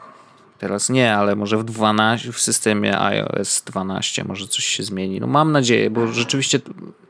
teraz 0.59 0.90
nie, 0.90 1.14
ale 1.14 1.36
może 1.36 1.59
w 1.59 1.64
12, 1.64 2.32
w 2.32 2.40
systemie 2.40 3.00
iOS 3.00 3.62
12 3.66 4.24
może 4.24 4.48
coś 4.48 4.64
się 4.64 4.82
zmieni. 4.82 5.20
No 5.20 5.26
mam 5.26 5.52
nadzieję, 5.52 5.90
bo 5.90 6.07
rzeczywiście 6.07 6.61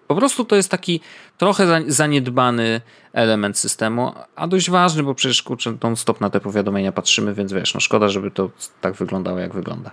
po 0.09 0.15
prostu 0.15 0.45
to 0.45 0.57
jest 0.57 0.71
taki 0.71 1.01
trochę 1.39 1.83
zaniedbany 1.87 2.81
element 3.13 3.59
systemu, 3.59 4.13
a 4.37 4.47
dość 4.47 4.71
ważny, 4.71 5.03
bo 5.03 5.15
przecież 5.15 5.43
kurczę, 5.43 5.77
non-stop 5.83 6.21
na 6.21 6.31
te 6.31 6.41
powiadomienia 6.41 6.93
patrzymy, 6.93 7.35
więc 7.35 7.53
wiesz, 7.53 7.75
no 7.75 7.81
szkoda, 7.81 8.09
żeby 8.09 8.31
to 8.31 8.51
tak 8.81 8.95
wyglądało, 8.95 9.39
jak 9.39 9.55
wygląda. 9.55 9.91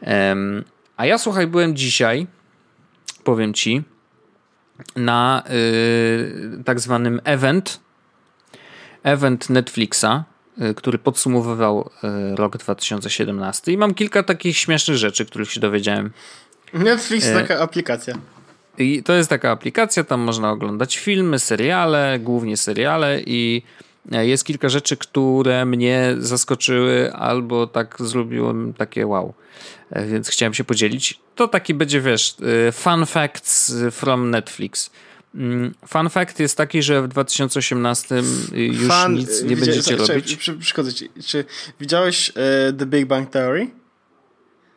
Um, 0.00 0.64
a 0.96 1.06
ja 1.06 1.18
słuchaj, 1.18 1.46
byłem 1.46 1.76
dzisiaj, 1.76 2.26
powiem 3.24 3.54
ci, 3.54 3.82
na 4.96 5.42
y, 5.50 6.62
tak 6.64 6.80
zwanym 6.80 7.20
event, 7.24 7.80
event 9.02 9.50
Netflixa, 9.50 10.24
y, 10.62 10.74
który 10.74 10.98
podsumowywał 10.98 11.90
y, 12.32 12.36
rok 12.36 12.56
2017 12.56 13.72
i 13.72 13.78
mam 13.78 13.94
kilka 13.94 14.22
takich 14.22 14.58
śmiesznych 14.58 14.96
rzeczy, 14.96 15.26
których 15.26 15.52
się 15.52 15.60
dowiedziałem. 15.60 16.10
Netflix 16.72 17.26
e, 17.26 17.34
taka 17.34 17.58
aplikacja. 17.60 18.14
I 18.78 19.02
to 19.02 19.12
jest 19.12 19.30
taka 19.30 19.50
aplikacja, 19.50 20.04
tam 20.04 20.20
można 20.20 20.50
oglądać 20.50 20.96
filmy, 20.96 21.38
seriale, 21.38 22.18
głównie 22.18 22.56
seriale 22.56 23.20
i 23.26 23.62
e, 24.12 24.26
jest 24.26 24.44
kilka 24.44 24.68
rzeczy, 24.68 24.96
które 24.96 25.66
mnie 25.66 26.14
zaskoczyły 26.18 27.12
albo 27.12 27.66
tak 27.66 27.96
zrobiłem 27.98 28.74
takie 28.74 29.06
wow. 29.06 29.34
E, 29.90 30.06
więc 30.06 30.28
chciałem 30.28 30.54
się 30.54 30.64
podzielić. 30.64 31.20
To 31.34 31.48
taki 31.48 31.74
będzie, 31.74 32.00
wiesz, 32.00 32.36
e, 32.68 32.72
fun 32.72 33.06
facts 33.06 33.74
from 33.90 34.30
Netflix. 34.30 34.90
Mm, 35.34 35.74
fun 35.88 36.08
fact 36.08 36.40
jest 36.40 36.56
taki, 36.56 36.82
że 36.82 37.02
w 37.02 37.08
2018 37.08 38.14
już 38.52 38.92
fun, 38.92 39.14
nic 39.14 39.42
nie 39.42 39.56
będziecie 39.56 39.96
robić. 39.96 40.36
Przeszkodzę 40.36 40.94
ci. 40.94 41.10
Czy 41.26 41.44
widziałeś 41.80 42.32
The 42.78 42.86
Big 42.86 43.06
Bang 43.06 43.30
Theory? 43.30 43.70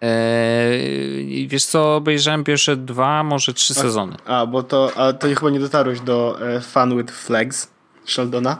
Eee, 0.02 1.47
wiesz 1.47 1.66
co, 1.66 1.95
obejrzałem 1.95 2.43
pierwsze 2.43 2.76
dwa, 2.78 3.24
może 3.24 3.54
trzy 3.54 3.74
a, 3.78 3.82
sezony. 3.82 4.16
A, 4.26 4.45
bo 4.45 4.64
to, 4.64 4.91
a 4.95 5.14
to 5.14 5.28
chyba 5.28 5.50
nie 5.50 5.60
dotarłeś 5.60 6.00
do 6.00 6.39
e, 6.47 6.62
Fun 6.62 6.97
with 6.97 7.14
Flags 7.14 7.68
Sheldona? 8.06 8.58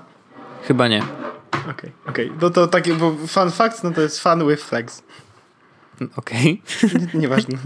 Chyba 0.64 0.88
nie. 0.88 1.04
Okej, 1.52 1.70
okay, 1.70 1.92
okej. 2.08 2.26
Okay. 2.26 2.38
No 2.42 2.50
to 2.50 2.68
takie, 2.68 2.94
bo 2.94 3.16
fun 3.28 3.52
fact, 3.52 3.84
no 3.84 3.92
to 3.92 4.02
jest 4.02 4.20
Fun 4.20 4.48
with 4.48 4.64
Flags. 4.64 5.04
Okej. 6.16 6.62
Okay. 6.78 7.08
Nieważne. 7.14 7.58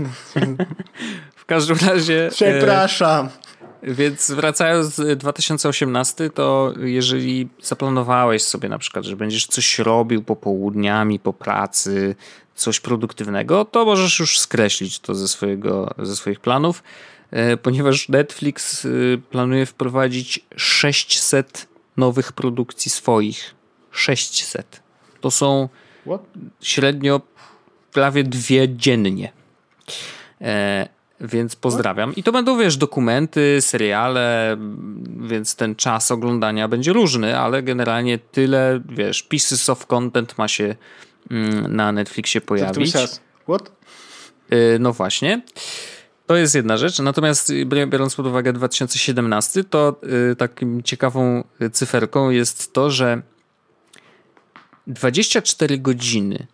w 1.36 1.46
każdym 1.46 1.78
razie... 1.88 2.28
E, 2.28 2.30
Przepraszam. 2.30 3.26
E, 3.26 3.94
więc 3.94 4.32
wracając 4.32 5.02
2018, 5.16 6.30
to 6.30 6.74
jeżeli 6.78 7.50
zaplanowałeś 7.62 8.44
sobie 8.44 8.70
na 8.70 8.78
przykład, 8.78 9.06
że 9.06 9.16
będziesz 9.16 9.48
coś 9.48 9.80
robił 9.80 10.24
popołudniami, 10.24 11.20
po 11.20 11.34
pracy, 11.34 12.16
coś 12.56 12.80
produktywnego, 12.80 13.66
to 13.66 13.86
możesz 13.86 14.20
już 14.20 14.40
skreślić 14.40 15.00
to 15.00 15.16
ze, 15.16 15.28
swojego, 15.28 15.94
ze 16.00 16.16
swoich 16.16 16.40
planów, 16.40 16.84
e, 17.32 17.58
ponieważ 17.58 18.10
Netflix 18.10 18.86
e, 18.86 18.90
planuje 19.18 19.66
wprowadzić 19.66 20.46
600 20.56 21.68
nowych 21.98 22.32
produkcji 22.32 22.92
swoich. 22.92 23.56
600. 23.92 24.82
To 25.22 25.32
są 25.32 25.70
What? 26.06 26.22
średnio 26.62 27.22
prawie 27.94 28.24
dwie 28.24 28.76
dziennie. 28.76 29.32
E, 30.42 30.88
więc 31.22 31.56
pozdrawiam. 31.56 32.16
I 32.16 32.24
to 32.24 32.32
będą, 32.32 32.58
wiesz, 32.58 32.78
dokumenty, 32.78 33.58
seriale, 33.62 34.58
więc 35.28 35.56
ten 35.56 35.76
czas 35.76 36.12
oglądania 36.12 36.68
będzie 36.68 36.94
różny, 36.94 37.40
ale 37.40 37.64
generalnie 37.64 38.20
tyle, 38.20 38.82
wiesz, 38.90 39.24
pieces 39.24 39.70
of 39.70 39.88
content 39.88 40.38
ma 40.38 40.48
się 40.48 40.76
na 41.70 41.92
Netflixie 41.92 42.42
pojawić. 42.42 42.94
What? 43.44 43.72
Y, 44.54 44.78
no 44.80 44.94
właśnie. 44.94 45.42
To 46.28 46.36
jest 46.36 46.56
jedna 46.56 46.78
rzecz. 46.78 47.00
Natomiast 47.00 47.54
biorąc 47.88 48.16
pod 48.16 48.28
uwagę 48.28 48.54
2017, 48.54 49.64
to 49.64 49.96
y, 50.32 50.36
takim 50.36 50.84
ciekawą 50.84 51.44
cyferką 51.72 52.30
jest 52.30 52.74
to, 52.74 52.92
że 52.92 53.22
24 54.88 55.80
godziny 55.80 56.48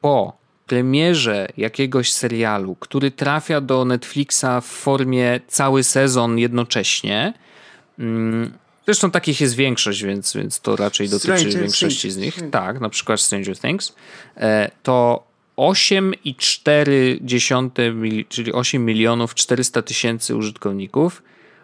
po 0.00 0.46
premierze 0.66 1.48
jakiegoś 1.56 2.12
serialu, 2.12 2.76
który 2.80 3.10
trafia 3.10 3.60
do 3.60 3.84
Netflixa 3.84 4.60
w 4.62 4.66
formie 4.66 5.40
cały 5.48 5.82
sezon 5.82 6.38
jednocześnie, 6.38 7.32
mm, 7.98 8.52
Zresztą 8.86 9.10
takich 9.10 9.40
jest 9.40 9.54
większość, 9.54 10.02
więc, 10.02 10.34
więc 10.34 10.60
to 10.60 10.76
raczej 10.76 11.08
dotyczy 11.08 11.38
Stranger 11.38 11.60
większości 11.60 12.00
Things. 12.00 12.14
z 12.14 12.18
nich. 12.18 12.50
Tak, 12.50 12.80
na 12.80 12.88
przykład 12.88 13.20
Stranger 13.20 13.58
Things. 13.58 13.94
E, 14.36 14.70
to 14.82 15.26
8,4, 15.56 18.24
czyli 18.28 18.52
8 18.52 18.84
milionów 18.84 19.34
400 19.34 19.82
tysięcy 19.82 20.36
użytkowników 20.36 21.22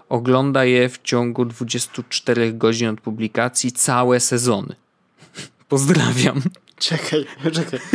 ogląda 0.08 0.64
je 0.64 0.88
w 0.88 1.02
ciągu 1.02 1.44
24 1.44 2.52
godzin 2.52 2.88
od 2.88 3.00
publikacji 3.00 3.72
całe 3.72 4.20
sezony. 4.20 4.74
Pozdrawiam. 5.68 6.42
Czekaj, 6.78 7.24
czekaj. 7.52 7.80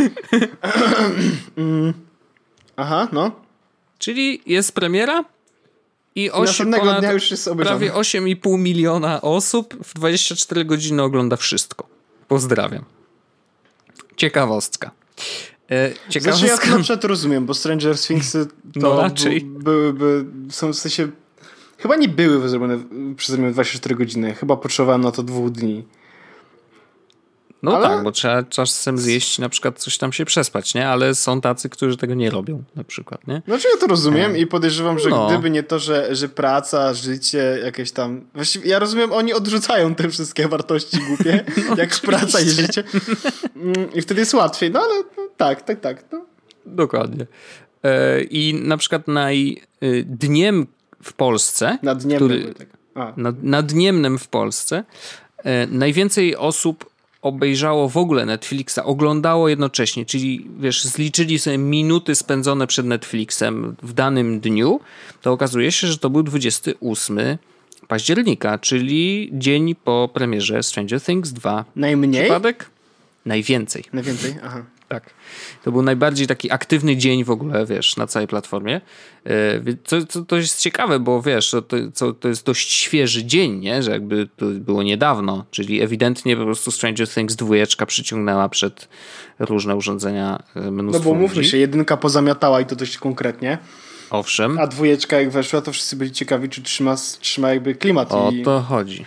Mm. 1.56 1.92
Aha, 2.76 3.08
no. 3.12 3.30
Czyli 3.98 4.40
jest 4.46 4.74
premiera, 4.74 5.24
i 6.18 6.30
8, 6.30 6.72
ponad, 6.72 7.00
dnia 7.00 7.12
już 7.12 7.30
jest 7.30 7.50
prawie 7.58 7.92
8,5 7.92 8.58
miliona 8.58 9.20
osób 9.20 9.74
w 9.84 9.94
24 9.94 10.64
godziny 10.64 11.02
ogląda 11.02 11.36
wszystko. 11.36 11.86
Pozdrawiam. 12.28 12.84
Ciekawostka. 14.16 14.90
E, 15.70 15.92
ciekawostka. 16.08 16.46
Znaczy 16.46 16.66
ja 16.66 16.70
to 16.70 16.76
na 16.76 16.82
przykład 16.84 17.04
rozumiem, 17.04 17.46
bo 17.46 17.54
Stranger 17.54 17.98
Things 17.98 18.32
to 18.32 18.38
no 18.76 19.02
raczej. 19.02 19.40
byłyby, 19.40 20.24
są 20.50 20.72
w 20.72 20.76
sensie 20.76 21.08
chyba 21.78 21.96
nie 21.96 22.08
były 22.08 22.48
zrobione 22.48 22.78
przez 23.16 23.36
24 23.36 23.94
godziny. 23.94 24.34
Chyba 24.34 24.56
potrzebowałem 24.56 25.00
na 25.00 25.12
to 25.12 25.22
dwóch 25.22 25.50
dni. 25.50 25.84
No 27.62 27.76
ale... 27.76 27.88
tak, 27.88 28.04
bo 28.04 28.12
trzeba 28.12 28.42
czasem 28.42 28.98
zjeść 28.98 29.38
na 29.38 29.48
przykład 29.48 29.78
coś 29.78 29.98
tam 29.98 30.12
się 30.12 30.24
przespać, 30.24 30.74
nie? 30.74 30.88
Ale 30.88 31.14
są 31.14 31.40
tacy, 31.40 31.68
którzy 31.68 31.96
tego 31.96 32.14
nie 32.14 32.30
robią 32.30 32.62
na 32.76 32.84
przykład, 32.84 33.26
nie? 33.26 33.42
Znaczy 33.46 33.68
ja 33.74 33.80
to 33.80 33.86
rozumiem 33.86 34.34
e... 34.34 34.38
i 34.38 34.46
podejrzewam, 34.46 34.98
że 34.98 35.10
no. 35.10 35.26
gdyby 35.26 35.50
nie 35.50 35.62
to, 35.62 35.78
że, 35.78 36.16
że 36.16 36.28
praca, 36.28 36.94
życie, 36.94 37.58
jakieś 37.64 37.92
tam... 37.92 38.24
Właściwie 38.34 38.70
ja 38.70 38.78
rozumiem, 38.78 39.12
oni 39.12 39.32
odrzucają 39.32 39.94
te 39.94 40.08
wszystkie 40.08 40.48
wartości 40.48 40.98
głupie, 41.08 41.32
no, 41.56 41.62
jak 41.62 41.70
oczywiście. 41.70 42.06
praca 42.06 42.40
i 42.40 42.48
życie. 42.48 42.84
Mm, 43.56 43.92
I 43.94 44.02
wtedy 44.02 44.20
jest 44.20 44.34
łatwiej, 44.34 44.70
no 44.70 44.80
ale 44.80 44.94
no, 45.16 45.28
tak, 45.36 45.62
tak, 45.62 45.80
tak. 45.80 46.04
No. 46.12 46.26
Dokładnie. 46.66 47.26
E, 47.84 48.22
I 48.22 48.54
na 48.54 48.76
przykład 48.76 49.08
najdniem 49.08 50.66
w 51.02 51.12
Polsce... 51.12 51.78
Nadniemnym. 51.82 52.28
Który, 52.28 52.54
tak. 52.54 52.68
nad, 53.16 53.42
nadniemnym 53.42 54.18
w 54.18 54.28
Polsce 54.28 54.84
e, 55.36 55.66
najwięcej 55.66 56.36
osób 56.36 56.97
obejrzało 57.22 57.88
w 57.88 57.96
ogóle 57.96 58.26
Netflixa, 58.26 58.78
oglądało 58.84 59.48
jednocześnie, 59.48 60.06
czyli 60.06 60.46
wiesz, 60.60 60.84
zliczyli 60.84 61.38
sobie 61.38 61.58
minuty 61.58 62.14
spędzone 62.14 62.66
przed 62.66 62.86
Netflixem 62.86 63.76
w 63.82 63.92
danym 63.92 64.40
dniu, 64.40 64.80
to 65.22 65.32
okazuje 65.32 65.72
się, 65.72 65.86
że 65.86 65.98
to 65.98 66.10
był 66.10 66.22
28 66.22 67.18
października, 67.88 68.58
czyli 68.58 69.30
dzień 69.32 69.74
po 69.74 70.10
premierze 70.14 70.62
Stranger 70.62 71.00
Things 71.00 71.32
2. 71.32 71.64
Najmniej? 71.76 72.22
Przypadek? 72.22 72.70
Najwięcej. 73.26 73.84
Najwięcej? 73.92 74.36
Aha. 74.44 74.64
Tak. 74.88 75.10
To 75.64 75.72
był 75.72 75.82
najbardziej 75.82 76.26
taki 76.26 76.50
aktywny 76.50 76.96
dzień 76.96 77.24
w 77.24 77.30
ogóle, 77.30 77.66
wiesz, 77.66 77.96
na 77.96 78.06
całej 78.06 78.28
platformie. 78.28 78.80
To, 79.84 80.06
to, 80.06 80.22
to 80.22 80.36
jest 80.36 80.60
ciekawe, 80.60 81.00
bo 81.00 81.22
wiesz, 81.22 81.50
to, 81.50 81.62
to, 81.98 82.12
to 82.12 82.28
jest 82.28 82.46
dość 82.46 82.72
świeży 82.72 83.24
dzień, 83.24 83.58
nie? 83.58 83.82
Że 83.82 83.90
jakby 83.90 84.28
to 84.36 84.46
było 84.46 84.82
niedawno, 84.82 85.44
czyli 85.50 85.82
ewidentnie 85.82 86.36
po 86.36 86.44
prostu 86.44 86.70
Stranger 86.70 87.08
Things 87.08 87.36
dwójeczka 87.36 87.86
przyciągnęła 87.86 88.48
przed 88.48 88.88
różne 89.38 89.76
urządzenia 89.76 90.42
mnóstwo 90.54 91.04
No 91.04 91.14
bo 91.14 91.20
mówmy 91.20 91.44
się, 91.44 91.56
jedynka 91.56 91.96
pozamiatała 91.96 92.60
i 92.60 92.66
to 92.66 92.76
dość 92.76 92.98
konkretnie. 92.98 93.58
Owszem. 94.10 94.58
A 94.58 94.66
dwójeczka 94.66 95.20
jak 95.20 95.30
weszła, 95.30 95.60
to 95.60 95.72
wszyscy 95.72 95.96
byli 95.96 96.12
ciekawi, 96.12 96.48
czy 96.48 96.62
trzyma, 96.62 96.96
trzyma 97.20 97.50
jakby 97.50 97.74
klimat. 97.74 98.12
O 98.12 98.30
i... 98.30 98.42
to 98.42 98.60
chodzi. 98.60 99.06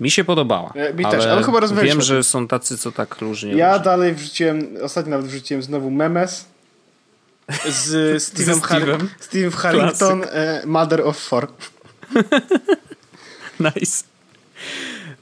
Mi 0.00 0.10
się 0.10 0.24
podobała. 0.24 0.72
E, 0.74 0.94
mi 0.94 1.04
też, 1.04 1.26
ale 1.26 1.42
chyba 1.42 1.60
rozmawialiśmy 1.60 1.94
Wiem, 1.94 2.02
że 2.02 2.24
są 2.24 2.48
tacy, 2.48 2.78
co 2.78 2.92
tak 2.92 3.18
różnie. 3.20 3.52
Ja 3.52 3.70
różnie. 3.72 3.84
dalej 3.84 4.14
wrzuciłem, 4.14 4.76
ostatnio 4.82 5.10
nawet 5.10 5.26
wrzuciłem 5.26 5.62
znowu 5.62 5.90
memes 5.90 6.46
z 7.68 7.88
Steve'em 8.26 8.60
Har-. 8.60 9.06
Steve 9.20 9.50
Harrington, 9.50 10.24
e, 10.30 10.62
Mother 10.66 11.00
of 11.00 11.18
Four. 11.18 11.48
Nice. 13.60 14.04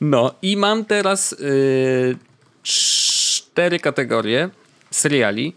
No 0.00 0.34
i 0.42 0.56
mam 0.56 0.84
teraz 0.84 1.32
y, 1.32 2.16
cztery 2.62 3.80
kategorie 3.80 4.50
seriali 4.90 5.54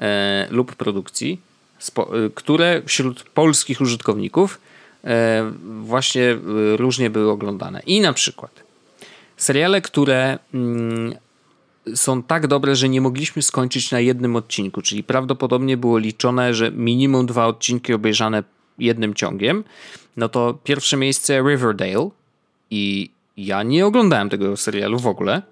e, 0.00 0.46
lub 0.50 0.74
produkcji, 0.76 1.40
spo, 1.78 2.18
y, 2.26 2.30
które 2.34 2.82
wśród 2.86 3.22
polskich 3.22 3.80
użytkowników 3.80 4.60
właśnie 5.80 6.22
y, 6.22 6.76
różnie 6.76 7.10
były 7.10 7.30
oglądane. 7.30 7.80
I 7.86 8.00
na 8.00 8.12
przykład 8.12 8.50
seriale, 9.36 9.80
które 9.80 10.38
mm, 10.54 11.14
są 11.94 12.22
tak 12.22 12.46
dobre, 12.46 12.76
że 12.76 12.88
nie 12.88 13.00
mogliśmy 13.00 13.42
skończyć 13.42 13.90
na 13.90 14.00
jednym 14.00 14.36
odcinku, 14.36 14.82
czyli 14.82 15.04
prawdopodobnie 15.04 15.76
było 15.76 15.98
liczone, 15.98 16.54
że 16.54 16.70
minimum 16.70 17.26
dwa 17.26 17.46
odcinki 17.46 17.92
obejrzane 17.94 18.42
jednym 18.78 19.14
ciągiem. 19.14 19.64
No 20.16 20.28
to 20.28 20.58
pierwsze 20.64 20.96
miejsce 20.96 21.40
Riverdale 21.42 22.10
i 22.70 23.10
ja 23.36 23.62
nie 23.62 23.86
oglądałem 23.86 24.28
tego 24.30 24.56
serialu 24.56 24.98
w 24.98 25.06
ogóle, 25.06 25.42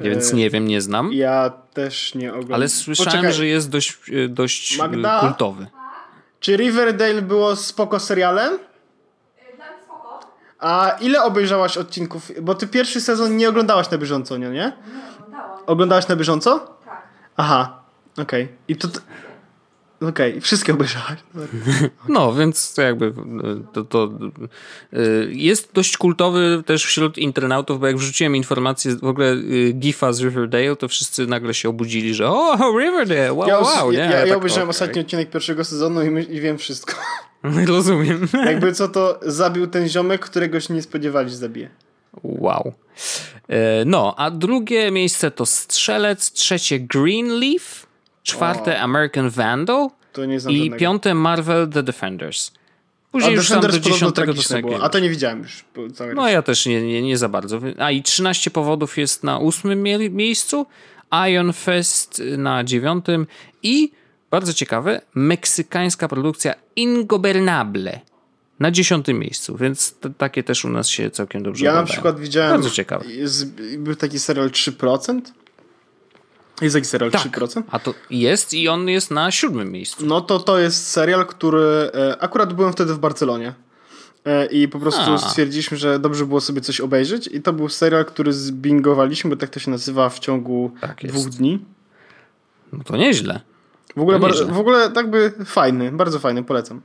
więc 0.00 0.32
nie 0.32 0.50
wiem, 0.50 0.68
nie 0.68 0.80
znam, 0.80 1.12
Ja 1.12 1.52
też 1.74 2.14
nie 2.14 2.30
oglądam. 2.30 2.54
ale 2.54 2.68
słyszałem, 2.68 3.10
Poczekaj, 3.12 3.32
że 3.32 3.46
jest 3.46 3.70
dość, 3.70 3.98
dość 4.28 4.78
Magda? 4.78 5.20
kultowy. 5.20 5.66
Czy 6.40 6.56
Riverdale 6.56 7.22
było 7.22 7.56
spoko 7.56 8.00
serialem? 8.00 8.58
A 10.64 10.96
ile 11.00 11.22
obejrzałaś 11.22 11.76
odcinków? 11.76 12.30
Bo 12.42 12.54
ty 12.54 12.66
pierwszy 12.66 13.00
sezon 13.00 13.36
nie 13.36 13.48
oglądałaś 13.48 13.90
na 13.90 13.98
bieżąco, 13.98 14.36
nie? 14.36 14.50
nie? 14.50 14.72
Oglądałam. 15.18 15.58
Oglądałaś 15.66 16.08
na 16.08 16.16
bieżąco? 16.16 16.76
Tak. 16.84 17.02
Aha, 17.36 17.82
okej. 18.18 18.48
I 18.68 18.76
to... 18.76 18.88
Okej, 20.08 20.40
wszystkie 20.40 20.72
obejrzałaś. 20.72 21.18
No, 22.08 22.32
więc 22.34 22.74
to 22.74 22.82
jakby 22.82 23.12
to, 23.72 23.84
to 23.84 24.10
y, 24.92 25.28
jest 25.32 25.72
dość 25.72 25.96
kultowy 25.96 26.62
też 26.66 26.84
wśród 26.84 27.18
internautów, 27.18 27.80
bo 27.80 27.86
jak 27.86 27.96
wrzuciłem 27.96 28.36
informację 28.36 28.96
w 28.96 29.04
ogóle 29.04 29.32
y, 29.32 29.72
gifa 29.72 30.12
z 30.12 30.20
Riverdale, 30.20 30.76
to 30.76 30.88
wszyscy 30.88 31.26
nagle 31.26 31.54
się 31.54 31.68
obudzili, 31.68 32.14
że 32.14 32.28
o, 32.28 32.56
Riverdale, 32.80 33.32
wow, 33.32 33.48
Ja, 33.48 33.58
wow, 33.58 33.92
nie? 33.92 33.98
ja, 33.98 34.10
ja, 34.10 34.26
tak, 34.26 34.36
obejrzałem 34.36 34.68
okej. 34.68 34.70
ostatni 34.70 35.00
odcinek 35.00 35.30
pierwszego 35.30 35.64
sezonu 35.64 36.02
i, 36.02 36.10
my, 36.10 36.22
i 36.22 36.40
wiem 36.40 36.58
wszystko. 36.58 36.94
Rozumiem. 37.66 38.28
Jakby 38.46 38.72
co 38.72 38.88
to 38.88 39.20
zabił 39.22 39.66
ten 39.66 39.88
ziomek, 39.88 40.20
którego 40.20 40.60
się 40.60 40.74
nie 40.74 40.82
spodziewali, 40.82 41.30
że 41.30 41.36
zabije. 41.36 41.70
Wow. 42.22 42.72
E, 43.48 43.84
No, 43.84 44.14
a 44.16 44.30
drugie 44.30 44.90
miejsce 44.90 45.30
to 45.30 45.46
Strzelec, 45.46 46.32
trzecie 46.32 46.80
Greenleaf, 46.80 47.86
czwarte 48.24 48.80
American 48.80 49.30
Vandal 49.30 49.88
To 50.12 50.24
nie 50.24 50.40
znam 50.40 50.54
i 50.54 50.70
piąte 50.70 51.14
Marvel 51.14 51.68
The 51.68 51.82
Defenders. 51.82 52.50
A 52.54 53.12
Później 53.12 53.34
już 53.34 53.48
tam 53.48 53.60
do 53.60 53.68
Defenders 53.68 53.84
podobno 53.84 54.32
dziesiątego 54.32 54.78
to. 54.78 54.84
A 54.84 54.88
to 54.88 54.98
nie 54.98 55.10
widziałem 55.10 55.42
już. 55.42 55.64
No 56.14 56.28
ja 56.28 56.42
też 56.42 56.66
nie, 56.66 56.82
nie, 56.82 57.02
nie 57.02 57.18
za 57.18 57.28
bardzo. 57.28 57.60
A 57.78 57.90
i 57.90 58.02
13 58.02 58.50
powodów 58.50 58.98
jest 58.98 59.24
na 59.24 59.38
ósmym 59.38 59.82
mie- 59.82 60.10
miejscu, 60.10 60.66
Iron 61.30 61.52
Fest 61.52 62.22
na 62.38 62.64
dziewiątym 62.64 63.26
i 63.62 63.90
bardzo 64.30 64.52
ciekawe, 64.52 65.00
meksykańska 65.14 66.08
produkcja 66.08 66.54
Ingobernable 66.76 68.00
na 68.60 68.70
dziesiątym 68.70 69.18
miejscu, 69.18 69.56
więc 69.56 69.94
takie 70.18 70.42
też 70.42 70.64
u 70.64 70.68
nas 70.68 70.88
się 70.88 71.10
całkiem 71.10 71.42
dobrze 71.42 71.64
Ja 71.64 71.74
na 71.74 71.82
przykład 71.82 72.20
widziałem. 72.20 72.50
Bardzo 72.50 72.70
ciekawe. 72.70 73.04
Był 73.78 73.94
taki 73.94 74.18
serial 74.18 74.50
3%. 74.50 75.20
Jest 76.62 76.74
taki 76.74 76.86
serial 76.86 77.10
Tak, 77.10 77.22
3%. 77.22 77.62
a 77.70 77.78
to 77.78 77.94
jest 78.10 78.54
i 78.54 78.68
on 78.68 78.88
jest 78.88 79.10
na 79.10 79.30
siódmym 79.30 79.72
miejscu. 79.72 80.06
No 80.06 80.20
to 80.20 80.38
to 80.38 80.58
jest 80.58 80.88
serial, 80.88 81.26
który. 81.26 81.90
E, 81.94 82.16
akurat 82.22 82.52
byłem 82.52 82.72
wtedy 82.72 82.94
w 82.94 82.98
Barcelonie. 82.98 83.54
E, 84.24 84.46
I 84.46 84.68
po 84.68 84.78
prostu 84.78 85.12
A. 85.12 85.18
stwierdziliśmy, 85.18 85.76
że 85.76 85.98
dobrze 85.98 86.26
było 86.26 86.40
sobie 86.40 86.60
coś 86.60 86.80
obejrzeć. 86.80 87.26
I 87.26 87.42
to 87.42 87.52
był 87.52 87.68
serial, 87.68 88.04
który 88.04 88.32
zbingowaliśmy, 88.32 89.30
bo 89.30 89.36
tak 89.36 89.50
to 89.50 89.60
się 89.60 89.70
nazywa 89.70 90.08
w 90.08 90.18
ciągu 90.18 90.70
Tak 90.80 91.06
dwóch 91.06 91.28
dni. 91.28 91.64
No 92.72 92.84
to 92.84 92.96
nieźle. 92.96 93.40
W 93.96 94.00
ogóle, 94.00 94.18
nieźle. 94.20 94.46
w 94.46 94.58
ogóle 94.58 94.90
tak 94.90 95.10
by 95.10 95.32
fajny, 95.44 95.92
bardzo 95.92 96.18
fajny, 96.18 96.44
polecam. 96.44 96.80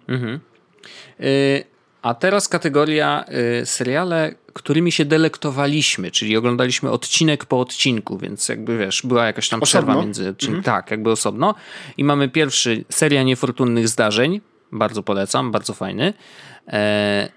Y, 1.20 1.64
A 2.02 2.14
teraz 2.14 2.48
kategoria 2.48 3.26
y, 3.62 3.66
seriale, 3.66 4.36
którymi 4.54 4.92
się 4.92 5.06
delektowaliśmy, 5.06 6.12
czyli 6.12 6.38
oglądaliśmy 6.38 6.92
odcinek 6.92 7.46
po 7.46 7.60
odcinku, 7.60 8.18
więc 8.18 8.50
jakby 8.50 8.78
wiesz, 8.78 9.02
była 9.04 9.26
jakaś 9.26 9.50
tam 9.50 9.64
Osobno? 9.64 9.88
przerwa 9.88 10.02
między 10.06 10.36
czym, 10.38 10.64
tak, 10.64 10.92
jakby 10.92 11.12
osobno. 11.12 11.56
I 11.98 12.04
mamy 12.04 12.30
pierwszy 12.30 12.86
seria 12.90 13.24
niefortunnych 13.24 13.88
zdarzeń, 13.88 14.42
bardzo 14.72 15.04
polecam, 15.04 15.52
bardzo 15.52 15.74
fajny. 15.74 16.14
E, 16.68 17.30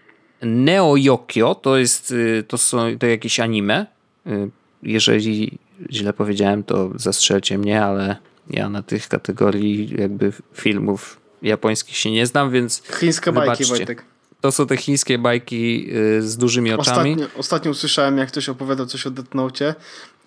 Neo 0.43 0.97
Yokio 0.97 1.55
to 1.55 1.77
jest 1.77 2.11
y, 2.11 2.45
to 2.49 2.59
są 2.59 2.99
to 2.99 3.07
jakieś 3.07 3.41
anime. 3.41 3.87
Y, 4.27 4.51
Jeżeli 4.83 5.59
źle 5.91 6.13
powiedziałem, 6.13 6.63
to 6.65 6.91
zastrzelcie 6.95 7.59
mnie, 7.59 7.85
ale 7.85 8.17
ja 8.51 8.69
na 8.69 8.83
tych 8.83 9.09
kategorii 9.09 9.95
jakby 9.99 10.33
filmów 10.55 11.21
japońskich 11.43 11.97
się 11.97 12.11
nie 12.11 12.27
znam, 12.27 12.51
więc 12.51 12.83
Chińskie 13.01 13.33
bajki, 13.33 13.65
Wybaczcie. 13.65 13.65
Wojtek. 13.77 14.05
To 14.43 14.53
są 14.53 14.67
te 14.67 14.77
chińskie 14.77 15.19
bajki 15.19 15.91
y, 15.97 16.23
z 16.23 16.37
dużymi 16.37 16.73
oczami. 16.73 17.13
Ostatnio, 17.13 17.39
ostatnio 17.39 17.71
usłyszałem, 17.71 18.19
jak 18.19 18.29
ktoś 18.29 18.49
opowiadał 18.49 18.87
coś 18.87 19.07
o 19.07 19.11
Death 19.11 19.35
Note. 19.35 19.75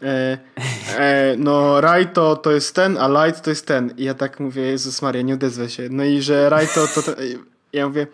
E, 0.03 0.37
e, 0.97 1.35
no, 1.37 1.81
Raito 1.81 2.35
to 2.35 2.51
jest 2.51 2.75
ten, 2.75 2.97
a 2.97 3.25
Light 3.25 3.43
to 3.43 3.49
jest 3.49 3.65
ten. 3.65 3.93
I 3.97 4.03
ja 4.03 4.13
tak 4.13 4.39
mówię, 4.39 4.61
Jezus 4.61 5.01
Maria, 5.01 5.21
nie 5.21 5.33
odezwę 5.33 5.69
się. 5.69 5.87
No 5.91 6.03
i 6.03 6.21
że 6.21 6.49
Raito 6.49 6.87
to 6.87 7.01
ten. 7.01 7.15
Ja 7.73 7.87
mówię, 7.87 8.07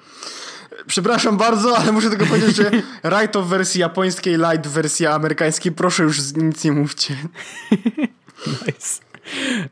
przepraszam 0.87 1.37
bardzo, 1.37 1.77
ale 1.77 1.91
muszę 1.91 2.09
tylko 2.09 2.25
powiedzieć, 2.25 2.55
że 2.55 2.71
Raito 3.03 3.41
w 3.41 3.47
wersji 3.47 3.81
japońskiej, 3.81 4.37
Light 4.37 4.67
w 4.67 4.71
wersji 4.71 5.05
amerykańskiej, 5.07 5.71
proszę 5.71 6.03
już 6.03 6.35
nic 6.35 6.63
nie 6.63 6.71
mówcie. 6.71 7.15
Nice. 8.47 9.01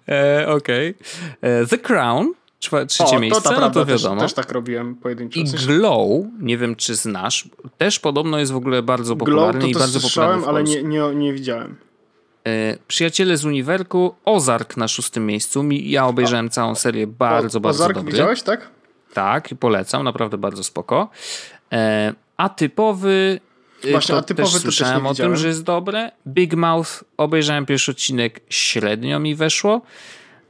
E, 0.10 0.48
Okej. 0.48 0.96
E, 1.42 1.66
The 1.66 1.78
Crown, 1.78 2.34
czwa, 2.60 2.86
trzecie 2.86 3.16
O, 3.18 3.20
miejsce, 3.20 3.42
to, 3.42 3.50
ta 3.50 3.60
no 3.62 3.72
to 3.72 3.86
też, 3.86 4.04
wiadomo. 4.04 4.22
też 4.22 4.34
tak 4.34 4.52
robiłem 4.52 4.96
pojedynczo. 4.96 5.40
I 5.40 5.44
Glow, 5.44 6.10
nie 6.40 6.58
wiem 6.58 6.76
czy 6.76 6.96
znasz, 6.96 7.50
też 7.78 8.00
podobno 8.00 8.40
jest 8.40 8.52
w 8.52 8.56
ogóle 8.56 8.84
bardzo 8.84 9.16
Glow 9.16 9.20
popularny 9.30 9.62
to 9.62 9.68
i 9.68 9.74
też 9.74 9.80
bardzo 9.82 10.00
popularny 10.00 10.48
ale 10.48 10.64
nie, 10.64 10.84
nie, 10.84 11.02
nie 11.16 11.34
widziałem. 11.34 11.76
E, 12.48 12.78
Przyjaciele 12.88 13.38
z 13.38 13.46
Uniwerku, 13.46 14.16
Ozark 14.26 14.78
na 14.78 14.88
szóstym 14.88 15.26
miejscu. 15.26 15.64
Mi- 15.64 15.90
Ja 15.90 16.06
obejrzałem 16.08 16.50
całą 16.50 16.76
serię, 16.76 17.08
bardzo, 17.08 17.58
O- 17.58 17.62
bardzo 17.62 17.84
Ozark 17.84 17.96
dobry. 17.96 18.12
widziałeś, 18.12 18.42
tak? 18.42 18.70
Tak, 19.14 19.50
polecam, 19.60 20.04
naprawdę 20.04 20.38
bardzo 20.38 20.64
spoko. 20.64 21.10
E, 21.74 22.14
atypowy. 22.38 23.40
e, 23.84 23.92
Właśnie, 23.92 24.14
to 24.14 24.20
Atypowy 24.20 24.48
to 24.48 24.54
też 24.54 24.64
też 24.64 24.76
słyszałem 24.76 25.04
nie 25.04 25.10
o 25.10 25.12
widziałem. 25.14 25.32
tym, 25.34 25.42
że 25.42 25.48
jest 25.48 25.64
dobre. 25.64 26.12
Big 26.28 26.54
Mouth, 26.54 26.90
obejrzałem 27.18 27.66
pierwszy 27.66 27.92
odcinek, 27.92 28.40
średnio 28.50 29.20
mi 29.20 29.36
weszło. 29.36 29.82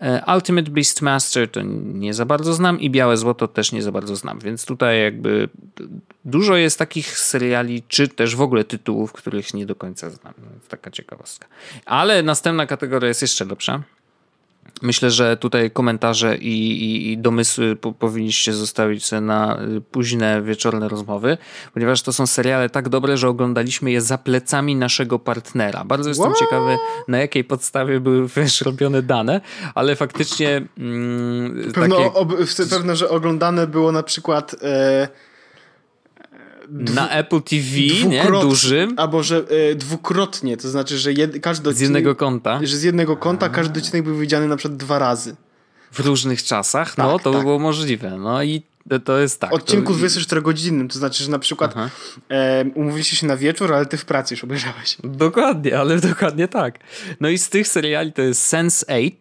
E, 0.01 0.35
Ultimate 0.35 0.71
Beastmaster 0.71 1.51
to 1.51 1.61
nie 1.83 2.13
za 2.13 2.25
bardzo 2.25 2.53
znam 2.53 2.79
i 2.79 2.89
Białe 2.89 3.17
Złoto 3.17 3.47
też 3.47 3.71
nie 3.71 3.81
za 3.81 3.91
bardzo 3.91 4.15
znam, 4.15 4.39
więc 4.39 4.65
tutaj 4.65 5.01
jakby 5.01 5.49
dużo 6.25 6.55
jest 6.55 6.79
takich 6.79 7.19
seriali, 7.19 7.83
czy 7.87 8.07
też 8.07 8.35
w 8.35 8.41
ogóle 8.41 8.63
tytułów, 8.63 9.13
których 9.13 9.53
nie 9.53 9.65
do 9.65 9.75
końca 9.75 10.09
znam. 10.09 10.33
Taka 10.69 10.91
ciekawostka. 10.91 11.47
Ale 11.85 12.23
następna 12.23 12.65
kategoria 12.65 13.07
jest 13.07 13.21
jeszcze 13.21 13.45
lepsza. 13.45 13.83
Myślę, 14.81 15.11
że 15.11 15.37
tutaj 15.37 15.71
komentarze 15.71 16.37
i, 16.37 16.83
i, 16.83 17.11
i 17.11 17.17
domysły 17.17 17.75
po, 17.75 17.91
powinniście 17.91 18.53
zostawić 18.53 19.11
na 19.21 19.61
y, 19.61 19.81
późne 19.81 20.41
wieczorne 20.41 20.89
rozmowy, 20.89 21.37
ponieważ 21.73 22.01
to 22.01 22.13
są 22.13 22.27
seriale 22.27 22.69
tak 22.69 22.89
dobre, 22.89 23.17
że 23.17 23.29
oglądaliśmy 23.29 23.91
je 23.91 24.01
za 24.01 24.17
plecami 24.17 24.75
naszego 24.75 25.19
partnera. 25.19 25.83
Bardzo 25.85 26.09
jestem 26.09 26.31
What? 26.31 26.39
ciekawy, 26.39 26.77
na 27.07 27.17
jakiej 27.17 27.43
podstawie 27.43 27.99
były 27.99 28.27
wiesz, 28.35 28.61
robione 28.61 29.01
dane, 29.01 29.41
ale 29.75 29.95
faktycznie 29.95 30.61
mm, 30.77 31.71
Pewno, 31.73 31.95
takie, 31.97 32.13
ob, 32.13 32.33
pewno, 32.69 32.95
że 32.95 33.09
oglądane 33.09 33.67
było 33.67 33.91
na 33.91 34.03
przykład 34.03 34.55
e, 34.61 35.07
na 36.71 37.09
Apple 37.09 37.41
TV, 37.41 37.77
nie? 38.09 38.31
Dużym, 38.41 38.93
Albo 38.97 39.23
że 39.23 39.45
e, 39.71 39.75
dwukrotnie, 39.75 40.57
to 40.57 40.69
znaczy, 40.69 40.97
że 40.97 41.13
jed, 41.13 41.39
każdy 41.41 41.63
z 41.65 41.67
odcinek, 41.67 41.81
jednego 41.83 42.15
kąta, 42.15 42.59
że 42.63 42.77
z 42.77 42.83
jednego 42.83 43.17
kąta 43.17 43.49
każdy 43.49 43.79
odcinek 43.79 44.03
był 44.03 44.17
widziany 44.17 44.47
na 44.47 44.57
przykład 44.57 44.77
dwa 44.77 44.99
razy. 44.99 45.35
w 45.91 45.99
różnych 45.99 46.43
czasach, 46.43 46.97
no 46.97 47.13
Tak, 47.13 47.23
to 47.23 47.29
by 47.31 47.35
tak. 47.37 47.45
było 47.45 47.59
możliwe. 47.59 48.17
No 48.19 48.43
i 48.43 48.61
to- 48.89 48.99
to 48.99 49.19
jest 49.19 49.39
tak. 49.41 49.53
Odcinku 49.53 49.93
to, 49.93 49.99
24-godzinnym, 49.99 50.87
to 50.87 50.99
znaczy, 50.99 51.23
że 51.23 51.31
na 51.31 51.39
przykład 51.39 51.75
e, 52.29 52.65
umówiliście 52.75 53.15
się 53.15 53.27
na 53.27 53.37
wieczór, 53.37 53.73
ale 53.73 53.85
ty 53.85 53.97
w 53.97 54.05
pracy 54.05 54.33
już 54.33 54.43
obejrzałeś. 54.43 54.97
Dokładnie, 55.03 55.79
ale 55.79 55.99
dokładnie 56.11 56.47
tak. 56.47 56.79
No 57.19 57.29
i 57.29 57.37
z 57.37 57.49
tych 57.49 57.67
seriali 57.67 58.13
to 58.13 58.21
jest 58.21 58.53
Sense8, 58.53 59.11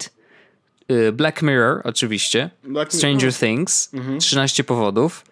y, 0.90 1.12
Black 1.12 1.42
Mirror 1.42 1.80
oczywiście, 1.84 2.51
Black 2.64 2.92
Stranger 2.92 3.28
o. 3.28 3.32
Things, 3.32 3.90
13 4.20 4.64
powodów, 4.64 5.24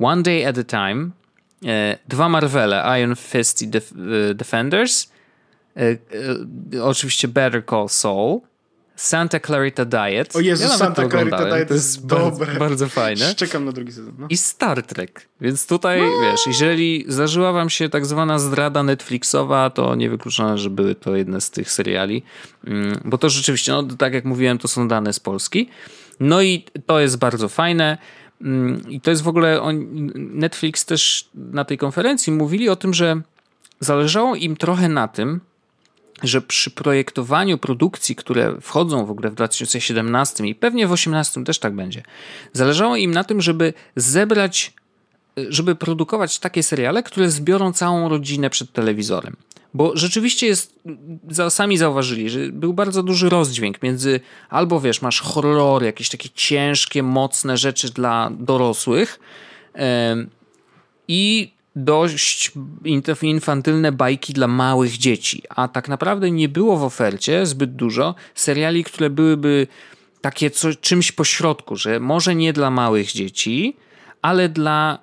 One 0.00 0.22
Day 0.22 0.46
at 0.48 0.58
a 0.58 0.64
Time, 0.64 1.10
dwa 2.08 2.28
Marvele, 2.28 3.00
Iron 3.00 3.16
Fist 3.16 3.62
i 3.62 3.68
Def 3.68 3.92
e, 4.30 4.34
Defenders, 4.34 5.12
e, 5.76 5.82
e, 6.74 6.84
oczywiście 6.84 7.28
Better 7.28 7.64
Call 7.66 7.88
Saul, 7.88 8.40
Santa 8.98 9.40
Clarita 9.40 9.84
Diet. 9.84 10.36
O 10.36 10.40
Jezus, 10.40 10.62
nawet 10.62 10.78
Santa 10.78 11.08
Clarita 11.08 11.38
Diet 11.38 11.68
to 11.68 11.74
jest 11.74 11.86
jest 11.86 12.06
bardzo, 12.06 12.30
dobre. 12.30 12.54
bardzo 12.58 12.88
fajne. 12.88 13.34
Czekam 13.34 13.64
na 13.64 13.72
drugi 13.72 13.92
sezon. 13.92 14.14
No. 14.18 14.26
I 14.30 14.36
Star 14.36 14.82
Trek. 14.82 15.28
Więc 15.40 15.66
tutaj, 15.66 16.00
wiesz, 16.22 16.40
jeżeli 16.46 17.04
zdarzyła 17.08 17.52
wam 17.52 17.70
się 17.70 17.88
tak 17.88 18.06
zwana 18.06 18.38
zdrada 18.38 18.82
Netflixowa, 18.82 19.70
to 19.70 19.94
niewykluczone, 19.94 20.58
że 20.58 20.70
były 20.70 20.94
to 20.94 21.16
jedne 21.16 21.40
z 21.40 21.50
tych 21.50 21.70
seriali. 21.70 22.22
Mm, 22.66 23.00
Bo 23.04 23.18
to 23.18 23.30
rzeczywiście, 23.30 23.72
no 23.72 23.82
tak 23.82 24.14
jak 24.14 24.24
mówiłem, 24.24 24.58
to 24.58 24.68
są 24.68 24.88
dane 24.88 25.12
z 25.12 25.20
Polski. 25.20 25.68
No 26.20 26.42
i 26.42 26.64
to 26.86 27.00
jest 27.00 27.16
bardzo 27.18 27.48
fajne. 27.48 27.98
Mm, 28.40 28.90
I 28.90 29.00
to 29.00 29.10
jest 29.10 29.22
w 29.22 29.28
ogóle, 29.28 29.60
Netflix 30.14 30.84
też 30.84 31.28
na 31.34 31.64
tej 31.64 31.78
konferencji 31.78 32.32
mówili 32.32 32.68
o 32.68 32.76
tym, 32.76 32.94
że 32.94 33.20
zależało 33.80 34.34
im 34.34 34.56
trochę 34.56 34.88
na 34.88 35.08
tym, 35.08 35.40
że 36.22 36.40
przy 36.40 36.70
projektowaniu 36.70 37.58
produkcji, 37.58 38.16
które 38.16 38.60
wchodzą 38.60 39.06
w 39.06 39.10
ogóle 39.10 39.30
w 39.30 39.34
2017 39.34 40.46
i 40.46 40.54
pewnie 40.54 40.86
w 40.86 40.88
2018 40.88 41.44
też 41.44 41.58
tak 41.58 41.74
będzie, 41.74 42.02
zależało 42.52 42.96
im 42.96 43.10
na 43.10 43.24
tym, 43.24 43.40
żeby 43.40 43.72
zebrać, 43.96 44.72
żeby 45.48 45.74
produkować 45.74 46.38
takie 46.38 46.62
seriale, 46.62 47.02
które 47.02 47.30
zbiorą 47.30 47.72
całą 47.72 48.08
rodzinę 48.08 48.50
przed 48.50 48.72
telewizorem. 48.72 49.36
Bo 49.74 49.96
rzeczywiście 49.96 50.46
jest, 50.46 50.80
sami 51.48 51.78
zauważyli, 51.78 52.30
że 52.30 52.40
był 52.48 52.74
bardzo 52.74 53.02
duży 53.02 53.28
rozdźwięk 53.28 53.82
między 53.82 54.20
albo 54.48 54.80
wiesz, 54.80 55.02
masz 55.02 55.20
horrory, 55.20 55.86
jakieś 55.86 56.08
takie 56.08 56.28
ciężkie, 56.34 57.02
mocne 57.02 57.56
rzeczy 57.56 57.92
dla 57.92 58.30
dorosłych, 58.38 59.20
em, 59.74 60.30
i 61.08 61.52
dość 61.76 62.52
inf- 62.84 63.24
infantylne 63.24 63.92
bajki 63.92 64.32
dla 64.32 64.46
małych 64.46 64.98
dzieci. 64.98 65.42
A 65.48 65.68
tak 65.68 65.88
naprawdę 65.88 66.30
nie 66.30 66.48
było 66.48 66.76
w 66.76 66.84
ofercie 66.84 67.46
zbyt 67.46 67.76
dużo 67.76 68.14
seriali, 68.34 68.84
które 68.84 69.10
byłyby 69.10 69.66
takie 70.20 70.50
co, 70.50 70.74
czymś 70.74 71.12
pośrodku, 71.12 71.76
że 71.76 72.00
może 72.00 72.34
nie 72.34 72.52
dla 72.52 72.70
małych 72.70 73.12
dzieci, 73.12 73.76
ale 74.22 74.48
dla 74.48 74.98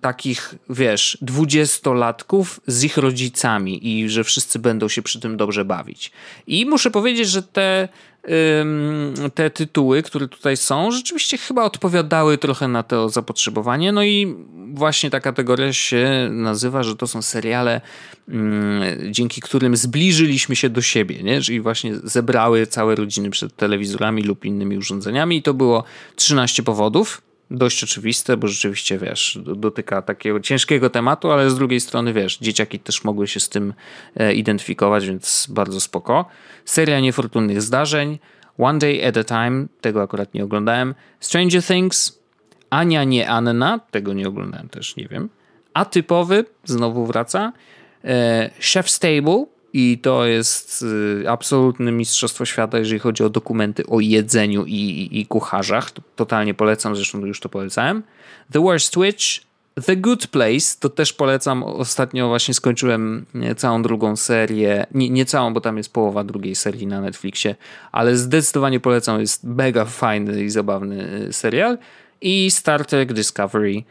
takich, 0.00 0.54
wiesz, 0.70 1.18
dwudziestolatków 1.20 2.60
z 2.66 2.84
ich 2.84 2.96
rodzicami 2.96 3.88
i 3.88 4.08
że 4.08 4.24
wszyscy 4.24 4.58
będą 4.58 4.88
się 4.88 5.02
przy 5.02 5.20
tym 5.20 5.36
dobrze 5.36 5.64
bawić. 5.64 6.12
I 6.46 6.66
muszę 6.66 6.90
powiedzieć, 6.90 7.28
że 7.28 7.42
te, 7.42 7.88
ym, 8.60 9.14
te 9.34 9.50
tytuły, 9.50 10.02
które 10.02 10.28
tutaj 10.28 10.56
są, 10.56 10.90
rzeczywiście 10.90 11.38
chyba 11.38 11.64
odpowiadały 11.64 12.38
trochę 12.38 12.68
na 12.68 12.82
to 12.82 13.08
zapotrzebowanie. 13.08 13.92
No 13.92 14.02
i 14.02 14.36
właśnie 14.74 15.10
ta 15.10 15.20
kategoria 15.20 15.72
się 15.72 16.28
nazywa, 16.32 16.82
że 16.82 16.96
to 16.96 17.06
są 17.06 17.22
seriale, 17.22 17.80
ym, 18.28 18.82
dzięki 19.10 19.40
którym 19.40 19.76
zbliżyliśmy 19.76 20.56
się 20.56 20.70
do 20.70 20.82
siebie, 20.82 21.22
nie? 21.22 21.40
czyli 21.40 21.60
właśnie 21.60 21.96
zebrały 22.04 22.66
całe 22.66 22.94
rodziny 22.94 23.30
przed 23.30 23.56
telewizorami 23.56 24.22
lub 24.22 24.44
innymi 24.44 24.78
urządzeniami. 24.78 25.36
I 25.36 25.42
to 25.42 25.54
było 25.54 25.84
13 26.16 26.62
powodów 26.62 27.25
dość 27.50 27.84
oczywiste, 27.84 28.36
bo 28.36 28.48
rzeczywiście, 28.48 28.98
wiesz, 28.98 29.38
do- 29.42 29.54
dotyka 29.54 30.02
takiego 30.02 30.40
ciężkiego 30.40 30.90
tematu, 30.90 31.30
ale 31.30 31.50
z 31.50 31.54
drugiej 31.54 31.80
strony, 31.80 32.12
wiesz, 32.12 32.38
dzieciaki 32.38 32.78
też 32.78 33.04
mogły 33.04 33.28
się 33.28 33.40
z 33.40 33.48
tym 33.48 33.74
e, 34.16 34.34
identyfikować, 34.34 35.06
więc 35.06 35.46
bardzo 35.50 35.80
spoko. 35.80 36.26
Seria 36.64 37.00
niefortunnych 37.00 37.62
zdarzeń, 37.62 38.18
One 38.58 38.78
Day 38.78 39.08
at 39.08 39.16
a 39.16 39.24
Time, 39.24 39.66
tego 39.80 40.02
akurat 40.02 40.34
nie 40.34 40.44
oglądałem, 40.44 40.94
Stranger 41.20 41.62
Things, 41.62 42.18
Ania 42.70 43.04
nie 43.04 43.28
Anna, 43.28 43.78
tego 43.90 44.12
nie 44.12 44.28
oglądałem 44.28 44.68
też, 44.68 44.96
nie 44.96 45.08
wiem. 45.08 45.28
Atypowy, 45.74 46.44
znowu 46.64 47.06
wraca, 47.06 47.52
e, 48.04 48.50
Chef's 48.60 49.00
Table 49.00 49.46
i 49.78 49.98
to 49.98 50.26
jest 50.26 50.82
y, 51.22 51.30
absolutne 51.30 51.92
mistrzostwo 51.92 52.44
świata, 52.44 52.78
jeżeli 52.78 52.98
chodzi 52.98 53.24
o 53.24 53.30
dokumenty 53.30 53.86
o 53.86 54.00
jedzeniu 54.00 54.64
i, 54.64 54.72
i, 54.72 55.20
i 55.20 55.26
kucharzach. 55.26 55.90
To, 55.90 56.02
totalnie 56.16 56.54
polecam, 56.54 56.96
zresztą 56.96 57.26
już 57.26 57.40
to 57.40 57.48
polecałem. 57.48 58.02
The 58.52 58.60
Worst 58.60 58.98
Witch, 58.98 59.24
The 59.86 59.96
Good 59.96 60.26
Place, 60.26 60.76
to 60.80 60.88
też 60.88 61.12
polecam. 61.12 61.62
Ostatnio 61.62 62.28
właśnie 62.28 62.54
skończyłem 62.54 63.26
całą 63.56 63.82
drugą 63.82 64.16
serię. 64.16 64.86
Nie, 64.94 65.10
nie 65.10 65.24
całą, 65.24 65.54
bo 65.54 65.60
tam 65.60 65.76
jest 65.76 65.92
połowa 65.92 66.24
drugiej 66.24 66.54
serii 66.54 66.86
na 66.86 67.00
Netflixie, 67.00 67.54
ale 67.92 68.16
zdecydowanie 68.16 68.80
polecam. 68.80 69.20
Jest 69.20 69.44
mega 69.44 69.84
fajny 69.84 70.44
i 70.44 70.50
zabawny 70.50 71.26
y, 71.28 71.32
serial. 71.32 71.78
I 72.20 72.50
Star 72.50 72.86
Trek 72.86 73.12
Discovery, 73.12 73.82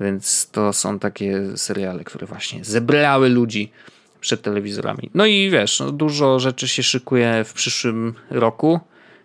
więc 0.00 0.50
to 0.52 0.72
są 0.72 0.98
takie 0.98 1.56
seriale, 1.56 2.04
które 2.04 2.26
właśnie 2.26 2.64
zebrały 2.64 3.28
ludzi 3.28 3.72
przed 4.22 4.42
telewizorami. 4.42 5.10
No 5.14 5.26
i 5.26 5.50
wiesz, 5.50 5.80
no, 5.80 5.92
dużo 5.92 6.38
rzeczy 6.38 6.68
się 6.68 6.82
szykuje 6.82 7.44
w 7.44 7.52
przyszłym 7.52 8.14
roku, 8.30 8.80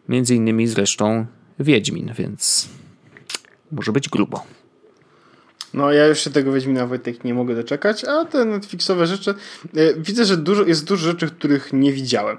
między 0.09 0.35
innymi 0.35 0.67
zresztą 0.67 1.25
Wiedźmin, 1.59 2.13
więc 2.17 2.69
może 3.71 3.91
być 3.91 4.09
grubo. 4.09 4.43
No 5.73 5.91
ja 5.91 6.07
już 6.07 6.19
się 6.19 6.29
tego 6.29 6.51
Wiedźmina 6.51 6.87
Wojtek 6.87 7.23
nie 7.23 7.33
mogę 7.33 7.55
doczekać, 7.55 8.05
a 8.05 8.25
te 8.25 8.45
Netflixowe 8.45 9.07
rzeczy, 9.07 9.33
e, 9.75 9.93
widzę, 9.97 10.25
że 10.25 10.37
dużo, 10.37 10.63
jest 10.65 10.85
dużo 10.85 11.11
rzeczy, 11.11 11.27
których 11.27 11.73
nie 11.73 11.93
widziałem. 11.93 12.37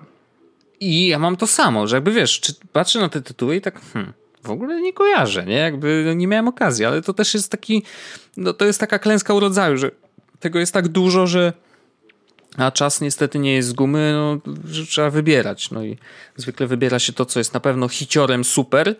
I 0.80 1.08
ja 1.08 1.18
mam 1.18 1.36
to 1.36 1.46
samo, 1.46 1.86
że 1.86 1.96
jakby 1.96 2.12
wiesz, 2.12 2.40
czy 2.40 2.52
patrzę 2.72 3.00
na 3.00 3.08
te 3.08 3.22
tytuły 3.22 3.56
i 3.56 3.60
tak 3.60 3.80
hmm, 3.92 4.12
w 4.42 4.50
ogóle 4.50 4.80
nie 4.80 4.92
kojarzę, 4.92 5.46
nie? 5.46 5.56
Jakby 5.56 6.02
no, 6.06 6.12
nie 6.12 6.26
miałem 6.26 6.48
okazji, 6.48 6.84
ale 6.84 7.02
to 7.02 7.14
też 7.14 7.34
jest 7.34 7.50
taki, 7.50 7.82
no 8.36 8.52
to 8.52 8.64
jest 8.64 8.80
taka 8.80 8.98
klęska 8.98 9.34
urodzaju, 9.34 9.76
że 9.76 9.90
tego 10.40 10.58
jest 10.58 10.72
tak 10.72 10.88
dużo, 10.88 11.26
że 11.26 11.52
a 12.56 12.70
czas 12.70 13.00
niestety 13.00 13.38
nie 13.38 13.54
jest 13.54 13.68
z 13.68 13.72
gumy, 13.72 14.12
no, 14.12 14.52
trzeba 14.88 15.10
wybierać. 15.10 15.70
No 15.70 15.84
i 15.84 15.98
zwykle 16.36 16.66
wybiera 16.66 16.98
się 16.98 17.12
to, 17.12 17.26
co 17.26 17.40
jest 17.40 17.54
na 17.54 17.60
pewno 17.60 17.88
hiciorem 17.88 18.44
super, 18.44 18.94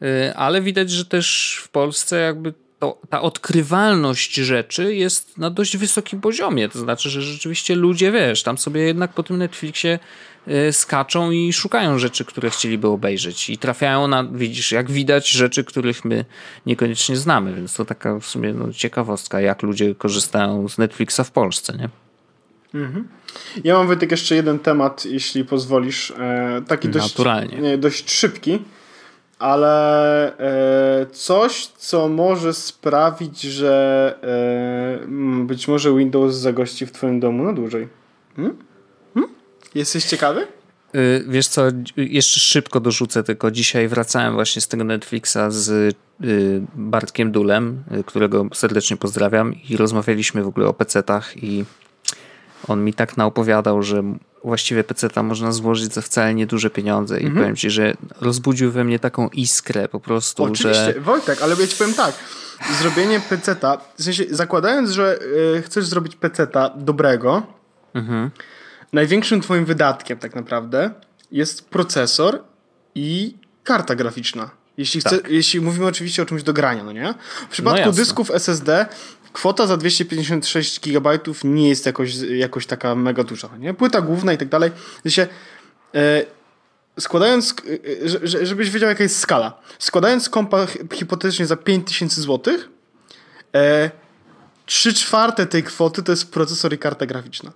yy, 0.00 0.36
ale 0.36 0.60
widać, 0.60 0.90
że 0.90 1.04
też 1.04 1.58
w 1.64 1.68
Polsce 1.68 2.20
jakby 2.20 2.54
to, 2.78 2.98
ta 3.08 3.22
odkrywalność 3.22 4.34
rzeczy 4.34 4.94
jest 4.94 5.38
na 5.38 5.50
dość 5.50 5.76
wysokim 5.76 6.20
poziomie. 6.20 6.68
To 6.68 6.78
znaczy, 6.78 7.10
że 7.10 7.22
rzeczywiście 7.22 7.74
ludzie, 7.74 8.12
wiesz, 8.12 8.42
tam 8.42 8.58
sobie 8.58 8.80
jednak 8.80 9.12
po 9.12 9.22
tym 9.22 9.38
Netflixie 9.38 9.98
yy, 10.46 10.72
skaczą 10.72 11.30
i 11.30 11.52
szukają 11.52 11.98
rzeczy, 11.98 12.24
które 12.24 12.50
chcieliby 12.50 12.88
obejrzeć 12.88 13.50
i 13.50 13.58
trafiają 13.58 14.08
na, 14.08 14.24
widzisz, 14.24 14.72
jak 14.72 14.90
widać, 14.90 15.30
rzeczy, 15.30 15.64
których 15.64 16.04
my 16.04 16.24
niekoniecznie 16.66 17.16
znamy, 17.16 17.54
więc 17.54 17.74
to 17.74 17.84
taka 17.84 18.18
w 18.18 18.26
sumie 18.26 18.52
no, 18.52 18.72
ciekawostka, 18.72 19.40
jak 19.40 19.62
ludzie 19.62 19.94
korzystają 19.94 20.68
z 20.68 20.78
Netflixa 20.78 21.20
w 21.24 21.30
Polsce, 21.30 21.76
nie? 21.76 22.01
Ja 23.64 23.74
mam 23.78 23.86
Wojtek 23.86 24.10
jeszcze 24.10 24.34
jeden 24.34 24.58
temat, 24.58 25.04
jeśli 25.04 25.44
pozwolisz. 25.44 26.10
E, 26.10 26.62
taki 26.68 26.88
dość, 26.88 27.10
Naturalnie. 27.10 27.78
dość 27.78 28.10
szybki, 28.10 28.58
ale 29.38 30.38
e, 30.38 31.06
coś, 31.12 31.66
co 31.66 32.08
może 32.08 32.54
sprawić, 32.54 33.40
że 33.40 34.14
e, 35.02 35.46
być 35.46 35.68
może 35.68 35.94
Windows 35.96 36.34
zagości 36.34 36.86
w 36.86 36.92
Twoim 36.92 37.20
domu 37.20 37.44
na 37.44 37.52
dłużej. 37.52 37.88
Hmm? 38.36 38.56
Hmm? 39.14 39.34
Jesteś 39.74 40.04
ciekawy? 40.04 40.46
Y, 40.94 41.24
Wiesz 41.28 41.48
co, 41.48 41.62
jeszcze 41.96 42.40
szybko 42.40 42.80
dorzucę, 42.80 43.22
tylko 43.22 43.50
dzisiaj 43.50 43.88
wracałem 43.88 44.34
właśnie 44.34 44.62
z 44.62 44.68
tego 44.68 44.84
Netflixa 44.84 45.38
z 45.48 45.68
y, 45.68 45.94
Bartkiem 46.74 47.32
Dulem, 47.32 47.82
y, 48.00 48.04
którego 48.04 48.46
serdecznie 48.54 48.96
pozdrawiam 48.96 49.54
i 49.68 49.76
rozmawialiśmy 49.76 50.42
w 50.42 50.48
ogóle 50.48 50.66
o 50.66 50.72
PC-tach 50.72 51.36
i 51.36 51.64
on 52.68 52.84
mi 52.84 52.94
tak 52.94 53.16
naopowiadał, 53.16 53.82
że 53.82 54.02
właściwie 54.44 54.84
PC-ta 54.84 55.22
można 55.22 55.52
złożyć 55.52 55.94
za 55.94 56.00
wcale 56.00 56.34
nieduże 56.34 56.70
pieniądze 56.70 57.20
i 57.20 57.30
powiem 57.30 57.56
ci, 57.56 57.70
że 57.70 57.94
rozbudził 58.20 58.72
we 58.72 58.84
mnie 58.84 58.98
taką 58.98 59.28
iskrę 59.28 59.88
po 59.88 60.00
prostu, 60.00 60.42
Oczywiście, 60.44 60.84
że... 60.84 61.00
Wojtek, 61.00 61.42
ale 61.42 61.56
ja 61.60 61.66
ci 61.66 61.76
powiem 61.76 61.94
tak. 61.94 62.14
Zrobienie 62.80 63.20
peceta, 63.20 63.78
w 63.96 64.02
sensie 64.02 64.24
zakładając, 64.30 64.90
że 64.90 65.18
y, 65.58 65.62
chcesz 65.62 65.86
zrobić 65.86 66.16
peceta 66.16 66.70
dobrego, 66.76 67.42
największym 68.92 69.40
twoim 69.40 69.64
wydatkiem 69.64 70.18
tak 70.18 70.34
naprawdę 70.34 70.90
jest 71.32 71.68
procesor 71.70 72.42
i 72.94 73.34
karta 73.64 73.94
graficzna. 73.94 74.50
Jeśli, 74.76 75.00
chce, 75.00 75.18
Tak. 75.18 75.30
jeśli 75.30 75.60
mówimy 75.60 75.86
oczywiście 75.86 76.22
o 76.22 76.26
czymś 76.26 76.42
do 76.42 76.52
grania, 76.52 76.84
no 76.84 76.92
nie? 76.92 77.14
W 77.48 77.48
przypadku 77.48 77.78
jasne. 77.78 77.92
dysków 77.92 78.30
SSD 78.30 78.86
kwota 79.32 79.66
za 79.66 79.76
256 79.76 80.80
GB 80.80 81.18
nie 81.44 81.68
jest 81.68 81.86
jakoś, 81.86 82.14
jakoś 82.16 82.66
taka 82.66 82.94
mega 82.94 83.24
duża, 83.24 83.50
nie? 83.58 83.74
Płyta 83.74 84.00
główna 84.00 84.32
i 84.32 84.38
tak 84.38 84.48
dalej. 84.48 84.70
Sensie, 85.02 85.26
e, 85.94 86.24
składając, 87.00 87.54
e, 88.04 88.08
że- 88.28 88.46
żebyś 88.46 88.70
wiedział 88.70 88.88
jaka 88.88 89.02
jest 89.02 89.18
skala. 89.18 89.60
Składając 89.78 90.28
kompa 90.28 90.66
hi- 90.66 90.78
hipotetycznie 90.94 91.46
za 91.46 91.56
5000 91.56 92.22
zł, 92.22 92.54
e, 93.54 93.90
3 94.66 94.94
czwarte 94.94 95.46
tej 95.46 95.62
kwoty 95.62 96.02
to 96.02 96.12
jest 96.12 96.32
procesor 96.32 96.72
i 96.74 96.78
karta 96.78 97.06
graficzna. 97.06 97.52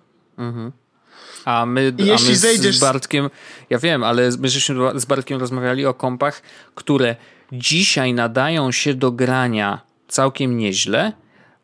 A 1.45 1.67
my, 1.67 1.93
I 1.99 2.11
a 2.11 2.15
my 2.29 2.37
zejdziesz 2.37 2.75
z 2.77 2.79
z- 2.79 2.81
Bartkiem, 2.81 3.31
ja 3.71 3.79
wiem, 3.79 4.05
ale 4.05 4.31
my 4.39 4.49
żeśmy 4.49 5.01
z 5.01 5.05
Bartkiem 5.05 5.41
rozmawiali 5.41 5.87
o 5.87 5.95
kompach, 5.95 6.43
które 6.75 7.17
dzisiaj 7.53 8.15
nadają 8.15 8.73
się 8.73 8.95
do 8.95 9.13
grania 9.13 9.81
całkiem 10.09 10.57
nieźle, 10.59 11.13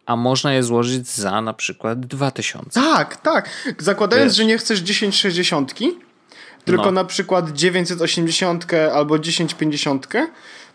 a 0.07 0.17
można 0.17 0.53
je 0.53 0.63
złożyć 0.63 1.09
za 1.09 1.41
na 1.41 1.53
przykład 1.53 2.01
2000. 2.07 2.81
Tak, 2.81 3.17
tak. 3.17 3.51
Zakładając, 3.79 4.33
Wiesz. 4.33 4.37
że 4.37 4.45
nie 4.45 4.59
chcesz 4.59 4.83
1060, 4.83 5.75
tylko 6.65 6.85
No. 6.85 6.91
na 6.91 7.05
przykład 7.05 7.51
980 7.53 8.67
albo 8.95 9.19
1050, 9.19 10.07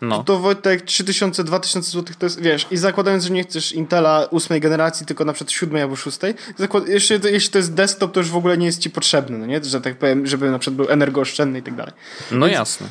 No. 0.00 0.24
to, 0.24 0.38
Wojtek 0.38 0.82
3000, 0.82 1.44
2000 1.44 1.90
zł 1.90 2.14
to 2.18 2.26
jest, 2.26 2.40
wiesz, 2.40 2.66
i 2.70 2.76
zakładając, 2.76 3.24
że 3.24 3.30
nie 3.30 3.42
chcesz 3.42 3.72
Intela 3.72 4.26
ósmej 4.30 4.60
generacji, 4.60 5.06
tylko 5.06 5.24
na 5.24 5.32
przykład 5.32 5.52
siódmej 5.52 5.82
albo 5.82 5.96
szóstej, 5.96 6.34
zakład, 6.56 6.88
jeśli, 6.88 7.20
to, 7.20 7.28
jeśli 7.28 7.50
to 7.50 7.58
jest 7.58 7.74
desktop, 7.74 8.12
to 8.12 8.20
już 8.20 8.30
w 8.30 8.36
ogóle 8.36 8.58
nie 8.58 8.66
jest 8.66 8.78
ci 8.80 8.90
potrzebny, 8.90 9.38
no 9.38 9.46
nie? 9.46 9.64
Że 9.64 9.80
tak 9.80 9.96
powiem, 9.98 10.26
żeby 10.26 10.50
na 10.50 10.58
przykład 10.58 10.76
był 10.76 10.90
energooszczędny 10.90 11.58
i 11.58 11.62
tak 11.62 11.74
dalej. 11.74 11.92
No 12.30 12.46
jasne. 12.46 12.86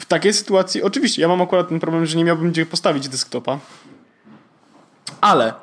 W 0.00 0.04
takiej 0.04 0.32
sytuacji, 0.32 0.82
oczywiście, 0.82 1.22
ja 1.22 1.28
mam 1.28 1.42
akurat 1.42 1.68
ten 1.68 1.80
problem, 1.80 2.06
że 2.06 2.16
nie 2.18 2.24
miałbym 2.24 2.50
gdzie 2.50 2.66
postawić 2.66 3.08
desktopa, 3.08 3.58
ale 5.20 5.54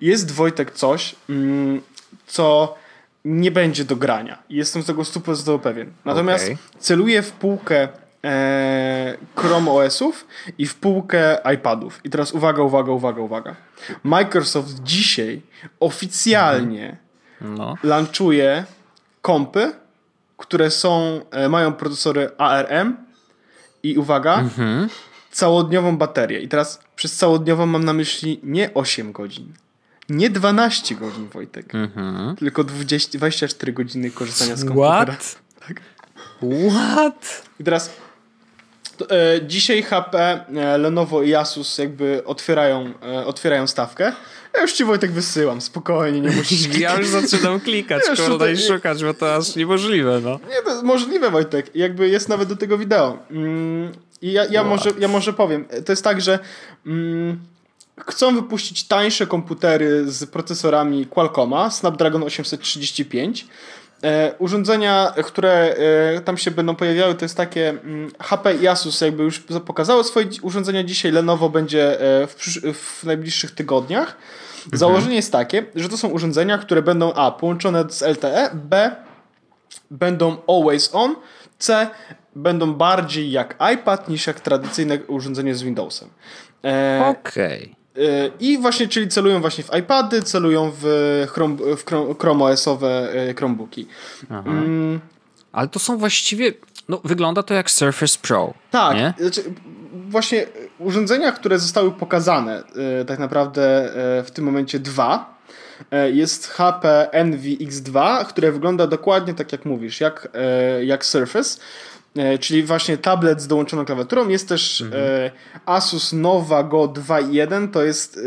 jest 0.00 0.30
Wojtek 0.30 0.70
coś, 0.70 1.16
mm, 1.30 1.80
co 2.26 2.74
nie 3.24 3.50
będzie 3.50 3.84
do 3.84 3.96
grania. 3.96 4.38
Jestem 4.50 4.82
z 4.82 4.86
tego 4.86 5.02
100% 5.02 5.58
pewien. 5.58 5.92
Natomiast 6.04 6.44
Okej. 6.44 6.58
celuję 6.78 7.22
w 7.22 7.32
półkę 7.32 7.88
e, 8.24 9.16
Chrome 9.36 9.70
OS-ów 9.70 10.26
i 10.58 10.66
w 10.66 10.74
półkę 10.74 11.38
iPadów. 11.54 12.00
I 12.04 12.10
teraz 12.10 12.32
uwaga, 12.32 12.62
uwaga, 12.62 12.92
uwaga, 12.92 13.20
uwaga. 13.22 13.56
Microsoft 14.04 14.82
dzisiaj 14.82 15.42
oficjalnie 15.80 16.96
No. 17.40 17.74
launchuje 17.82 18.64
kompy, 19.22 19.72
które 20.36 20.70
są, 20.70 21.20
e, 21.30 21.48
mają 21.48 21.72
procesory 21.72 22.30
ARM 22.38 22.96
i 23.82 23.98
uwaga, 23.98 24.44
całodniową 25.30 25.96
baterię. 25.98 26.40
I 26.40 26.48
teraz 26.48 26.80
przez 26.96 27.16
całodniową 27.16 27.66
mam 27.66 27.84
na 27.84 27.92
myśli 27.92 28.40
nie 28.42 28.74
8 28.74 29.12
godzin, 29.12 29.52
nie 30.08 30.30
12 30.30 30.94
godzin, 30.94 31.28
Wojtek, 31.28 31.72
tylko 32.38 32.64
20, 32.64 33.18
24 33.18 33.72
godziny 33.72 34.10
korzystania 34.10 34.56
z 34.56 34.64
komputera. 34.64 35.04
What? 35.04 35.38
What? 36.70 37.42
I 37.60 37.64
teraz 37.64 37.90
to, 39.00 39.10
e, 39.10 39.40
dzisiaj 39.46 39.82
HP, 39.82 40.44
e, 40.56 40.78
Lenovo 40.78 41.22
i 41.22 41.34
Asus 41.34 41.78
jakby 41.78 42.22
otwierają, 42.24 42.92
e, 43.02 43.26
otwierają 43.26 43.66
stawkę. 43.66 44.12
Ja 44.54 44.62
już 44.62 44.72
ci 44.72 44.84
Wojtek 44.84 45.12
wysyłam, 45.12 45.60
spokojnie, 45.60 46.20
nie 46.20 46.30
musisz 46.30 46.74
Ja 46.78 46.98
już 46.98 47.08
zaczynam 47.08 47.60
klikać, 47.60 48.02
Wiesz, 48.08 48.18
kurde, 48.18 48.32
tutaj- 48.32 48.54
i 48.54 48.58
szukać, 48.58 49.04
bo 49.04 49.14
to 49.14 49.34
aż 49.34 49.56
niemożliwe, 49.56 50.20
no. 50.24 50.40
Nie, 50.50 50.62
to 50.64 50.70
jest 50.70 50.82
możliwe, 50.82 51.30
Wojtek. 51.30 51.70
Jakby 51.74 52.08
jest 52.08 52.28
nawet 52.28 52.48
do 52.48 52.56
tego 52.56 52.78
wideo. 52.78 53.18
Mm, 53.30 53.92
I 54.22 54.32
ja, 54.32 54.44
ja, 54.44 54.64
może, 54.64 54.90
ja 54.98 55.08
może 55.08 55.32
powiem. 55.32 55.64
To 55.86 55.92
jest 55.92 56.04
tak, 56.04 56.20
że 56.20 56.38
mm, 56.86 57.40
chcą 58.06 58.34
wypuścić 58.34 58.84
tańsze 58.84 59.26
komputery 59.26 60.10
z 60.10 60.30
procesorami 60.30 61.06
Qualcomma, 61.06 61.70
Snapdragon 61.70 62.22
835. 62.22 63.46
E, 64.02 64.34
urządzenia, 64.38 65.14
które 65.24 65.76
e, 66.16 66.20
tam 66.20 66.36
się 66.38 66.50
będą 66.50 66.76
pojawiały, 66.76 67.14
to 67.14 67.24
jest 67.24 67.36
takie 67.36 67.68
mm, 67.68 68.10
HP 68.18 68.54
i 68.54 68.68
Asus 68.68 69.00
jakby 69.00 69.22
już 69.22 69.42
pokazało 69.66 70.04
swoje 70.04 70.26
urządzenia 70.42 70.84
dzisiaj, 70.84 71.12
Lenovo 71.12 71.48
będzie 71.48 72.00
e, 72.00 72.26
w, 72.26 72.34
w 72.74 73.04
najbliższych 73.04 73.50
tygodniach. 73.50 74.16
Założenie 74.72 75.16
jest 75.16 75.32
takie, 75.32 75.64
że 75.74 75.88
to 75.88 75.96
są 75.96 76.08
urządzenia, 76.08 76.58
które 76.58 76.82
będą 76.82 77.12
A 77.12 77.30
połączone 77.30 77.84
z 77.88 78.02
LTE, 78.02 78.50
B 78.54 78.96
będą 79.90 80.36
always 80.48 80.90
on, 80.92 81.14
C 81.58 81.90
będą 82.42 82.74
bardziej 82.74 83.30
jak 83.30 83.56
iPad 83.74 84.08
niż 84.08 84.26
jak 84.26 84.40
tradycyjne 84.40 84.98
urządzenie 85.06 85.54
z 85.54 85.62
Windowsem. 85.62 86.08
E, 86.64 87.04
Okej. 87.06 87.74
e, 87.96 88.00
I 88.40 88.58
właśnie, 88.58 88.88
czyli 88.88 89.08
celują 89.08 89.40
właśnie 89.40 89.64
w 89.64 89.74
iPady, 89.74 90.22
celują 90.22 90.72
w, 90.80 90.84
Chrome, 91.32 91.56
w 91.76 91.84
Chrome, 92.18 92.44
OS-owe 92.44 93.12
e, 93.12 93.34
Chromebooki. 93.34 93.86
Mm, 94.30 95.00
Ale 95.52 95.68
to 95.68 95.78
są 95.78 95.98
właściwie, 95.98 96.52
no 96.88 97.00
wygląda 97.04 97.42
to 97.42 97.54
jak 97.54 97.70
Surface 97.70 98.18
Pro, 98.22 98.54
tak, 98.70 98.96
nie? 98.96 99.14
znaczy, 99.18 99.42
właśnie 99.92 100.46
urządzenia, 100.78 101.32
które 101.32 101.58
zostały 101.58 101.92
pokazane 101.92 102.62
e, 103.00 103.04
tak 103.04 103.18
naprawdę 103.18 103.92
w 104.24 104.30
tym 104.30 104.44
momencie 104.44 104.78
dwa, 104.78 105.40
jest 106.12 106.46
HP 106.48 107.08
Envy 107.12 107.48
X2, 107.48 108.24
które 108.24 108.52
wygląda 108.52 108.86
dokładnie 108.86 109.34
tak 109.34 109.52
jak 109.52 109.64
mówisz, 109.64 110.00
jak, 110.00 110.28
jak 110.82 111.04
Surface. 111.04 111.60
E, 112.16 112.38
Czyli 112.38 112.62
właśnie 112.62 112.98
tablet 112.98 113.40
z 113.40 113.46
dołączoną 113.46 113.84
klawiaturą. 113.84 114.28
Jest 114.28 114.48
też 114.48 114.84
e, 114.92 115.30
Asus 115.66 116.12
Nova 116.12 116.62
Go 116.62 116.78
2.1. 116.78 117.70
To 117.70 117.82
jest 117.82 118.16
e, 118.16 118.20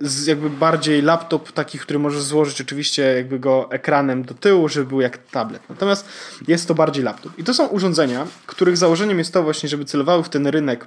z 0.00 0.26
jakby 0.26 0.50
bardziej 0.50 1.02
laptop 1.02 1.52
taki, 1.52 1.78
który 1.78 1.98
możesz 1.98 2.22
złożyć 2.22 2.60
oczywiście 2.60 3.02
jakby 3.02 3.38
go 3.38 3.68
ekranem 3.70 4.24
do 4.24 4.34
tyłu, 4.34 4.68
żeby 4.68 4.86
był 4.86 5.00
jak 5.00 5.18
tablet. 5.18 5.62
Natomiast 5.68 6.08
jest 6.48 6.68
to 6.68 6.74
bardziej 6.74 7.04
laptop. 7.04 7.38
I 7.38 7.44
to 7.44 7.54
są 7.54 7.66
urządzenia, 7.66 8.26
których 8.46 8.76
założeniem 8.76 9.18
jest 9.18 9.32
to 9.32 9.42
właśnie, 9.42 9.68
żeby 9.68 9.84
celowały 9.84 10.22
w 10.22 10.28
ten 10.28 10.46
rynek 10.46 10.86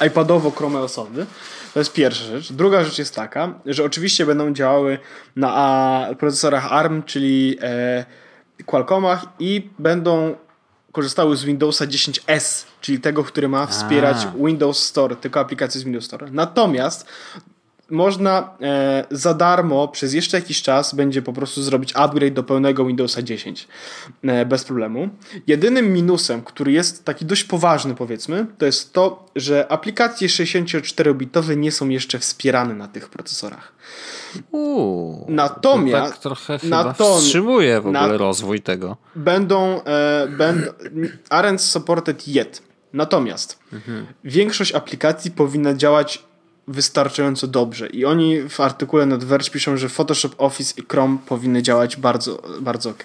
iPadowo-chromeosowy. 0.00 1.26
To 1.74 1.80
jest 1.80 1.92
pierwsza 1.92 2.24
rzecz. 2.24 2.52
Druga 2.52 2.84
rzecz 2.84 2.98
jest 2.98 3.14
taka, 3.14 3.54
że 3.66 3.84
oczywiście 3.84 4.26
będą 4.26 4.52
działały 4.52 4.98
na 5.36 6.08
procesorach 6.18 6.72
ARM, 6.72 7.02
czyli 7.02 7.58
e, 7.62 8.04
Qualcommach 8.66 9.26
i 9.38 9.70
będą 9.78 10.36
korzystały 10.96 11.36
z 11.36 11.44
Windowsa 11.44 11.86
10S, 11.86 12.64
czyli 12.80 13.00
tego, 13.00 13.24
który 13.24 13.48
ma 13.48 13.66
wspierać 13.66 14.16
A. 14.16 14.46
Windows 14.46 14.82
Store, 14.82 15.16
tylko 15.16 15.40
aplikacje 15.40 15.80
z 15.80 15.84
Windows 15.84 16.04
Store. 16.04 16.28
Natomiast 16.30 17.06
można 17.90 18.50
e, 18.62 19.04
za 19.10 19.34
darmo 19.34 19.88
przez 19.88 20.14
jeszcze 20.14 20.36
jakiś 20.36 20.62
czas 20.62 20.94
będzie 20.94 21.22
po 21.22 21.32
prostu 21.32 21.62
zrobić 21.62 21.92
upgrade 21.96 22.34
do 22.34 22.42
pełnego 22.42 22.84
Windowsa 22.84 23.22
10 23.22 23.68
e, 24.24 24.46
bez 24.46 24.64
problemu. 24.64 25.08
Jedynym 25.46 25.92
minusem, 25.92 26.42
który 26.42 26.72
jest 26.72 27.04
taki 27.04 27.24
dość 27.24 27.44
poważny 27.44 27.94
powiedzmy, 27.94 28.46
to 28.58 28.66
jest 28.66 28.92
to, 28.92 29.26
że 29.36 29.72
aplikacje 29.72 30.28
64-bitowe 30.28 31.56
nie 31.56 31.72
są 31.72 31.88
jeszcze 31.88 32.18
wspierane 32.18 32.74
na 32.74 32.88
tych 32.88 33.08
procesorach. 33.08 33.72
Uuu, 34.50 35.26
Natomiast- 35.28 36.04
to 36.06 36.10
tak 36.10 36.18
trochę 36.18 36.58
chyba 36.58 36.84
natom- 36.84 37.18
wstrzymuje 37.18 37.80
w 37.80 37.86
ogóle 37.86 38.08
na- 38.08 38.16
rozwój 38.16 38.60
tego. 38.62 38.96
Będą, 39.16 39.82
e, 39.84 40.28
będą 40.28 40.70
aren't 41.30 41.58
supported 41.58 42.28
yet. 42.28 42.62
Natomiast 42.92 43.58
większość 44.24 44.72
aplikacji 44.74 45.30
powinna 45.30 45.74
działać 45.74 46.24
wystarczająco 46.68 47.46
dobrze. 47.46 47.86
I 47.86 48.04
oni 48.04 48.48
w 48.48 48.60
artykule 48.60 49.06
na 49.06 49.18
The 49.18 49.26
Verge 49.26 49.50
piszą, 49.50 49.76
że 49.76 49.88
Photoshop, 49.88 50.34
Office 50.38 50.74
i 50.80 50.84
Chrome 50.90 51.18
powinny 51.26 51.62
działać 51.62 51.96
bardzo, 51.96 52.42
bardzo 52.60 52.90
ok. 52.90 53.04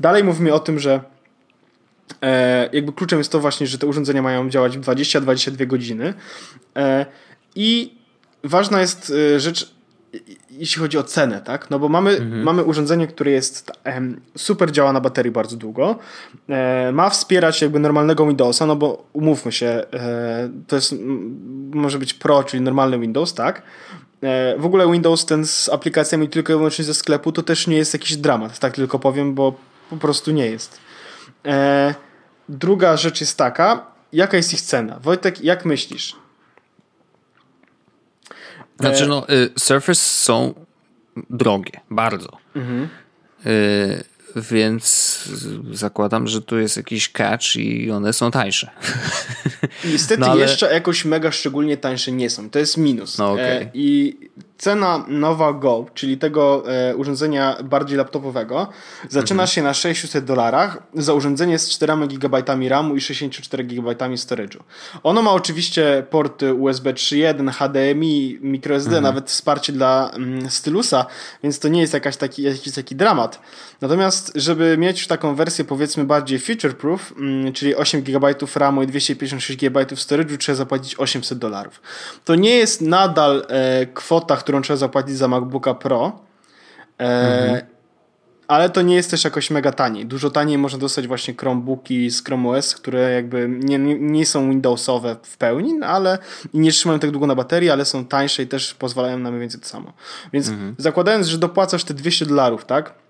Dalej 0.00 0.24
mówimy 0.24 0.54
o 0.54 0.58
tym, 0.58 0.78
że 0.78 1.00
e, 2.22 2.68
jakby 2.72 2.92
kluczem 2.92 3.18
jest 3.18 3.32
to 3.32 3.40
właśnie, 3.40 3.66
że 3.66 3.78
te 3.78 3.86
urządzenia 3.86 4.22
mają 4.22 4.50
działać 4.50 4.78
20-22 4.78 5.66
godziny. 5.66 6.14
E, 6.76 7.06
I 7.54 7.94
ważna 8.44 8.80
jest 8.80 9.12
e, 9.36 9.40
rzecz, 9.40 9.74
jeśli 10.50 10.82
chodzi 10.82 10.98
o 10.98 11.02
cenę, 11.02 11.40
tak? 11.40 11.70
No 11.70 11.78
bo 11.78 11.88
mamy, 11.88 12.20
mamy 12.44 12.64
urządzenie, 12.64 13.06
które 13.06 13.30
jest 13.30 13.72
em, 13.84 14.20
super 14.36 14.72
działa 14.72 14.92
na 14.92 15.00
baterii 15.00 15.32
bardzo 15.32 15.56
długo. 15.56 15.98
E, 16.48 16.92
ma 16.92 17.10
wspierać 17.10 17.62
jakby 17.62 17.78
normalnego 17.78 18.26
Windowsa, 18.26 18.66
no 18.66 18.76
bo 18.76 19.04
umówmy 19.12 19.52
się, 19.52 19.66
e, 19.92 20.48
to 20.66 20.76
jest 20.76 20.92
m, 20.92 21.40
może 21.74 21.98
być 21.98 22.14
Pro, 22.14 22.44
czyli 22.44 22.62
normalny 22.62 22.98
Windows, 22.98 23.34
tak? 23.34 23.62
E, 24.22 24.58
w 24.58 24.66
ogóle 24.66 24.92
Windows 24.92 25.26
ten 25.26 25.46
z 25.46 25.68
aplikacjami 25.68 26.28
tylko 26.28 26.52
i 26.52 26.56
wyłącznie 26.56 26.84
ze 26.84 26.94
sklepu 26.94 27.32
to 27.32 27.42
też 27.42 27.66
nie 27.66 27.76
jest 27.76 27.92
jakiś 27.92 28.16
dramat, 28.16 28.58
tak 28.58 28.74
tylko 28.74 28.98
powiem, 28.98 29.34
bo 29.34 29.54
po 29.90 29.96
prostu 29.96 30.30
nie 30.30 30.46
jest. 30.46 30.78
E, 31.46 31.94
druga 32.48 32.96
rzecz 32.96 33.20
jest 33.20 33.38
taka, 33.38 33.86
jaka 34.12 34.36
jest 34.36 34.52
ich 34.52 34.60
cena? 34.60 34.98
Wojtek, 35.02 35.44
jak 35.44 35.64
myślisz? 35.64 36.16
Znaczy, 38.80 39.06
no, 39.06 39.28
y, 39.28 39.50
Surface 39.58 40.00
są 40.00 40.54
drogie, 41.30 41.80
bardzo. 41.90 42.38
Y, 43.46 44.04
więc 44.36 45.18
zakładam, 45.72 46.26
że 46.28 46.42
tu 46.42 46.58
jest 46.58 46.76
jakiś 46.76 47.08
catch 47.12 47.56
i 47.56 47.90
one 47.90 48.12
są 48.12 48.30
tańsze. 48.30 48.70
Niestety 49.84 50.20
No, 50.20 50.26
ale- 50.26 50.40
jeszcze 50.40 50.72
jakoś 50.74 51.04
mega 51.04 51.32
szczególnie 51.32 51.76
tańsze 51.76 52.12
nie 52.12 52.30
są. 52.30 52.50
To 52.50 52.58
jest 52.58 52.76
minus. 52.76 53.18
No, 53.18 53.32
okej. 53.32 53.62
e, 53.62 53.70
I 53.74 54.16
cena 54.64 55.04
Nova 55.08 55.52
Go, 55.52 55.86
czyli 55.94 56.18
tego 56.18 56.62
e, 56.72 56.96
urządzenia 56.96 57.56
bardziej 57.64 57.98
laptopowego, 57.98 58.66
zaczyna 59.08 59.42
Mhm. 59.42 59.46
się 59.48 59.62
na 59.62 59.74
600 59.74 60.24
dolarach 60.24 60.78
za 60.94 61.12
urządzenie 61.14 61.58
z 61.58 61.70
4 61.70 61.92
GB 62.08 62.42
RAMu 62.68 62.96
i 62.96 63.00
64 63.00 63.64
GB 63.64 63.94
storage'u. 64.16 64.58
Ono 65.02 65.22
ma 65.22 65.32
oczywiście 65.32 66.06
porty 66.10 66.54
USB 66.54 66.92
3.1, 66.92 67.50
HDMI, 67.52 68.38
microSD, 68.42 68.86
Mhm. 68.88 69.02
nawet 69.02 69.30
wsparcie 69.30 69.72
dla 69.72 70.10
mm, 70.14 70.50
stylusa, 70.50 71.06
więc 71.42 71.58
to 71.58 71.68
nie 71.68 71.80
jest 71.80 71.94
jakaś 71.94 72.16
taki, 72.16 72.42
jakiś 72.42 72.74
taki 72.74 72.96
dramat. 72.96 73.40
Natomiast, 73.80 74.32
żeby 74.34 74.78
mieć 74.78 74.98
już 74.98 75.06
taką 75.06 75.34
wersję 75.34 75.64
powiedzmy 75.64 76.04
bardziej 76.04 76.38
future-proof, 76.38 76.98
mm, 77.18 77.52
czyli 77.52 77.76
8 77.76 78.02
GB 78.02 78.34
RAMu 78.56 78.82
i 78.82 78.86
256 78.86 79.60
GB 79.60 79.84
storage'u, 79.86 80.36
trzeba 80.38 80.56
zapłacić 80.56 80.94
800 80.98 81.38
dolarów. 81.38 81.80
To 82.24 82.34
nie 82.34 82.56
jest 82.56 82.80
nadal 82.80 83.46
e, 83.48 83.86
kwota, 83.86 84.36
którą 84.54 84.62
trzeba 84.62 84.76
zapłacić 84.76 85.16
za 85.16 85.28
MacBooka 85.28 85.74
Pro, 85.74 86.20
e, 87.00 87.66
ale 88.48 88.70
to 88.70 88.82
nie 88.82 88.94
jest 88.94 89.10
też 89.10 89.24
jakoś 89.24 89.50
mega 89.50 89.72
taniej. 89.72 90.06
Dużo 90.06 90.30
taniej 90.30 90.58
można 90.58 90.78
dostać 90.78 91.06
właśnie 91.06 91.34
Chromebooki 91.34 92.10
z 92.10 92.24
Chrome 92.24 92.48
OS, 92.48 92.74
które 92.74 93.12
jakby 93.12 93.48
nie, 93.48 93.78
nie, 93.78 94.26
są 94.26 94.50
Windowsowe 94.50 95.16
w 95.22 95.36
pełni, 95.36 95.74
no 95.74 95.86
ale 95.86 96.18
nie 96.54 96.70
trzymają 96.70 97.00
tak 97.00 97.10
długo 97.10 97.26
na 97.26 97.34
baterii, 97.34 97.70
ale 97.70 97.84
są 97.84 98.04
tańsze 98.04 98.42
i 98.42 98.46
też 98.46 98.74
pozwalają 98.74 99.18
na 99.18 99.30
mniej 99.30 99.40
więcej 99.40 99.60
to 99.60 99.66
samo. 99.66 99.92
Więc 100.32 100.52
zakładając, 100.78 101.26
że 101.26 101.38
dopłacasz 101.38 101.84
te 101.84 101.94
200 101.94 102.26
dolarów, 102.26 102.64
tak? 102.64 103.03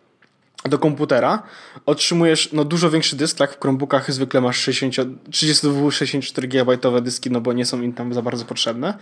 Do 0.68 0.78
komputera, 0.78 1.42
otrzymujesz 1.86 2.52
no, 2.52 2.64
dużo 2.64 2.90
większy 2.90 3.16
dysk, 3.16 3.38
tak? 3.38 3.56
W 3.56 3.60
Chromebookach 3.60 4.12
zwykle 4.12 4.40
masz 4.40 4.58
60, 4.58 5.10
32-64 5.30 6.46
GB 6.46 7.00
dyski, 7.02 7.30
no 7.30 7.40
bo 7.40 7.52
nie 7.52 7.66
są 7.66 7.82
im 7.82 7.92
tam 7.92 8.14
za 8.14 8.22
bardzo 8.22 8.44
potrzebne, 8.44 8.98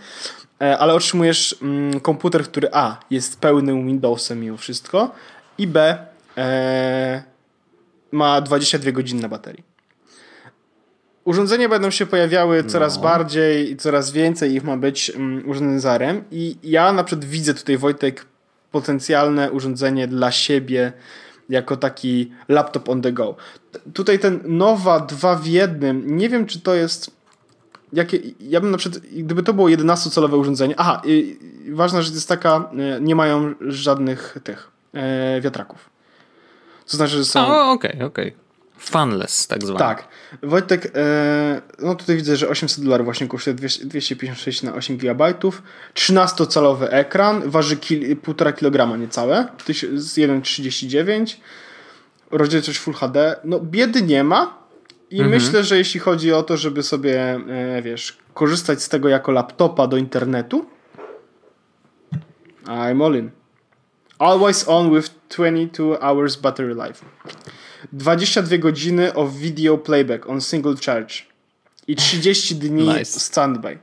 e, 0.61 0.77
ale 0.77 0.93
otrzymujesz 0.93 1.55
mm, 1.61 1.99
komputer, 1.99 2.43
który 2.43 2.67
A, 2.71 2.97
jest 3.09 3.39
pełnym 3.39 3.87
Windowsem 3.87 4.39
mimo 4.39 4.57
wszystko 4.57 5.11
i 5.57 5.67
B, 5.67 5.97
e, 6.37 7.23
ma 8.11 8.41
22 8.41 8.91
godziny 8.91 9.21
na 9.21 9.29
baterii. 9.29 9.63
Urządzenia 11.23 11.69
będą 11.69 11.91
się 11.91 12.05
pojawiały 12.05 12.63
coraz 12.63 12.97
bardziej 12.97 13.71
i 13.71 13.77
coraz 13.77 14.11
więcej 14.11 14.53
ich 14.53 14.63
ma 14.63 14.77
być 14.77 15.09
mm, 15.09 15.43
ARM 15.87 16.23
i 16.31 16.57
ja 16.63 16.93
na 16.93 17.03
przykład 17.03 17.25
widzę 17.25 17.53
tutaj 17.53 17.77
Wojtek 17.77 18.25
potencjalne 18.71 19.51
urządzenie 19.51 20.07
dla 20.07 20.31
siebie 20.31 20.93
jako 21.49 21.77
taki 21.77 22.31
laptop 22.49 22.89
on 22.89 23.01
the 23.01 23.11
go. 23.11 23.35
Tutaj 23.93 24.19
ten 24.19 24.39
Nova 24.45 24.99
2 24.99 25.35
w 25.35 25.47
jednym, 25.47 26.17
nie 26.17 26.29
wiem 26.29 26.45
czy 26.45 26.61
to 26.61 26.73
jest 26.73 27.23
jakie, 27.93 28.19
ja 28.39 28.61
bym 28.61 28.71
na 28.71 28.77
przykład, 28.77 29.03
gdyby 29.03 29.43
to 29.43 29.53
było 29.53 29.67
11-calowe 29.67 30.37
urządzenie, 30.37 30.75
aha, 30.77 31.01
i, 31.05 31.39
i 31.65 31.73
ważna 31.73 32.01
rzecz 32.01 32.13
jest 32.13 32.29
taka, 32.29 32.69
e, 32.97 33.01
nie 33.01 33.15
mają 33.15 33.53
żadnych 33.61 34.37
tych 34.43 34.71
e, 34.93 35.41
wiatraków. 35.41 35.89
To 36.91 36.97
znaczy, 36.97 37.17
że 37.17 37.25
są... 37.25 37.71
Okej, 37.71 38.03
okej. 38.03 38.42
Funless, 38.83 39.47
tak 39.47 39.63
zwany. 39.63 39.79
Tak. 39.79 40.07
Wojtek, 40.43 40.91
e, 40.95 41.61
no 41.79 41.95
tutaj 41.95 42.15
widzę, 42.15 42.35
że 42.35 42.49
800 42.49 42.83
dolarów 42.83 43.05
właśnie 43.05 43.27
kosztuje 43.27 43.53
200 43.53 43.85
256 43.85 44.63
na 44.63 44.73
8 44.73 44.97
GB. 44.97 45.33
13-calowy 45.93 46.87
ekran, 46.89 47.49
waży 47.49 47.77
kil, 47.77 47.99
1,5 48.15 48.53
kg 48.53 48.97
niecałe, 48.99 49.47
tyś- 49.67 49.97
z 49.97 50.17
1,39. 50.17 51.39
Rozdzielczość 52.31 52.79
Full 52.79 52.93
HD. 52.93 53.35
No 53.43 53.59
biedy 53.59 54.01
nie 54.01 54.23
ma 54.23 54.57
i 55.09 55.23
myślę, 55.29 55.63
że 55.63 55.77
jeśli 55.77 55.99
chodzi 55.99 56.33
o 56.33 56.43
to, 56.43 56.57
żeby 56.57 56.83
sobie, 56.83 57.39
e, 57.49 57.81
wiesz, 57.81 58.17
korzystać 58.33 58.83
z 58.83 58.89
tego 58.89 59.09
jako 59.09 59.31
laptopa 59.31 59.87
do 59.87 59.97
internetu, 59.97 60.65
I'm 62.65 63.05
all 63.05 63.15
in. 63.15 63.31
Always 64.19 64.67
on 64.67 64.95
with 64.95 65.09
22 65.29 65.97
hours 66.01 66.35
battery 66.35 66.73
life. 66.75 67.05
22 67.93 68.57
godziny 68.57 69.13
of 69.13 69.33
video 69.33 69.77
playback 69.77 70.29
on 70.29 70.41
single 70.41 70.75
charge 70.85 71.15
i 71.87 71.95
30 71.95 72.55
dni 72.55 72.87
Nice. 72.87 73.19
standby. 73.19 73.77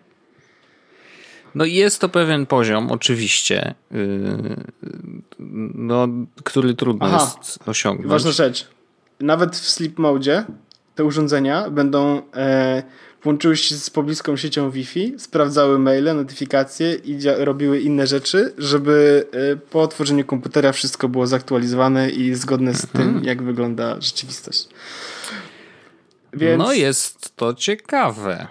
No 1.54 1.64
i 1.64 1.74
jest 1.74 2.00
to 2.00 2.08
pewien 2.08 2.46
poziom, 2.46 2.90
oczywiście, 2.90 3.74
yy, 3.90 4.56
no, 5.74 6.08
który 6.44 6.74
trudno 6.74 7.06
Aha. 7.06 7.34
jest 7.36 7.68
osiągnąć. 7.68 8.10
Ważna 8.10 8.32
rzecz. 8.32 8.68
Nawet 9.20 9.56
w 9.56 9.70
sleep 9.70 9.98
mode 9.98 10.44
te 10.94 11.04
urządzenia 11.04 11.70
będą 11.70 12.22
e, 12.34 12.82
łączyły 13.24 13.56
się 13.56 13.74
z 13.74 13.90
pobliską 13.90 14.36
siecią 14.36 14.70
Wi-Fi, 14.70 15.14
sprawdzały 15.18 15.78
maile, 15.78 16.16
notyfikacje 16.16 16.94
i 16.94 17.18
robiły 17.38 17.80
inne 17.80 18.06
rzeczy, 18.06 18.52
żeby 18.58 19.26
e, 19.32 19.56
po 19.56 19.82
otworzeniu 19.82 20.24
komputera 20.24 20.72
wszystko 20.72 21.08
było 21.08 21.26
zaktualizowane 21.26 22.10
i 22.10 22.34
zgodne 22.34 22.74
z 22.74 22.84
Mhm. 22.84 23.14
tym, 23.14 23.24
jak 23.24 23.42
wygląda 23.42 24.00
rzeczywistość. 24.00 24.68
Więc 26.32 26.58
No 26.58 26.72
jest 26.72 27.36
to 27.36 27.54
ciekawe. 27.54 28.46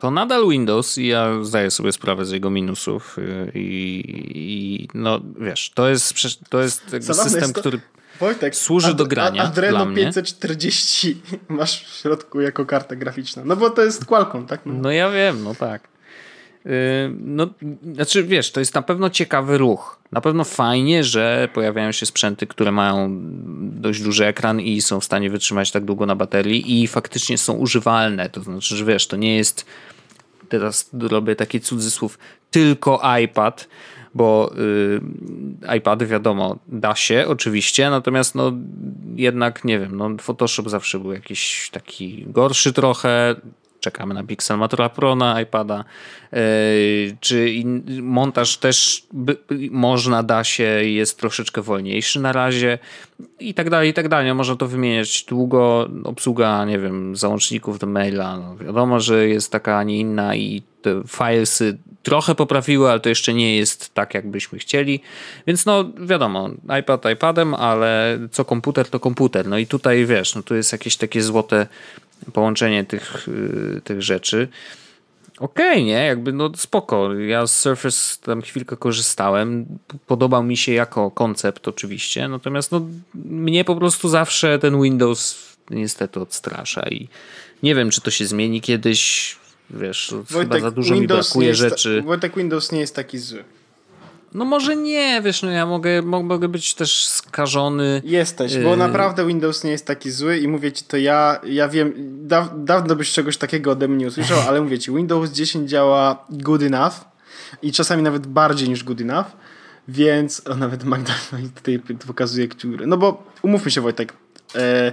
To 0.00 0.10
nadal 0.10 0.48
Windows 0.48 0.98
i 0.98 1.06
ja 1.06 1.44
zdaję 1.44 1.70
sobie 1.70 1.92
sprawę 1.92 2.24
z 2.24 2.30
jego 2.30 2.50
minusów 2.50 3.16
yy, 3.18 3.52
i, 3.54 4.02
i 4.34 4.88
no 4.94 5.20
wiesz, 5.40 5.70
to 5.74 5.88
jest, 5.88 6.14
to 6.50 6.62
jest 6.62 6.82
system, 6.90 7.42
jest 7.42 7.54
to- 7.54 7.60
który 7.60 7.80
Wojtek, 8.20 8.56
służy 8.56 8.94
do 8.94 9.06
grania 9.06 9.42
Adreno 9.42 9.76
dla 9.76 9.84
mnie. 9.84 10.04
540 10.04 11.22
masz 11.48 11.84
w 11.84 11.96
środku 11.96 12.40
jako 12.40 12.66
kartę 12.66 12.96
graficzną. 12.96 13.42
No 13.44 13.56
bo 13.56 13.70
to 13.70 13.84
jest 13.84 14.04
Qualcomm, 14.04 14.46
tak? 14.46 14.60
No. 14.66 14.72
No 14.74 14.90
ja 14.90 15.10
wiem, 15.10 15.44
no 15.44 15.54
tak. 15.54 15.88
Yy, 16.64 16.70
No, 17.20 17.46
znaczy 17.94 18.24
wiesz, 18.24 18.52
to 18.52 18.60
jest 18.60 18.74
na 18.74 18.82
pewno 18.82 19.10
ciekawy 19.10 19.58
ruch. 19.58 19.98
Na 20.12 20.20
pewno 20.20 20.44
fajnie, 20.44 21.04
że 21.04 21.48
pojawiają 21.54 21.92
się 21.92 22.06
sprzęty, 22.06 22.46
które 22.46 22.72
mają 22.72 23.18
dość 23.60 24.02
duży 24.02 24.26
ekran 24.26 24.60
i 24.60 24.82
są 24.82 25.00
w 25.00 25.04
stanie 25.04 25.30
wytrzymać 25.30 25.70
tak 25.70 25.84
długo 25.84 26.06
na 26.06 26.16
baterii 26.16 26.82
i 26.82 26.88
faktycznie 26.88 27.38
są 27.38 27.52
używalne. 27.52 28.30
To 28.30 28.42
znaczy, 28.42 28.76
że 28.76 28.84
wiesz, 28.84 29.06
to 29.06 29.16
nie 29.16 29.36
jest 29.36 29.66
teraz 30.48 30.90
robię 30.92 31.36
taki 31.36 31.60
cudzysłów 31.60 32.18
tylko 32.50 33.02
iPad, 33.24 33.68
bo 34.14 34.52
y, 35.68 35.76
iPady 35.76 36.06
wiadomo, 36.06 36.58
da 36.68 36.94
się 36.94 37.24
oczywiście, 37.28 37.90
natomiast 37.90 38.34
no 38.34 38.52
jednak 39.16 39.64
nie 39.64 39.78
wiem, 39.78 39.96
no 39.96 40.10
Photoshop 40.20 40.68
zawsze 40.68 40.98
był 40.98 41.12
jakiś 41.12 41.70
taki 41.72 42.24
gorszy 42.28 42.72
trochę. 42.72 43.36
Czekamy 43.80 44.14
na 44.14 44.24
Pixelmatora 44.24 44.88
Pro 44.88 45.14
na 45.14 45.40
iPada. 45.40 45.84
Yy, 46.32 46.38
czy 47.20 47.62
montaż 48.02 48.56
też 48.58 49.06
by, 49.12 49.36
można, 49.70 50.22
da 50.22 50.44
się, 50.44 50.64
jest 50.84 51.18
troszeczkę 51.20 51.62
wolniejszy 51.62 52.20
na 52.20 52.32
razie 52.32 52.78
i 53.40 53.54
tak 53.54 53.70
dalej, 53.70 53.90
i 53.90 53.94
tak 53.94 54.08
dalej. 54.08 54.34
Można 54.34 54.56
to 54.56 54.66
wymieniać 54.66 55.24
długo. 55.24 55.88
Obsługa, 56.04 56.64
nie 56.64 56.78
wiem, 56.78 57.16
załączników 57.16 57.78
do 57.78 57.86
maila. 57.86 58.36
No 58.36 58.56
wiadomo, 58.56 59.00
że 59.00 59.28
jest 59.28 59.52
taka, 59.52 59.78
a 59.78 59.82
nie 59.82 59.98
inna 59.98 60.36
i 60.36 60.62
te 60.84 61.02
filesy 61.08 61.78
trochę 62.02 62.34
poprawiły, 62.34 62.90
ale 62.90 63.00
to 63.00 63.08
jeszcze 63.08 63.34
nie 63.34 63.56
jest 63.56 63.94
tak, 63.94 64.14
jakbyśmy 64.14 64.58
chcieli. 64.58 65.00
Więc 65.46 65.66
no 65.66 65.84
wiadomo, 65.98 66.50
iPad 66.80 67.04
iPadem, 67.12 67.54
ale 67.54 68.18
co 68.30 68.44
komputer, 68.44 68.88
to 68.88 69.00
komputer. 69.00 69.48
No 69.48 69.58
i 69.58 69.66
tutaj 69.66 70.06
wiesz, 70.06 70.34
no 70.34 70.42
tu 70.42 70.54
jest 70.54 70.72
jakieś 70.72 70.96
takie 70.96 71.22
złote 71.22 71.66
połączenie 72.32 72.84
tych, 72.84 73.28
yy, 73.28 73.80
tych 73.84 74.02
rzeczy. 74.02 74.48
Okej, 75.38 75.84
nie, 75.84 76.04
jakby 76.06 76.32
no 76.32 76.50
spoko. 76.56 77.14
Ja 77.14 77.46
z 77.46 77.60
Surface 77.60 78.16
tam 78.22 78.42
chwilkę 78.42 78.76
korzystałem. 78.76 79.66
Podobał 80.06 80.42
mi 80.42 80.56
się 80.56 80.72
jako 80.72 81.10
koncept 81.10 81.68
oczywiście, 81.68 82.28
natomiast 82.28 82.72
no 82.72 82.86
mnie 83.14 83.64
po 83.64 83.76
prostu 83.76 84.08
zawsze 84.08 84.58
ten 84.58 84.82
Windows 84.82 85.54
niestety 85.70 86.20
odstrasza 86.20 86.88
i 86.88 87.08
nie 87.62 87.74
wiem, 87.74 87.90
czy 87.90 88.00
to 88.00 88.10
się 88.10 88.26
zmieni 88.26 88.60
kiedyś. 88.60 89.36
Wiesz, 89.74 90.14
chyba 90.28 90.60
za 90.60 90.70
dużo 90.70 90.94
mi 90.94 91.00
Windows 91.00 91.26
brakuje 91.28 91.44
nie 91.44 91.48
jest, 91.48 91.60
rzeczy. 91.60 92.02
Wojtek, 92.02 92.36
Windows 92.36 92.72
nie 92.72 92.80
jest 92.80 92.94
taki 92.96 93.18
zły. 93.18 93.44
No 94.34 94.44
może 94.44 94.76
nie, 94.76 95.22
wiesz, 95.22 95.42
no 95.42 95.50
ja 95.50 95.66
mogę, 95.66 96.02
mo- 96.02 96.22
mogę 96.22 96.48
być 96.48 96.74
też 96.74 97.06
skażony. 97.06 98.02
Jesteś, 98.04 98.58
bo 98.58 98.70
Yy. 98.70 98.76
naprawdę 98.76 99.26
Windows 99.26 99.64
nie 99.64 99.70
jest 99.70 99.86
taki 99.86 100.10
zły 100.10 100.38
i 100.38 100.48
mówię 100.48 100.72
ci 100.72 100.84
to 100.84 100.96
ja, 100.96 101.40
ja 101.46 101.68
wiem, 101.68 101.92
da, 102.28 102.48
dawno 102.56 102.96
byś 102.96 103.12
czegoś 103.12 103.36
takiego 103.36 103.70
ode 103.70 103.88
mnie 103.88 103.96
nie 103.96 104.06
usłyszał, 104.06 104.38
ale 104.48 104.60
mówię 104.60 104.78
ci, 104.78 104.92
Windows 104.92 105.30
10 105.30 105.70
działa 105.70 106.24
good 106.30 106.62
enough 106.62 106.94
i 107.62 107.72
czasami 107.72 108.02
nawet 108.02 108.26
bardziej 108.26 108.68
niż 108.68 108.84
good 108.84 109.00
enough, 109.00 109.26
więc 109.88 110.42
o, 110.46 110.54
nawet 110.56 110.84
Magda 110.84 111.12
tutaj 111.54 111.80
pokazuje 112.06 112.48
kciury. 112.48 112.86
No 112.86 112.96
bo 112.96 113.22
umówmy 113.42 113.70
się 113.70 113.80
Wojtek, 113.80 114.12
e, 114.54 114.92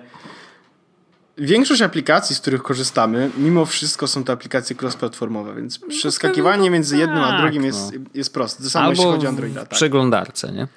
większość 1.38 1.82
aplikacji, 1.82 2.36
z 2.36 2.40
których 2.40 2.64
korzystamy, 2.64 3.30
mimo 3.38 3.66
wszystko 3.66 4.08
są 4.08 4.24
to 4.24 4.34
aplikacje 4.34 4.76
cross-platformowe, 4.76 5.56
więc 5.56 5.80
przeskakiwanie 5.80 6.70
między 6.70 6.98
jednym 6.98 7.24
a 7.24 7.30
tak, 7.30 7.42
drugim 7.42 7.62
no. 7.62 7.68
jest, 7.68 7.94
jest 8.14 8.34
proste. 8.34 8.64
To 8.64 8.70
samo 8.70 8.90
jeśli 8.90 9.04
Albo 9.04 9.16
chodzi 9.16 9.26
o 9.26 9.30
Androida. 9.30 9.62
Tak. 9.62 9.70
przeglądarce, 9.70 10.52
nie? 10.52 10.68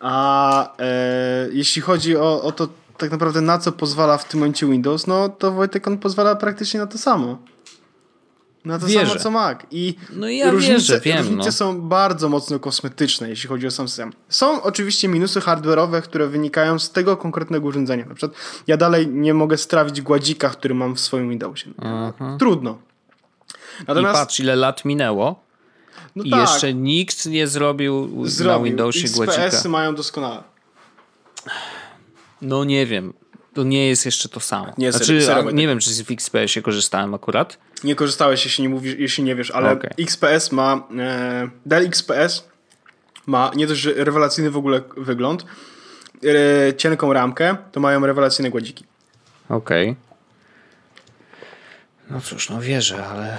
A 0.00 0.76
e, 0.78 1.48
jeśli 1.52 1.82
chodzi 1.82 2.16
o, 2.16 2.42
o 2.42 2.52
to 2.52 2.68
tak 2.98 3.10
naprawdę 3.10 3.40
na 3.40 3.58
co 3.58 3.72
pozwala 3.72 4.18
w 4.18 4.28
tym 4.28 4.40
momencie 4.40 4.66
Windows, 4.66 5.06
no 5.06 5.28
to 5.28 5.52
Wojtek 5.52 5.88
on 5.88 5.98
pozwala 5.98 6.36
praktycznie 6.36 6.80
na 6.80 6.86
to 6.86 6.98
samo. 6.98 7.38
Na 8.64 8.78
to 8.78 8.86
Wierzę. 8.86 9.06
samo 9.06 9.20
co 9.20 9.30
Mac. 9.30 9.58
I 9.70 9.94
No 10.12 10.28
ja 10.28 10.50
różnice, 10.50 10.74
wierzę, 10.74 11.00
wiem, 11.00 11.18
różnice 11.18 11.46
no. 11.46 11.52
są 11.52 11.80
bardzo 11.80 12.28
mocno 12.28 12.58
kosmetyczne, 12.58 13.28
jeśli 13.28 13.48
chodzi 13.48 13.66
o 13.66 13.70
sam 13.70 13.88
system. 13.88 14.12
Są 14.28 14.62
oczywiście 14.62 15.08
minusy 15.08 15.40
hardware'owe, 15.40 16.02
które 16.02 16.26
wynikają 16.26 16.78
z 16.78 16.90
tego 16.90 17.16
konkretnego 17.16 17.68
urządzenia. 17.68 18.06
Na 18.06 18.14
przykład 18.14 18.40
ja 18.66 18.76
dalej 18.76 19.08
nie 19.08 19.34
mogę 19.34 19.56
strawić 19.58 20.00
gładzika, 20.02 20.48
który 20.48 20.74
mam 20.74 20.94
w 20.94 21.00
swoim 21.00 21.30
Windowsie. 21.30 21.70
Trudno. 22.38 22.78
I 23.80 23.84
Natomiast 23.88 24.14
patrz, 24.20 24.40
ile 24.40 24.56
lat 24.56 24.84
minęło 24.84 25.48
no 26.16 26.24
i 26.24 26.30
tak, 26.30 26.40
jeszcze 26.40 26.74
nikt 26.74 27.26
nie 27.26 27.46
zrobił, 27.46 28.10
na 28.16 28.28
zrobił. 28.30 28.64
Windowsie 28.64 29.08
gładzika. 29.08 29.44
XPS-y 29.44 29.68
mają 29.68 29.94
doskonale. 29.94 30.42
No 32.42 32.64
nie 32.64 32.86
wiem. 32.86 33.12
To 33.58 33.64
nie 33.64 33.88
jest 33.88 34.06
jeszcze 34.06 34.28
to 34.28 34.40
samo. 34.40 34.72
Nie, 34.78 34.92
znaczy, 34.92 35.20
Wojtek. 35.20 35.54
nie 35.54 35.66
wiem, 35.66 35.78
czy 35.78 36.04
w 36.04 36.10
XPS-ie 36.10 36.62
korzystałem 36.62 37.14
akurat. 37.14 37.58
Nie 37.84 37.94
korzystałeś, 37.94 38.44
jeśli 38.44 38.62
nie, 38.62 38.68
mówisz, 38.68 38.94
jeśli 38.98 39.24
nie 39.24 39.34
wiesz, 39.34 39.50
ale 39.50 39.70
Okej. 39.70 39.90
XPS 39.98 40.52
ma. 40.52 40.88
E, 40.98 41.48
Dell 41.66 41.86
XPS 41.86 42.48
ma 43.26 43.50
nie 43.56 43.66
dość, 43.66 43.80
że 43.80 43.92
rewelacyjny 43.92 44.50
w 44.50 44.56
ogóle 44.56 44.80
wygląd, 44.96 45.44
e, 46.24 46.74
cienką 46.74 47.12
ramkę, 47.12 47.56
to 47.72 47.80
mają 47.80 48.06
rewelacyjne 48.06 48.50
gładziki. 48.50 48.84
Okej. 49.48 49.96
No 52.10 52.20
cóż, 52.20 52.50
no 52.50 52.60
wierzę, 52.60 53.06
ale... 53.06 53.38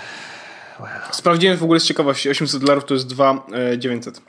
Sprawdziłem 1.12 1.58
w 1.58 1.64
ogóle 1.64 1.80
z 1.80 1.86
ciekawości, 1.86 2.30
800 2.30 2.62
dolarów 2.62 2.86
to 2.86 2.94
jest 2.94 3.08
2,900. 3.08 4.22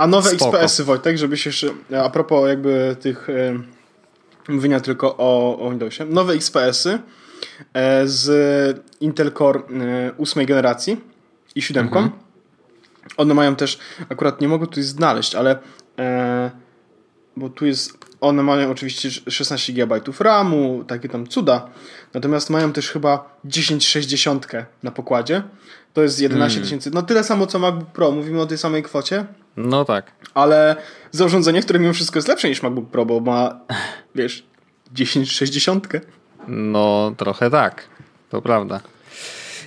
A 0.00 0.06
nowe 0.06 0.30
Spoko. 0.30 0.60
XPS-y, 0.60 0.84
Wojtek, 0.84 1.18
żeby 1.18 1.36
się 1.36 1.50
jeszcze, 1.50 1.68
a 2.04 2.10
propos 2.10 2.48
jakby 2.48 2.96
tych 3.00 3.30
e, 3.30 3.62
mówienia 4.48 4.80
tylko 4.80 5.16
o, 5.16 5.58
o 5.58 5.70
Windowsie, 5.70 6.04
nowe 6.04 6.32
XPS-y 6.34 6.98
e, 7.74 8.08
z 8.08 8.82
Intel 9.00 9.32
Core 9.32 9.60
e, 9.60 10.12
8 10.18 10.46
generacji 10.46 11.00
i 11.54 11.62
7. 11.62 11.90
One 13.16 13.34
mają 13.34 13.56
też, 13.56 13.78
akurat 14.08 14.40
nie 14.40 14.48
mogę 14.48 14.66
tutaj 14.66 14.82
znaleźć, 14.82 15.34
ale 15.34 15.58
e, 15.98 16.50
bo 17.36 17.48
tu 17.48 17.66
jest, 17.66 17.98
one 18.20 18.42
mają 18.42 18.70
oczywiście 18.70 19.10
16 19.30 19.72
GB 19.72 20.00
RAMu, 20.20 20.84
takie 20.84 21.08
tam 21.08 21.26
cuda, 21.26 21.68
natomiast 22.14 22.50
mają 22.50 22.72
też 22.72 22.90
chyba 22.90 23.38
1060 23.50 24.46
na 24.82 24.90
pokładzie, 24.90 25.42
to 25.94 26.02
jest 26.02 26.20
11 26.20 26.60
tysięcy, 26.60 26.90
no 26.94 27.02
tyle 27.02 27.24
samo 27.24 27.46
co 27.46 27.58
MacBook 27.58 27.88
Pro, 27.90 28.10
mówimy 28.10 28.40
o 28.40 28.46
tej 28.46 28.58
samej 28.58 28.82
kwocie, 28.82 29.24
No 29.56 29.84
tak. 29.84 30.12
ale 30.34 30.76
za 31.10 31.24
urządzenie, 31.24 31.62
które 31.62 31.78
mimo 31.78 31.92
wszystko 31.92 32.18
jest 32.18 32.28
lepsze 32.28 32.48
niż 32.48 32.62
MacBook 32.62 32.90
Pro, 32.90 33.06
bo 33.06 33.20
ma, 33.20 33.60
wiesz, 34.14 34.44
1060. 34.96 35.88
No 36.48 37.14
trochę 37.16 37.50
tak. 37.50 37.84
To 38.30 38.42
prawda. 38.42 38.80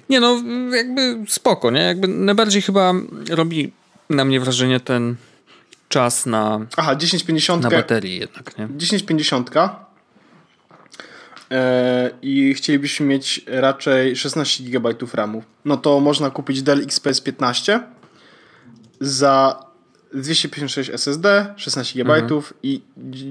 Nie 0.10 0.20
no, 0.20 0.42
jakby 0.76 1.16
spoko, 1.28 1.72
nie? 1.72 1.82
Jakby 1.82 2.08
najbardziej 2.08 2.62
chyba 2.62 2.94
robi 3.30 3.72
na 4.10 4.26
mnie 4.26 4.40
wrażenie 4.40 4.80
ten 4.80 5.16
czas 5.94 6.26
na, 6.26 6.60
Aha, 6.78 6.96
1050. 6.96 7.64
na 7.64 7.70
baterii 7.70 8.20
jednak, 8.20 8.58
nie? 8.58 8.68
1050 8.80 9.50
e, 11.52 12.12
i 12.22 12.54
chcielibyśmy 12.54 13.06
mieć 13.06 13.46
raczej 13.48 14.16
16 14.16 14.64
GB 14.64 14.94
RAMu, 15.14 15.44
no 15.66 15.78
to 15.78 16.00
można 16.00 16.30
kupić 16.30 16.62
Dell 16.62 16.82
XPS 16.84 17.22
15 17.22 17.80
za 19.00 19.66
256 20.14 20.90
SSD, 20.90 21.54
16 21.58 22.04
GB 22.04 22.22
i 22.64 22.82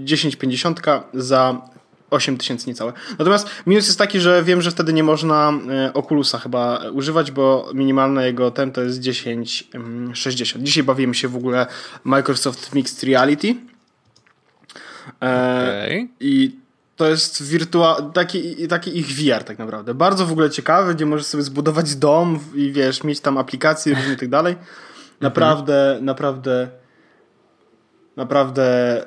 1050 0.06 0.80
za 1.14 1.62
8000 2.12 2.66
niecałe. 2.66 2.92
Natomiast 3.18 3.48
minus 3.66 3.86
jest 3.86 3.98
taki, 3.98 4.20
że 4.20 4.42
wiem, 4.42 4.62
że 4.62 4.70
wtedy 4.70 4.92
nie 4.92 5.04
można 5.04 5.52
e, 5.70 5.92
Oculusa 5.92 6.38
chyba 6.38 6.80
używać, 6.92 7.30
bo 7.30 7.70
minimalna 7.74 8.26
jego 8.26 8.50
ten 8.50 8.72
to 8.72 8.82
jest 8.82 9.02
1060. 9.02 10.64
Dzisiaj 10.64 10.84
bawimy 10.84 11.14
się 11.14 11.28
w 11.28 11.36
ogóle 11.36 11.66
Microsoft 12.04 12.74
Mixed 12.74 13.02
Reality. 13.04 13.54
E, 15.22 15.84
Okej. 15.84 16.10
I 16.20 16.56
to 16.96 17.06
jest 17.06 17.42
wirtua- 17.42 18.12
taki, 18.12 18.68
taki 18.68 18.98
ich 18.98 19.06
VR 19.06 19.44
tak 19.44 19.58
naprawdę. 19.58 19.94
Bardzo 19.94 20.26
w 20.26 20.32
ogóle 20.32 20.50
ciekawy, 20.50 20.94
gdzie 20.94 21.06
możesz 21.06 21.26
sobie 21.26 21.42
zbudować 21.42 21.94
dom 21.94 22.38
i 22.54 22.72
wiesz, 22.72 23.04
mieć 23.04 23.20
tam 23.20 23.38
aplikacje 23.38 23.94
różne 23.94 24.14
i 24.14 24.16
tak 24.16 24.28
dalej. 24.28 24.56
Naprawdę, 25.20 25.98
naprawdę, 26.02 26.68
naprawdę, 28.16 29.04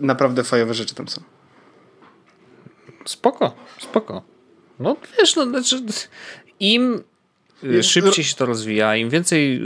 naprawdę 0.00 0.44
fajowe 0.44 0.74
rzeczy 0.74 0.94
tam 0.94 1.08
są. 1.08 1.20
Spoko, 3.04 3.54
spoko. 3.78 4.22
No 4.80 4.96
wiesz, 5.18 5.36
no 5.36 5.44
znaczy 5.46 5.82
im 6.60 7.02
y, 7.64 7.82
szybciej 7.82 8.24
się 8.24 8.34
to 8.36 8.46
rozwija, 8.46 8.96
im 8.96 9.10
więcej 9.10 9.62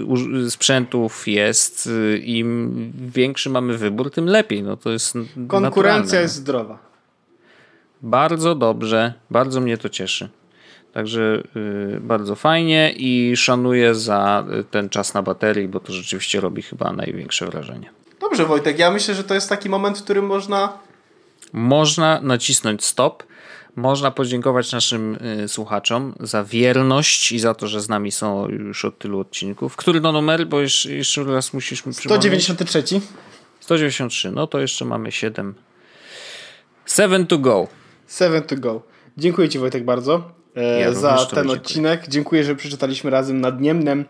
sprzętów 0.48 1.28
jest, 1.28 1.86
y, 1.86 2.18
im 2.18 2.92
większy 3.08 3.50
mamy 3.50 3.78
wybór, 3.78 4.10
tym 4.10 4.26
lepiej. 4.26 4.62
No 4.62 4.76
to 4.76 4.90
jest 4.90 5.12
Konkurencja 5.48 5.60
naturalne. 5.60 6.20
jest 6.22 6.34
zdrowa. 6.34 6.78
Bardzo 8.02 8.54
dobrze, 8.54 9.14
bardzo 9.30 9.60
mnie 9.60 9.78
to 9.78 9.88
cieszy. 9.88 10.28
Także 10.92 11.42
y, 11.96 12.00
bardzo 12.00 12.34
fajnie 12.34 12.92
i 12.96 13.36
szanuję 13.36 13.94
za 13.94 14.44
ten 14.70 14.88
czas 14.88 15.14
na 15.14 15.22
baterii, 15.22 15.68
bo 15.68 15.80
to 15.80 15.92
rzeczywiście 15.92 16.40
robi 16.40 16.62
chyba 16.62 16.92
największe 16.92 17.46
wrażenie. 17.46 17.90
Dobrze, 18.20 18.44
Wojtek, 18.46 18.78
ja 18.78 18.90
myślę, 18.90 19.14
że 19.14 19.24
to 19.24 19.34
jest 19.34 19.48
taki 19.48 19.68
moment, 19.68 19.98
w 19.98 20.02
którym 20.04 20.26
można. 20.26 20.78
Można 21.54 22.20
nacisnąć 22.20 22.84
stop. 22.84 23.22
Można 23.76 24.10
podziękować 24.10 24.72
naszym 24.72 25.18
y, 25.44 25.48
słuchaczom 25.48 26.14
za 26.20 26.44
wierność 26.44 27.32
i 27.32 27.38
za 27.38 27.54
to, 27.54 27.66
że 27.66 27.80
z 27.80 27.88
nami 27.88 28.12
są 28.12 28.48
już 28.48 28.84
od 28.84 28.98
tylu 28.98 29.20
odcinków. 29.20 29.76
Który 29.76 30.00
to 30.00 30.12
numer? 30.12 30.46
Bo 30.46 30.60
jeszcze, 30.60 30.92
jeszcze 30.92 31.24
raz 31.24 31.52
musisz 31.52 31.86
mi 31.86 31.92
przypomnieć. 31.92 32.22
193. 32.22 33.00
193. 33.60 34.30
No 34.30 34.46
to 34.46 34.60
jeszcze 34.60 34.84
mamy 34.84 35.12
7. 35.12 35.54
7 36.86 37.26
to 37.26 37.38
go. 37.38 37.68
Seven 38.06 38.42
to 38.42 38.56
go. 38.56 38.82
Dziękuję 39.18 39.48
Ci 39.48 39.58
Wojtek 39.58 39.84
bardzo 39.84 40.30
Ja 40.80 40.92
za 40.92 41.10
również 41.10 41.28
ten 41.28 41.36
tobie 41.36 41.48
dziękuję. 41.48 41.60
odcinek. 41.60 42.08
Dziękuję, 42.08 42.44
że 42.44 42.56
przeczytaliśmy 42.56 43.10
razem 43.10 43.40
nad 43.40 43.60
Niemnem. 43.60 44.04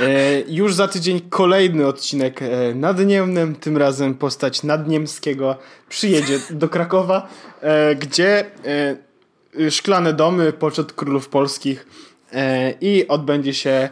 E, 0.00 0.40
już 0.40 0.74
za 0.74 0.88
tydzień 0.88 1.20
kolejny 1.20 1.86
odcinek 1.86 2.42
e, 2.42 2.74
nad 2.74 3.06
Niemnem. 3.06 3.54
Tym 3.54 3.76
razem 3.76 4.14
postać 4.14 4.62
nadniemskiego 4.62 5.56
przyjedzie 5.88 6.38
do 6.50 6.68
Krakowa, 6.68 7.28
e, 7.60 7.94
gdzie 7.94 8.44
e, 9.58 9.70
szklane 9.70 10.12
domy, 10.12 10.52
poczet 10.52 10.92
królów 10.92 11.28
polskich 11.28 11.86
e, 12.32 12.74
i 12.80 13.08
odbędzie 13.08 13.54
się 13.54 13.88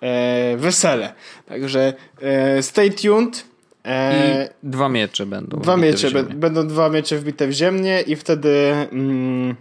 e, 0.00 0.56
wesele. 0.56 1.12
Także 1.46 1.92
e, 2.22 2.62
stay 2.62 2.90
tuned. 2.90 3.50
I 3.84 3.88
E, 3.88 4.48
dwa 4.62 4.88
miecze 4.88 5.26
będą. 5.26 5.60
Dwa 5.60 5.76
miecze, 5.76 6.10
będą 6.22 6.66
dwa 6.66 6.88
miecze 6.88 7.18
wbite 7.18 7.46
w 7.46 7.52
ziemię 7.52 8.00
i 8.06 8.16
wtedy 8.16 8.48
mm, 8.92 9.54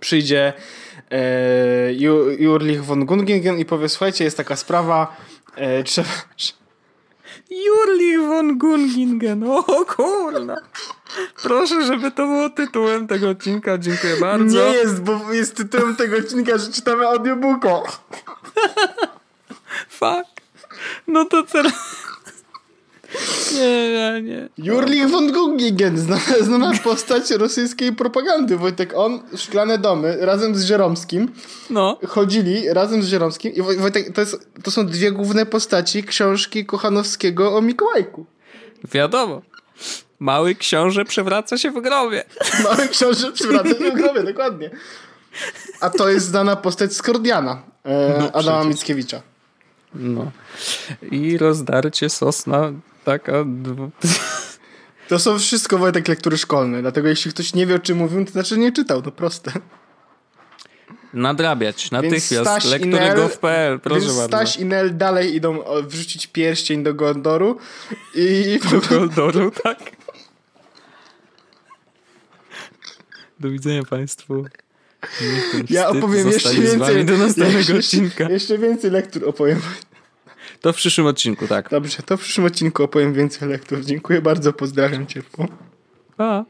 przyjdzie 0.00 0.46
e, 0.48 0.52
Jurlich 2.38 2.82
von 2.82 3.06
Gungingen 3.06 3.58
i 3.58 3.64
powie, 3.64 3.88
słuchajcie, 3.88 4.24
jest 4.24 4.36
taka 4.36 4.56
sprawa, 4.56 5.16
e, 5.56 5.82
trzeba... 5.84 6.08
Jurlich 7.50 8.20
von 8.20 8.58
Gungingen. 8.58 9.44
O 9.44 9.84
kurna. 9.84 10.56
Proszę, 11.42 11.84
żeby 11.84 12.10
to 12.10 12.26
było 12.26 12.50
tytułem 12.50 13.06
tego 13.06 13.28
odcinka. 13.28 13.78
Dziękuję 13.78 14.16
bardzo. 14.20 14.58
Nie 14.58 14.72
jest, 14.72 15.02
bo 15.02 15.32
jest 15.32 15.56
tytułem 15.56 15.96
tego 15.96 16.16
odcinka, 16.16 16.58
że 16.58 16.72
czytamy 16.72 17.08
audiobooka. 17.08 17.68
Fuck. 19.98 20.42
No 21.06 21.24
to 21.24 21.42
teraz... 21.42 21.72
Nie, 23.54 23.90
nie, 23.92 24.22
nie. 24.22 24.48
Jurlich 24.58 25.08
von 25.10 25.32
Gungingen, 25.32 25.98
znana, 26.40 26.72
postać 26.84 27.30
rosyjskiej 27.30 27.92
propagandy. 27.92 28.56
Wojtek, 28.56 28.92
on, 28.96 29.20
Szklane 29.36 29.78
Domy, 29.78 30.16
razem 30.20 30.54
z 30.54 30.64
Żeromskim, 30.64 31.28
No. 31.70 31.98
chodzili 32.08 32.72
razem 32.72 33.02
z 33.02 33.06
Żeromskim 33.06 33.52
i 33.54 33.62
Woj- 33.62 33.78
Wojtek, 33.78 34.12
to, 34.14 34.20
jest, 34.20 34.48
to 34.62 34.70
są 34.70 34.86
dwie 34.86 35.12
główne 35.12 35.46
postaci 35.46 36.04
książki 36.04 36.66
Kochanowskiego 36.66 37.56
o 37.56 37.62
Mikołajku. 37.62 38.26
Wiadomo. 38.92 39.42
Mały 40.18 40.54
książę 40.54 41.04
przewraca 41.04 41.58
się 41.58 41.70
w 41.70 41.80
grobie. 41.82 42.24
Mały 42.64 42.88
książę 42.88 43.32
przywraca 43.32 43.68
się 43.68 43.90
w 43.90 43.94
grobie, 43.94 44.22
dokładnie. 44.22 44.70
A 45.80 45.90
to 45.90 46.08
jest 46.08 46.26
znana 46.26 46.56
postać 46.56 46.92
z 46.92 47.02
Kordiana, 47.02 47.62
e, 47.84 48.16
No, 48.18 48.26
Adama 48.32 48.60
przecież. 48.60 48.66
Mickiewicza. 48.66 49.22
No. 49.94 50.30
I 51.10 51.38
rozdarcie 51.38 52.08
sosna 52.08 52.72
taka... 53.04 53.32
dwu- 53.44 53.90
To 55.08 55.18
są 55.18 55.38
wszystko 55.38 55.78
Wojtek 55.78 56.08
lektury 56.08 56.38
szkolne, 56.38 56.80
dlatego 56.82 57.08
jeśli 57.08 57.30
ktoś 57.30 57.54
nie 57.54 57.66
wie 57.66 57.74
o 57.74 57.78
czym 57.78 57.98
mówię, 57.98 58.24
to 58.24 58.32
znaczy 58.32 58.58
nie 58.58 58.72
czytał, 58.72 59.02
to 59.02 59.12
proste. 59.12 59.52
Nadrabiać 61.14 61.90
natychmiast. 61.90 62.64
Lektury.gov.pl, 62.64 63.80
proszę 63.80 64.00
więc 64.00 64.16
bardzo. 64.16 64.28
Staś 64.28 64.56
i 64.56 64.64
Nel 64.64 64.96
dalej 64.96 65.34
idą 65.34 65.58
wrzucić 65.82 66.26
pierścień 66.26 66.82
do 66.82 66.94
Gondoru 66.94 67.58
i 68.14 68.58
Do 68.70 68.80
Goldoru, 68.80 69.50
tak. 69.62 69.78
Do 73.40 73.50
widzenia 73.50 73.82
Państwu. 73.82 74.44
Ja 75.70 75.88
opowiem 75.88 76.28
jeszcze 76.28 76.54
więcej. 76.54 77.04
do 77.04 77.18
następnego 77.18 77.58
jeszcze, 77.58 77.76
odcinka. 77.78 78.28
Jeszcze 78.30 78.58
więcej 78.58 78.90
lektur 78.90 79.28
opowiem. 79.28 79.60
To 80.62 80.72
w 80.72 80.76
przyszłym 80.76 81.06
odcinku, 81.06 81.46
tak. 81.48 81.70
Dobrze, 81.70 82.02
to 82.02 82.16
w 82.16 82.20
przyszłym 82.20 82.46
odcinku 82.46 82.82
opowiem 82.82 83.14
więcej 83.14 83.48
lektur. 83.48 83.84
Dziękuję 83.84 84.22
bardzo, 84.22 84.52
pozdrawiam 84.52 85.06
ciepło. 85.06 85.48
Pa. 86.16 86.44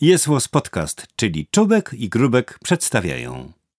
Jest 0.00 0.28
Podcast, 0.50 1.06
czyli 1.16 1.46
Czubek 1.50 1.90
i 1.94 2.08
Grubek 2.08 2.58
przedstawiają. 2.62 3.52